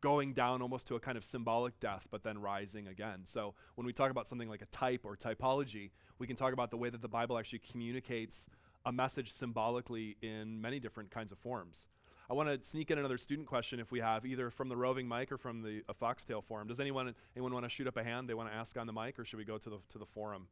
Going 0.00 0.32
down 0.32 0.62
almost 0.62 0.86
to 0.88 0.94
a 0.94 1.00
kind 1.00 1.18
of 1.18 1.24
symbolic 1.24 1.78
death, 1.80 2.06
but 2.10 2.22
then 2.22 2.38
rising 2.38 2.86
again. 2.86 3.22
So, 3.24 3.54
when 3.74 3.86
we 3.86 3.92
talk 3.92 4.12
about 4.12 4.28
something 4.28 4.48
like 4.48 4.62
a 4.62 4.66
type 4.66 5.00
or 5.04 5.16
typology, 5.16 5.90
we 6.18 6.26
can 6.26 6.36
talk 6.36 6.52
about 6.52 6.70
the 6.70 6.76
way 6.76 6.88
that 6.88 7.02
the 7.02 7.08
Bible 7.08 7.36
actually 7.36 7.60
communicates 7.60 8.46
a 8.86 8.92
message 8.92 9.32
symbolically 9.32 10.16
in 10.22 10.60
many 10.60 10.78
different 10.78 11.10
kinds 11.10 11.32
of 11.32 11.38
forms. 11.38 11.86
I 12.30 12.34
want 12.34 12.48
to 12.48 12.68
sneak 12.68 12.90
in 12.90 12.98
another 12.98 13.16
student 13.16 13.48
question 13.48 13.80
if 13.80 13.90
we 13.90 14.00
have 14.00 14.26
either 14.26 14.50
from 14.50 14.68
the 14.68 14.76
roving 14.76 15.08
mic 15.08 15.32
or 15.32 15.38
from 15.38 15.62
the 15.62 15.82
Foxtale 16.00 16.44
forum. 16.44 16.68
Does 16.68 16.78
anyone 16.78 17.14
anyone 17.34 17.52
want 17.52 17.64
to 17.64 17.70
shoot 17.70 17.86
up 17.86 17.96
a 17.96 18.04
hand 18.04 18.28
they 18.28 18.34
want 18.34 18.50
to 18.50 18.54
ask 18.54 18.76
on 18.76 18.86
the 18.86 18.92
mic, 18.92 19.18
or 19.18 19.24
should 19.24 19.38
we 19.38 19.44
go 19.44 19.56
to 19.56 19.70
the 19.70 19.78
to 19.90 19.98
the 19.98 20.06
forum? 20.06 20.46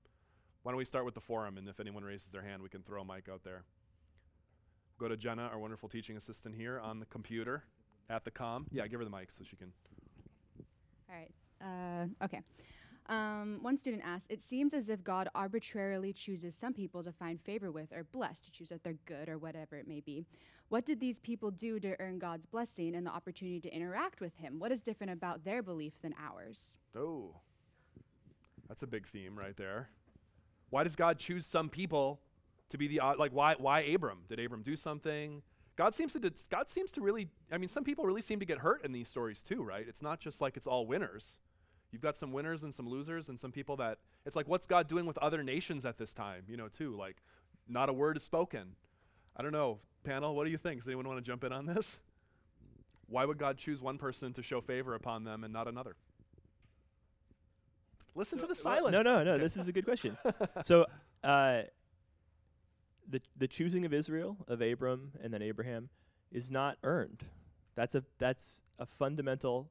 Why 0.63 0.73
don't 0.73 0.79
we 0.79 0.85
start 0.85 1.05
with 1.05 1.15
the 1.15 1.21
forum, 1.21 1.59
and 1.59 1.69
if 1.69 1.79
anyone 1.79 2.03
raises 2.03 2.29
their 2.31 2.43
hand, 2.43 2.63
we 2.63 2.69
can 2.69 2.83
throw 2.83 3.03
a 3.03 3.05
mic 3.05 3.29
out 3.29 3.45
there. 3.45 3.65
Go 4.99 5.07
to 5.07 5.17
Jenna, 5.17 5.49
our 5.53 5.59
wonderful 5.59 5.89
teaching 5.89 6.17
assistant 6.17 6.55
here 6.57 6.81
on 6.81 6.99
the 6.99 7.07
computer 7.07 7.65
at 8.11 8.25
the 8.25 8.31
com. 8.31 8.67
Yeah, 8.71 8.87
give 8.87 9.01
her 9.01 9.05
the 9.05 9.11
mic 9.11 9.31
so 9.31 9.45
she 9.49 9.57
can. 9.57 9.73
All 11.09 11.17
right. 11.17 11.31
Uh, 11.61 12.25
okay. 12.25 12.43
Um, 13.09 13.59
one 13.63 13.77
student 13.77 14.03
asked, 14.05 14.27
It 14.31 14.43
seems 14.43 14.75
as 14.75 14.89
if 14.89 15.05
God 15.05 15.29
arbitrarily 15.35 16.13
chooses 16.13 16.55
some 16.55 16.73
people 16.73 17.03
to 17.05 17.13
find 17.13 17.41
favor 17.41 17.71
with 17.71 17.93
or 17.93 18.05
bless, 18.05 18.41
to 18.41 18.51
choose 18.51 18.69
that 18.71 18.83
they're 18.83 18.99
good 19.07 19.29
or 19.29 19.39
whatever 19.39 19.77
it 19.77 19.87
may 19.87 20.01
be. 20.01 20.27
What 20.69 20.85
did 20.85 20.99
these 20.99 21.21
people 21.21 21.53
do 21.53 21.79
to 21.79 21.95
earn 22.01 22.19
God's 22.19 22.47
blessing 22.47 22.97
and 22.97 23.07
the 23.07 23.11
opportunity 23.13 23.61
to 23.61 23.73
interact 23.73 24.21
with 24.21 24.37
Him? 24.37 24.59
What 24.59 24.73
is 24.73 24.81
different 24.81 25.13
about 25.13 25.45
their 25.45 25.63
belief 25.63 25.93
than 26.03 26.15
ours? 26.19 26.79
Oh, 26.97 27.37
that's 28.69 28.83
a 28.83 28.87
big 28.87 29.07
theme 29.07 29.39
right 29.39 29.57
there. 29.57 29.91
Why 30.71 30.83
does 30.83 30.97
God 30.97 31.19
choose 31.19 31.47
some 31.47 31.69
people 31.69 32.21
to 32.71 32.79
be 32.79 32.89
the? 32.89 33.01
Like, 33.17 33.33
why? 33.33 33.55
Why 33.57 33.83
Abram? 33.83 34.23
Did 34.29 34.41
Abram 34.41 34.63
do 34.63 34.75
something? 34.75 35.43
God 35.77 35.95
seems 35.95 36.15
to. 36.15 36.33
God 36.51 36.69
seems 36.69 36.91
to 36.93 37.01
really. 37.01 37.29
I 37.53 37.59
mean, 37.59 37.69
some 37.69 37.85
people 37.85 38.05
really 38.07 38.23
seem 38.23 38.41
to 38.41 38.47
get 38.47 38.59
hurt 38.59 38.85
in 38.85 38.93
these 38.93 39.09
stories 39.09 39.43
too, 39.43 39.63
right? 39.63 39.85
It's 39.87 40.03
not 40.03 40.21
just 40.21 40.41
like 40.41 40.57
it's 40.57 40.67
all 40.67 40.87
winners. 40.87 41.39
You've 41.93 42.03
got 42.03 42.17
some 42.17 42.33
winners 42.33 42.63
and 42.63 42.75
some 42.75 42.89
losers, 42.89 43.29
and 43.29 43.39
some 43.39 43.53
people 43.53 43.77
that. 43.77 43.99
It's 44.25 44.35
like, 44.35 44.49
what's 44.49 44.67
God 44.67 44.89
doing 44.89 45.07
with 45.07 45.19
other 45.19 45.43
nations 45.43 45.85
at 45.85 45.99
this 45.99 46.15
time? 46.15 46.45
You 46.49 46.57
know, 46.57 46.69
too. 46.69 46.97
Like, 46.97 47.17
not 47.69 47.89
a 47.89 47.93
word 47.93 48.17
is 48.17 48.23
spoken. 48.23 48.75
I 49.37 49.43
don't 49.43 49.53
know, 49.53 49.79
panel. 50.03 50.35
What 50.35 50.45
do 50.45 50.51
you 50.51 50.59
think? 50.59 50.81
Does 50.81 50.89
anyone 50.89 51.07
want 51.07 51.19
to 51.19 51.25
jump 51.31 51.45
in 51.45 51.53
on 51.53 51.67
this? 51.67 51.99
Why 53.09 53.25
would 53.25 53.39
God 53.39 53.59
choose 53.59 53.81
one 53.81 53.99
person 53.99 54.33
to 54.33 54.43
show 54.43 54.61
favor 54.61 54.95
upon 54.95 55.25
them 55.25 55.45
and 55.45 55.53
not 55.53 55.69
another? 55.69 55.95
Listen 58.15 58.39
to 58.39 58.47
the 58.47 58.55
silence. 58.55 58.93
No, 58.93 59.03
no, 59.03 59.23
no. 59.23 59.37
this 59.37 59.57
is 59.59 59.69
a 59.69 59.73
good 59.73 59.85
question. 59.85 60.17
so, 60.65 60.87
uh, 61.23 61.63
the 63.09 63.21
the 63.37 63.49
choosing 63.49 63.85
of 63.85 63.93
Israel 63.93 64.37
of 64.49 64.61
Abram 64.61 65.13
and 65.23 65.33
then 65.33 65.43
Abraham 65.43 65.89
is 66.33 66.51
not 66.51 66.79
earned. 66.83 67.25
That's 67.75 67.95
a 67.95 68.05
that's 68.19 68.63
a 68.79 68.87
fundamental 68.87 69.71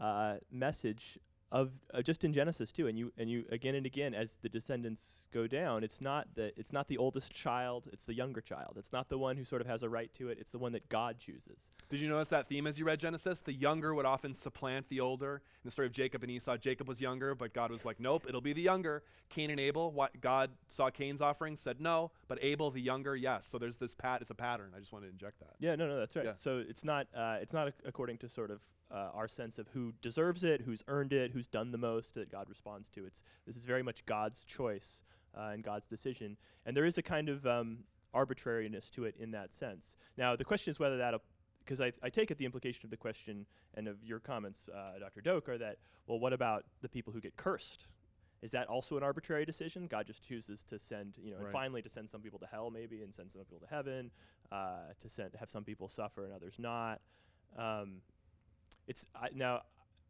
uh, 0.00 0.36
message 0.50 1.18
of 1.52 1.70
uh, 1.92 2.00
just 2.00 2.24
in 2.24 2.32
Genesis 2.32 2.72
too. 2.72 2.86
And 2.88 2.98
you 2.98 3.12
and 3.18 3.30
you 3.30 3.44
again 3.52 3.74
and 3.74 3.84
again 3.84 4.14
as 4.14 4.38
the 4.40 4.48
descendants 4.48 5.28
go 5.32 5.46
down, 5.46 5.84
it's 5.84 6.00
not 6.00 6.26
the 6.34 6.58
it's 6.58 6.72
not 6.72 6.88
the 6.88 6.96
oldest 6.96 7.32
child, 7.32 7.88
it's 7.92 8.04
the 8.04 8.14
younger 8.14 8.40
child. 8.40 8.76
It's 8.78 8.92
not 8.92 9.10
the 9.10 9.18
one 9.18 9.36
who 9.36 9.44
sort 9.44 9.60
of 9.60 9.68
has 9.68 9.82
a 9.82 9.88
right 9.88 10.12
to 10.14 10.30
it. 10.30 10.38
It's 10.40 10.50
the 10.50 10.58
one 10.58 10.72
that 10.72 10.88
God 10.88 11.18
chooses. 11.18 11.68
Did 11.90 12.00
you 12.00 12.08
notice 12.08 12.30
that 12.30 12.48
theme 12.48 12.66
as 12.66 12.78
you 12.78 12.86
read 12.86 12.98
Genesis? 12.98 13.42
The 13.42 13.52
younger 13.52 13.94
would 13.94 14.06
often 14.06 14.32
supplant 14.32 14.88
the 14.88 15.00
older. 15.00 15.36
In 15.36 15.68
the 15.68 15.70
story 15.70 15.86
of 15.86 15.92
Jacob 15.92 16.22
and 16.22 16.32
Esau, 16.32 16.56
Jacob 16.56 16.88
was 16.88 17.00
younger, 17.00 17.34
but 17.34 17.52
God 17.52 17.70
was 17.70 17.84
like, 17.84 18.00
nope, 18.00 18.24
it'll 18.26 18.40
be 18.40 18.54
the 18.54 18.62
younger. 18.62 19.02
Cain 19.28 19.50
and 19.50 19.60
Abel, 19.60 19.92
what 19.92 20.18
God 20.22 20.50
saw 20.68 20.88
Cain's 20.88 21.20
offering, 21.20 21.56
said 21.56 21.80
no, 21.80 22.10
but 22.28 22.38
Abel, 22.42 22.70
the 22.70 22.80
younger, 22.80 23.14
yes. 23.14 23.46
So 23.50 23.58
there's 23.58 23.76
this 23.76 23.94
pat. 23.94 24.22
It's 24.22 24.30
a 24.30 24.34
pattern. 24.34 24.70
I 24.74 24.78
just 24.78 24.92
wanted 24.92 25.06
to 25.06 25.12
inject 25.12 25.38
that. 25.40 25.54
Yeah, 25.60 25.76
no, 25.76 25.86
no, 25.86 25.98
that's 25.98 26.16
right. 26.16 26.24
Yeah. 26.24 26.32
So 26.36 26.64
it's 26.66 26.82
not 26.82 27.08
uh, 27.14 27.36
it's 27.42 27.52
not 27.52 27.68
ac- 27.68 27.76
according 27.84 28.18
to 28.18 28.28
sort 28.28 28.50
of 28.50 28.60
uh, 28.92 29.10
our 29.14 29.28
sense 29.28 29.58
of 29.58 29.68
who 29.68 29.92
deserves 30.02 30.44
it, 30.44 30.60
who's 30.60 30.84
earned 30.88 31.12
it, 31.12 31.30
who's 31.32 31.46
done 31.46 31.72
the 31.72 31.78
most 31.78 32.14
that 32.14 32.30
God 32.30 32.48
responds 32.48 32.88
to. 32.90 33.04
It's 33.04 33.24
this 33.46 33.56
is 33.56 33.64
very 33.64 33.82
much 33.82 34.04
God's 34.06 34.44
choice 34.44 35.02
uh, 35.36 35.50
and 35.52 35.64
God's 35.64 35.86
decision, 35.86 36.36
and 36.66 36.76
there 36.76 36.84
is 36.84 36.98
a 36.98 37.02
kind 37.02 37.28
of 37.28 37.46
um, 37.46 37.78
arbitrariness 38.14 38.90
to 38.90 39.04
it 39.04 39.14
in 39.18 39.30
that 39.32 39.54
sense. 39.54 39.96
Now 40.16 40.36
the 40.36 40.44
question 40.44 40.70
is 40.70 40.78
whether 40.78 40.98
that 40.98 41.14
because 41.64 41.80
I, 41.80 41.92
I 42.02 42.10
take 42.10 42.30
it 42.30 42.38
the 42.38 42.44
implication 42.44 42.84
of 42.84 42.90
the 42.90 42.96
question 42.96 43.46
and 43.74 43.86
of 43.86 44.02
your 44.04 44.18
comments, 44.18 44.66
uh, 44.68 44.98
Dr. 44.98 45.20
Doak, 45.20 45.48
are 45.48 45.58
that 45.58 45.78
well, 46.06 46.18
what 46.18 46.32
about 46.32 46.64
the 46.82 46.88
people 46.88 47.12
who 47.12 47.20
get 47.20 47.36
cursed? 47.36 47.86
Is 48.42 48.50
that 48.50 48.66
also 48.66 48.96
an 48.96 49.04
arbitrary 49.04 49.44
decision? 49.44 49.86
God 49.86 50.04
just 50.04 50.26
chooses 50.26 50.64
to 50.64 50.78
send, 50.78 51.14
you 51.22 51.30
know, 51.30 51.36
and 51.38 51.52
finally 51.52 51.80
to 51.80 51.88
send 51.88 52.10
some 52.10 52.20
people 52.20 52.40
to 52.40 52.46
hell, 52.46 52.70
maybe, 52.70 53.02
and 53.02 53.14
send 53.14 53.30
some 53.30 53.42
people 53.42 53.60
to 53.60 53.72
heaven, 53.72 54.10
uh, 54.50 54.92
to 55.00 55.08
send 55.08 55.30
have 55.38 55.48
some 55.48 55.62
people 55.62 55.88
suffer 55.88 56.24
and 56.24 56.32
others 56.34 56.56
not. 56.58 57.00
Um, 57.56 58.00
it's 58.86 59.06
I, 59.14 59.28
now 59.34 59.62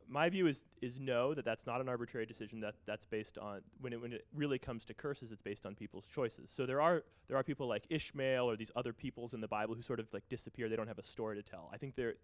my 0.08 0.28
view 0.28 0.46
is 0.46 0.64
is 0.80 0.98
no 0.98 1.34
that 1.34 1.44
that's 1.44 1.66
not 1.66 1.80
an 1.80 1.88
arbitrary 1.88 2.26
decision 2.26 2.60
that 2.60 2.74
that's 2.86 3.04
based 3.04 3.38
on 3.38 3.60
when 3.80 3.92
it 3.92 4.00
when 4.00 4.12
it 4.12 4.26
really 4.34 4.58
comes 4.58 4.84
to 4.86 4.94
curses 4.94 5.32
it's 5.32 5.42
based 5.42 5.64
on 5.64 5.74
people's 5.74 6.06
choices 6.06 6.50
so 6.50 6.66
there 6.66 6.80
are 6.80 7.02
there 7.28 7.36
are 7.36 7.42
people 7.42 7.66
like 7.66 7.84
Ishmael 7.88 8.48
or 8.48 8.56
these 8.56 8.72
other 8.76 8.92
peoples 8.92 9.34
in 9.34 9.40
the 9.40 9.48
Bible 9.48 9.74
who 9.74 9.82
sort 9.82 10.00
of 10.00 10.06
like 10.12 10.28
disappear 10.28 10.68
they 10.68 10.76
don't 10.76 10.88
have 10.88 10.98
a 10.98 11.04
story 11.04 11.36
to 11.36 11.42
tell 11.42 11.70
I 11.72 11.78
think 11.78 11.94
there 11.94 12.14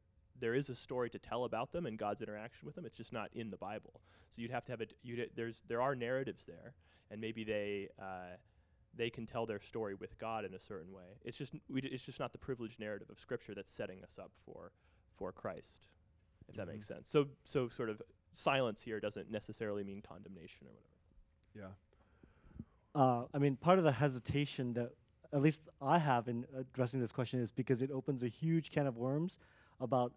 there 0.40 0.54
is 0.54 0.68
a 0.68 0.74
story 0.74 1.11
to 1.11 1.18
tell 1.18 1.44
about 1.44 1.72
them 1.72 1.87
and 1.87 1.98
God's 1.98 2.22
interaction 2.22 2.66
with 2.66 2.74
them. 2.74 2.84
It's 2.84 2.96
just 2.96 3.12
not 3.12 3.30
in 3.34 3.50
the 3.50 3.56
Bible. 3.56 4.00
So 4.30 4.42
you'd 4.42 4.50
have 4.50 4.64
to 4.66 4.72
have 4.72 4.80
it. 4.80 4.94
You'd, 5.02 5.30
there's 5.34 5.62
there 5.68 5.82
are 5.82 5.94
narratives 5.94 6.44
there, 6.44 6.74
and 7.11 7.20
maybe 7.20 7.44
they. 7.44 7.88
Uh, 8.00 8.37
they 8.96 9.11
can 9.11 9.26
tell 9.26 9.46
their 9.46 9.61
story 9.61 9.94
with 9.94 10.18
God 10.18 10.44
in 10.44 10.54
a 10.54 10.58
certain 10.58 10.92
way. 10.92 11.20
It's 11.22 11.37
just 11.37 11.52
we 11.70 11.82
it's 11.82 12.02
just 12.02 12.18
not 12.18 12.32
the 12.32 12.38
privileged 12.38 12.80
narrative 12.80 13.08
of 13.11 13.20
Scripture 13.20 13.54
that's 13.54 13.70
setting 13.70 14.02
us 14.02 14.18
up 14.18 14.32
for 14.44 14.72
for 15.16 15.30
Christ, 15.30 15.87
if 16.48 16.56
that 16.56 16.66
makes 16.68 16.87
sense. 16.87 17.08
So 17.08 17.26
so 17.44 17.68
sort 17.68 17.90
of 17.90 18.02
silence 18.32 18.82
here 18.82 19.00
doesn't 19.00 19.30
necessarily 19.30 19.84
mean 19.84 20.02
condemnation 20.02 20.66
or 20.66 20.72
whatever. 20.72 21.74
Yeah. 22.94 23.00
uh, 23.00 23.24
I 23.34 23.38
mean, 23.38 23.56
part 23.56 23.78
of 23.78 23.84
the 23.84 23.92
hesitation 23.92 24.72
that 24.74 24.90
at 25.32 25.42
least 25.42 25.61
I 25.80 25.98
have 25.98 26.28
in 26.28 26.46
addressing 26.56 27.00
this 27.00 27.12
question 27.12 27.40
is 27.40 27.50
because 27.50 27.82
it 27.82 27.90
opens 27.90 28.22
a 28.22 28.28
huge 28.28 28.70
can 28.70 28.87
of 28.87 28.96
worms 28.96 29.38
about 29.80 30.12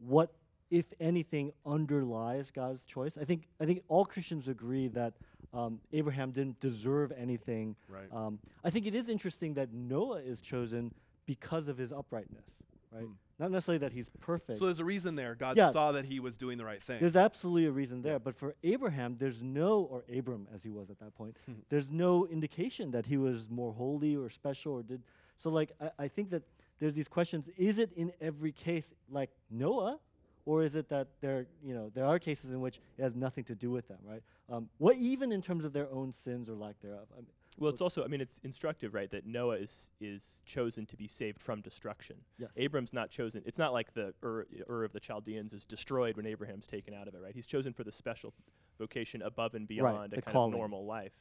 what, 0.00 0.32
if 0.70 0.86
anything, 1.00 1.52
underlies 1.66 2.50
God's 2.50 2.84
choice. 2.84 3.18
I 3.20 3.24
think 3.24 3.46
I 3.60 3.66
think 3.66 3.82
all 3.88 4.04
Christians 4.04 4.48
agree 4.48 4.88
that 4.88 5.14
um, 5.52 5.80
Abraham 5.92 6.30
didn't 6.30 6.60
deserve 6.60 7.12
anything. 7.16 7.76
Right. 7.88 8.08
Um, 8.12 8.38
I 8.64 8.70
think 8.70 8.86
it 8.86 8.94
is 8.94 9.08
interesting 9.08 9.54
that 9.54 9.72
Noah 9.72 10.20
is 10.20 10.40
chosen 10.40 10.92
because 11.26 11.68
of 11.68 11.76
his 11.78 11.92
uprightness, 11.92 12.44
right? 12.90 13.04
Hmm. 13.04 13.12
Not 13.38 13.52
necessarily 13.52 13.78
that 13.78 13.92
he's 13.92 14.08
perfect. 14.20 14.58
So 14.58 14.64
there's 14.64 14.80
a 14.80 14.84
reason 14.84 15.14
there. 15.14 15.34
God 15.36 15.56
Yeah. 15.56 15.70
saw 15.70 15.92
that 15.92 16.04
he 16.04 16.18
was 16.18 16.36
doing 16.36 16.58
the 16.58 16.64
right 16.64 16.82
thing. 16.82 16.98
There's 17.00 17.16
absolutely 17.16 17.66
a 17.66 17.70
reason 17.70 18.02
there, 18.02 18.18
but 18.18 18.36
for 18.36 18.54
Abraham, 18.64 19.16
there's 19.16 19.42
no, 19.42 19.82
or 19.82 20.04
Abram 20.12 20.48
as 20.52 20.62
he 20.64 20.70
was 20.70 20.90
at 20.90 20.98
that 20.98 21.14
point, 21.14 21.36
there's 21.68 21.90
no 21.90 22.26
indication 22.26 22.90
that 22.90 23.06
he 23.06 23.16
was 23.16 23.48
more 23.48 23.72
holy 23.72 24.16
or 24.16 24.28
special 24.28 24.72
or 24.74 24.82
did. 24.82 25.02
So, 25.36 25.50
like, 25.50 25.70
I, 25.80 25.90
I 26.04 26.08
think 26.08 26.30
that 26.30 26.42
there's 26.80 26.94
these 26.94 27.08
questions: 27.08 27.48
Is 27.56 27.78
it 27.78 27.92
in 27.92 28.12
every 28.20 28.50
case 28.52 28.88
like 29.08 29.30
Noah, 29.50 30.00
or 30.44 30.62
is 30.62 30.74
it 30.74 30.88
that 30.88 31.06
there, 31.20 31.46
you 31.62 31.74
know, 31.74 31.90
there 31.94 32.06
are 32.06 32.18
cases 32.18 32.52
in 32.52 32.60
which 32.60 32.80
it 32.96 33.02
has 33.02 33.14
nothing 33.14 33.44
to 33.44 33.54
do 33.54 33.70
with 33.70 33.86
them, 33.86 33.98
right? 34.04 34.22
Um, 34.48 34.68
what 34.78 34.96
even 34.96 35.30
in 35.30 35.42
terms 35.42 35.64
of 35.64 35.72
their 35.72 35.88
own 35.92 36.10
sins 36.10 36.48
or 36.50 36.54
lack 36.54 36.80
thereof? 36.80 37.06
I 37.12 37.16
mean, 37.20 37.26
Well, 37.58 37.70
it's 37.70 37.80
also 37.80 38.04
I 38.04 38.08
mean 38.08 38.20
it's 38.20 38.38
instructive, 38.44 38.94
right, 38.94 39.10
that 39.10 39.26
Noah 39.26 39.56
is 39.56 39.90
is 40.00 40.42
chosen 40.46 40.86
to 40.86 40.96
be 40.96 41.08
saved 41.08 41.40
from 41.40 41.60
destruction. 41.60 42.16
yes. 42.38 42.50
Abram's 42.56 42.92
not 42.92 43.10
chosen. 43.10 43.42
It's 43.44 43.58
not 43.58 43.72
like 43.72 43.92
the 43.94 44.14
Ur, 44.24 44.46
Ur 44.70 44.84
of 44.84 44.92
the 44.92 45.00
Chaldeans 45.00 45.52
is 45.52 45.64
destroyed 45.64 46.16
when 46.16 46.26
Abraham's 46.26 46.66
taken 46.66 46.94
out 46.94 47.08
of 47.08 47.14
it, 47.14 47.20
right? 47.22 47.34
He's 47.34 47.46
chosen 47.46 47.72
for 47.72 47.84
the 47.84 47.92
special 47.92 48.32
vocation 48.78 49.22
above 49.22 49.54
and 49.54 49.66
beyond 49.66 50.12
a 50.12 50.22
kind 50.22 50.32
calling. 50.34 50.54
of 50.54 50.58
normal 50.58 50.86
life. 50.86 51.12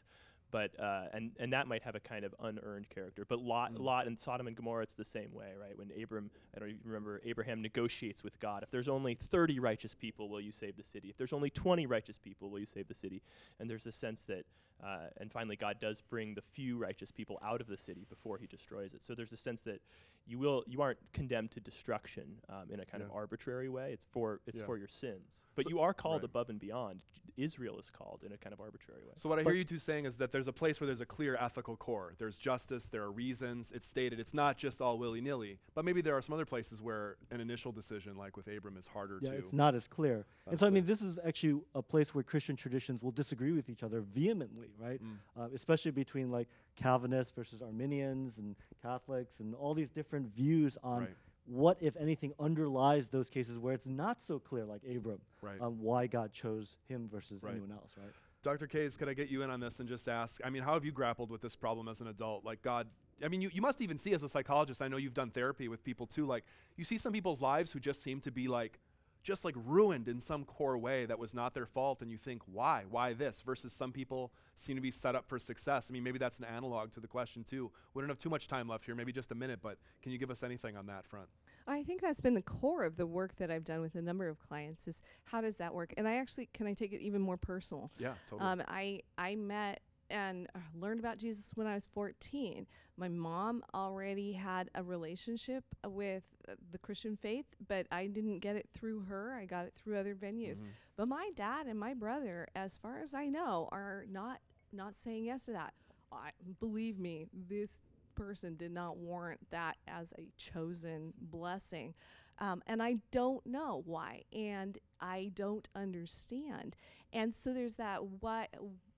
But 0.52 0.80
uh, 0.80 1.06
and 1.14 1.32
and 1.40 1.52
that 1.54 1.68
might 1.68 1.84
have 1.84 1.96
a 1.96 2.00
kind 2.00 2.24
of 2.24 2.34
unearned 2.40 2.90
character. 2.90 3.26
But 3.28 3.40
Lot, 3.40 3.74
Mm. 3.74 3.80
Lot, 3.80 4.08
and 4.08 4.18
Sodom 4.20 4.48
and 4.48 4.56
Gomorrah, 4.56 4.84
it's 4.84 4.94
the 4.94 5.04
same 5.06 5.34
way, 5.34 5.54
right? 5.60 5.78
When 5.78 5.92
Abram, 6.02 6.32
I 6.56 6.60
don't 6.60 6.70
even 6.70 6.82
remember, 6.86 7.22
Abraham 7.26 7.62
negotiates 7.62 8.24
with 8.24 8.40
God. 8.40 8.64
If 8.64 8.72
there's 8.72 8.88
only 8.88 9.16
30 9.16 9.60
righteous 9.60 9.94
people, 9.94 10.30
will 10.30 10.42
you 10.42 10.52
save 10.52 10.78
the 10.78 10.84
city? 10.84 11.10
If 11.10 11.18
there's 11.18 11.34
only 11.34 11.50
20 11.50 11.86
righteous 11.86 12.18
people, 12.18 12.50
will 12.50 12.60
you 12.60 12.66
save 12.66 12.88
the 12.88 12.94
city? 12.96 13.22
And 13.60 13.70
there's 13.70 13.86
a 13.88 13.92
sense 13.92 14.24
that, 14.24 14.46
uh, 14.84 15.08
and 15.18 15.32
finally, 15.32 15.56
God 15.58 15.80
does 15.82 16.02
bring 16.02 16.34
the 16.36 16.42
few 16.42 16.78
righteous 16.78 17.12
people 17.12 17.40
out 17.44 17.60
of 17.60 17.68
the 17.68 17.78
city 17.78 18.06
before 18.10 18.38
He 18.38 18.48
destroys 18.48 18.94
it. 18.94 19.04
So 19.04 19.14
there's 19.16 19.34
a 19.34 19.38
sense 19.38 19.62
that 19.64 19.82
you 20.28 20.38
will, 20.38 20.64
you 20.68 20.82
aren't 20.82 21.00
condemned 21.14 21.52
to 21.52 21.60
destruction 21.60 22.26
um, 22.50 22.70
in 22.70 22.80
a 22.82 22.86
kind 22.86 23.02
of 23.02 23.10
arbitrary 23.12 23.70
way. 23.70 23.92
It's 23.94 24.06
for, 24.12 24.42
it's 24.46 24.60
Yeah. 24.60 24.66
for 24.66 24.78
your 24.78 24.88
sins. 24.88 25.46
But 25.56 25.66
So- 25.66 25.70
you 25.70 25.80
are 25.80 25.94
called 25.94 26.22
right. 26.22 26.30
above 26.30 26.50
and 26.50 26.60
beyond. 26.60 27.02
Israel 27.38 27.80
is 27.80 27.92
called 27.92 28.24
in 28.26 28.32
a 28.32 28.38
kind 28.38 28.52
of 28.52 28.60
arbitrary 28.60 29.04
way. 29.04 29.14
So 29.16 29.30
what 29.30 29.38
I 29.38 29.44
But- 29.44 29.52
hear 29.52 29.60
you 29.60 29.64
two 29.64 29.78
saying 29.78 30.06
is 30.06 30.18
that 30.18 30.32
there's 30.32 30.48
a 30.48 30.54
place 30.54 30.80
where 30.82 30.88
there's 30.88 31.02
a 31.02 31.06
clear 31.06 31.36
ethical 31.36 31.78
core. 31.78 32.16
There's 32.18 32.40
justice, 32.40 32.90
there 32.90 33.04
are 33.04 33.12
reasons, 33.12 33.72
it's 33.72 33.86
stated. 33.88 34.20
It's 34.20 34.34
not 34.34 34.58
just 34.58 34.82
all 34.82 34.98
willy-nilly. 34.98 35.60
But 35.76 35.86
maybe 35.86 36.02
there 36.02 36.18
are 36.18 36.22
some 36.22 36.34
other 36.34 36.46
places 36.46 36.82
where 36.82 37.18
an 37.30 37.40
initial 37.40 37.72
decision 37.72 38.18
like 38.18 38.36
with 38.38 38.48
Abram 38.48 38.76
is 38.76 38.88
harder 38.88 39.20
Yeah, 39.22 39.32
to 39.32 39.38
it's 39.38 39.54
not 39.54 39.76
as 39.76 39.88
clear. 39.88 40.26
And 40.46 40.54
Not 40.54 40.60
so, 40.60 40.68
I 40.68 40.72
mean, 40.72 40.86
this 40.86 41.02
is 41.02 41.20
actually 41.24 41.62
a 41.76 41.82
place 41.84 42.16
where 42.16 42.24
Christian 42.24 42.56
traditions 42.56 43.02
will 43.04 43.12
disagree 43.12 43.52
with 43.52 43.70
each 43.70 43.84
other 43.84 44.02
vehemently, 44.02 44.74
right? 44.78 45.02
Mm. 45.02 45.18
Uh, 45.36 45.50
especially 45.54 45.92
between 45.92 46.32
like 46.32 46.48
Calvinists 46.76 47.32
versus 47.32 47.62
Arminians 47.62 48.40
and 48.40 48.56
Catholics 48.82 49.40
and 49.40 49.54
all 49.54 49.74
these 49.76 49.90
different 49.92 50.17
views 50.26 50.78
on 50.84 51.02
Right. 51.02 51.16
what, 51.46 51.78
if 51.82 51.96
anything, 51.98 52.34
underlies 52.40 53.10
those 53.10 53.30
cases 53.30 53.58
where 53.58 53.74
it's 53.74 53.88
not 53.88 54.22
so 54.22 54.40
clear, 54.40 54.66
like 54.66 54.82
Abram, 54.84 55.22
right. 55.42 55.62
um, 55.62 55.80
why 55.80 56.08
God 56.08 56.32
chose 56.34 56.78
him 56.88 57.08
versus 57.10 57.44
Right. 57.44 57.52
anyone 57.52 57.72
else, 57.72 57.96
right? 57.98 58.12
Dr. 58.44 58.68
Kays, 58.68 58.96
could 58.96 59.10
I 59.10 59.14
get 59.14 59.30
you 59.30 59.42
in 59.42 59.50
on 59.50 59.60
this 59.60 59.80
and 59.80 59.90
just 59.90 60.08
ask? 60.08 60.40
I 60.44 60.50
mean, 60.50 60.64
how 60.64 60.74
have 60.74 60.86
you 60.86 60.92
grappled 60.92 61.32
with 61.32 61.42
this 61.42 61.56
problem 61.56 61.88
as 61.88 62.02
an 62.02 62.08
adult? 62.08 62.46
Like, 62.46 62.62
God, 62.62 62.88
I 63.24 63.28
mean, 63.28 63.42
you, 63.42 63.50
you 63.52 63.62
must 63.62 63.82
even 63.82 63.98
see 63.98 64.14
as 64.14 64.24
a 64.24 64.30
psychologist, 64.30 64.82
I 64.82 64.88
know 64.88 64.98
you've 64.98 65.14
done 65.14 65.32
therapy 65.32 65.68
with 65.68 65.84
people 65.84 66.06
too. 66.06 66.26
Like, 66.26 66.44
you 66.76 66.84
see 66.84 66.98
some 66.98 67.12
people's 67.12 67.42
lives 67.42 67.72
who 67.72 67.80
just 67.80 68.04
seem 68.04 68.22
to 68.22 68.32
be 68.32 68.48
like, 68.48 68.80
just 69.28 69.44
like 69.44 69.56
ruined 69.66 70.08
in 70.08 70.22
some 70.22 70.46
core 70.46 70.78
way 70.78 71.06
that 71.06 71.20
was 71.20 71.34
not 71.34 71.54
their 71.54 71.66
fault, 71.66 72.02
and 72.02 72.10
you 72.10 72.18
think, 72.18 72.42
why? 72.46 72.86
Why 72.90 73.12
this? 73.12 73.42
Versus 73.46 73.74
some 73.74 73.92
people 73.92 74.32
seem 74.56 74.78
to 74.78 74.82
be 74.82 74.90
set 74.90 75.16
up 75.16 75.28
for 75.28 75.38
success. 75.38 75.88
I 75.90 75.94
mean, 75.94 76.02
maybe 76.02 76.18
that's 76.18 76.40
an 76.40 76.46
analog 76.46 76.94
to 76.94 77.02
the 77.02 77.08
question 77.08 77.44
too. 77.44 77.70
We 77.94 78.02
don't 78.02 78.08
have 78.08 78.20
too 78.20 78.30
much 78.30 78.48
time 78.48 78.70
left 78.70 78.86
here, 78.86 78.96
maybe 78.96 79.12
just 79.12 79.30
a 79.34 79.36
minute, 79.36 79.60
but 79.62 79.78
can 80.02 80.14
you 80.14 80.18
give 80.18 80.32
us 80.32 80.44
anything 80.44 80.78
on 80.78 80.86
that 80.86 81.06
front? 81.06 81.28
I 81.68 81.84
think 81.84 82.00
that's 82.00 82.22
been 82.22 82.36
the 82.36 82.42
core 82.42 82.84
of 82.84 82.96
the 82.96 83.06
work 83.06 83.36
that 83.36 83.52
I've 83.52 83.66
done 83.66 83.82
with 83.82 83.96
a 83.96 84.02
number 84.02 84.30
of 84.30 84.40
clients 84.40 84.88
is 84.88 85.02
how 85.26 85.42
does 85.42 85.58
that 85.58 85.74
work? 85.74 85.94
And 85.98 86.08
I 86.08 86.16
actually 86.16 86.48
can 86.54 86.66
I 86.66 86.72
take 86.72 86.94
it 86.94 87.02
even 87.02 87.22
more 87.22 87.36
personal. 87.36 87.92
Yeah, 88.00 88.14
totally. 88.30 88.50
Um, 88.50 88.64
I 88.70 89.02
I 89.18 89.36
met 89.36 89.82
and 90.10 90.48
uh, 90.56 90.60
learned 90.76 91.00
about 91.00 91.18
Jesus 91.18 91.52
when 91.56 91.68
I 91.68 91.76
was 91.76 91.88
14. 91.94 92.66
My 92.98 93.10
mom 93.10 93.64
already 93.74 94.34
had 94.34 94.70
a 94.76 94.84
relationship 94.84 95.64
with 95.86 96.24
uh, 96.48 96.54
the 96.72 96.78
Christian 96.78 97.16
faith, 97.16 97.46
but 97.68 97.88
I 97.92 98.08
didn't 98.08 98.40
get 98.40 98.56
it 98.56 98.70
through 98.74 99.02
her. 99.02 99.34
I 99.34 99.46
got 99.46 99.66
it 99.66 99.74
through 99.76 99.98
other 99.98 100.16
venues. 100.16 100.62
Mhm. 100.62 100.68
But 100.96 101.08
my 101.08 101.32
dad 101.36 101.68
and 101.68 101.80
my 101.80 101.94
brother, 101.94 102.48
as 102.56 102.78
far 102.78 103.00
as 103.00 103.14
I 103.14 103.28
know, 103.28 103.70
are 103.72 104.06
not 104.10 104.42
not 104.74 104.96
saying 104.96 105.26
yes 105.26 105.46
to 105.46 105.52
that. 105.52 105.74
I, 106.12 106.32
believe 106.60 107.00
me, 107.00 107.28
this 107.34 107.82
person 108.16 108.56
did 108.56 108.72
not 108.72 108.98
warrant 108.98 109.40
that 109.52 109.78
as 109.88 110.14
a 110.18 110.30
chosen 110.38 111.14
blessing. 111.22 111.94
Um, 112.40 112.62
and 112.68 112.84
I 112.84 112.98
don't 113.12 113.46
know 113.46 113.82
why, 113.86 114.24
and 114.34 114.78
I 115.00 115.32
don't 115.34 115.68
understand. 115.76 116.76
And 117.14 117.34
so 117.34 117.54
there's 117.54 117.76
that 117.76 118.04
what 118.06 118.50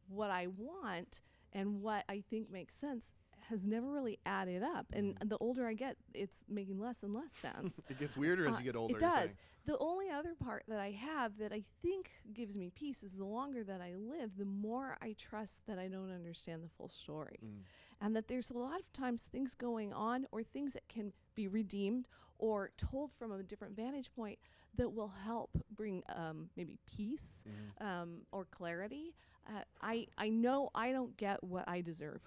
what 0.10 0.30
I 0.32 0.48
want 0.48 1.22
and 1.54 1.82
what 1.82 2.04
I 2.10 2.24
think 2.30 2.52
makes 2.52 2.76
sense 2.76 3.13
has 3.50 3.65
never 3.65 3.89
really 3.91 4.19
added 4.26 4.62
up. 4.62 4.86
And 4.93 5.17
the 5.26 5.38
older 5.39 5.65
I 5.65 5.74
get, 5.74 5.98
it's 6.13 6.41
making 6.48 6.80
less 6.80 7.02
and 7.02 7.13
less 7.15 7.32
sense. 7.32 7.82
it 7.89 7.98
gets 7.98 8.15
weirder 8.15 8.45
as 8.48 8.56
Uh, 8.56 8.58
you 8.60 8.63
get 8.65 8.76
older. 8.76 8.95
It 8.95 9.00
does. 9.00 9.36
The 9.65 9.78
only 9.80 10.10
other 10.10 10.36
part 10.36 10.63
that 10.67 10.80
I 10.80 10.91
have 10.91 11.38
that 11.39 11.52
I 11.52 11.63
think 11.82 12.12
gives 12.34 12.58
me 12.58 12.69
peace 12.69 13.02
is 13.02 13.13
the 13.13 13.26
longer 13.26 13.63
that 13.63 13.82
I 13.82 13.95
live, 13.95 14.38
the 14.38 14.45
more 14.45 14.98
I 15.02 15.13
trust 15.17 15.60
that 15.67 15.80
I 15.80 15.88
don't 15.88 16.12
understand 16.12 16.63
the 16.63 16.69
full 16.69 16.89
story. 16.89 17.39
Mm. 17.43 17.62
And 18.02 18.15
that 18.15 18.28
there's 18.28 18.52
a 18.52 18.58
lot 18.58 18.80
of 18.80 18.93
times 18.93 19.24
things 19.24 19.56
going 19.56 19.93
on 19.93 20.28
or 20.32 20.43
things 20.43 20.74
that 20.74 20.88
can 20.88 21.12
be 21.34 21.48
redeemed 21.48 22.08
or 22.38 22.72
told 22.78 23.12
from 23.13 23.32
a 23.32 23.41
different 23.41 23.76
vantage 23.76 24.12
point 24.15 24.38
that 24.76 24.93
will 24.93 25.12
help 25.26 25.50
bring 25.76 26.04
um, 26.15 26.50
maybe 26.56 26.78
peace 26.86 27.43
Mhm. 27.48 27.86
um, 27.86 28.22
or 28.32 28.45
clarity. 28.45 29.15
Uh, 29.49 29.62
I, 29.81 30.07
I 30.17 30.29
know 30.29 30.69
I 30.75 30.91
don't 30.91 31.15
get 31.17 31.43
what 31.43 31.67
I 31.67 31.81
deserve. 31.81 32.21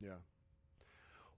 Yeah. 0.00 0.10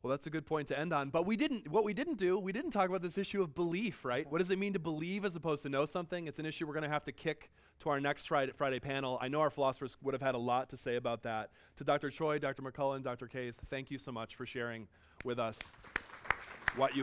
Well, 0.03 0.11
that's 0.11 0.27
a 0.27 0.31
good 0.31 0.45
point 0.45 0.69
to 0.69 0.79
end 0.79 0.93
on. 0.93 1.09
But 1.09 1.25
we 1.25 1.35
didn't. 1.35 1.67
What 1.69 1.83
we 1.83 1.95
didn't 1.95 2.19
do, 2.19 2.39
we 2.39 2.53
didn't 2.53 2.73
talk 2.73 2.91
about 2.91 3.01
this 3.01 3.17
issue 3.17 3.43
of 3.43 3.55
belief, 3.55 4.05
right? 4.05 4.31
What 4.31 4.39
does 4.39 4.51
it 4.51 4.59
mean 4.59 4.75
to 4.75 4.79
believe 4.79 5.25
as 5.25 5.35
opposed 5.35 5.63
to 5.63 5.71
know 5.71 5.87
something? 5.87 6.29
It's 6.29 6.39
an 6.39 6.45
issue 6.45 6.67
we're 6.67 6.75
going 6.75 6.85
to 6.85 6.91
have 6.91 7.05
to 7.05 7.13
kick 7.13 7.51
to 7.81 7.89
our 7.89 7.99
next 7.99 8.29
Friday, 8.29 8.53
Friday 8.55 8.81
panel. 8.81 9.19
I 9.23 9.29
know 9.29 9.41
our 9.41 9.49
philosophers 9.49 9.97
would 10.03 10.13
have 10.13 10.21
had 10.21 10.35
a 10.35 10.39
lot 10.39 10.69
to 10.71 10.77
say 10.77 10.97
about 10.97 11.23
that. 11.23 11.51
To 11.79 11.85
Dr. 11.85 12.11
Choi, 12.11 12.39
Dr. 12.39 12.61
McCullough, 12.61 12.97
and 12.97 13.05
Dr. 13.05 13.27
Kays, 13.27 13.57
thank 13.71 13.91
you 13.91 13.97
so 13.97 14.13
much 14.13 14.37
for 14.37 14.45
sharing 14.45 14.89
with 15.25 15.39
us 15.39 15.59
what 16.77 16.95
you 16.95 17.03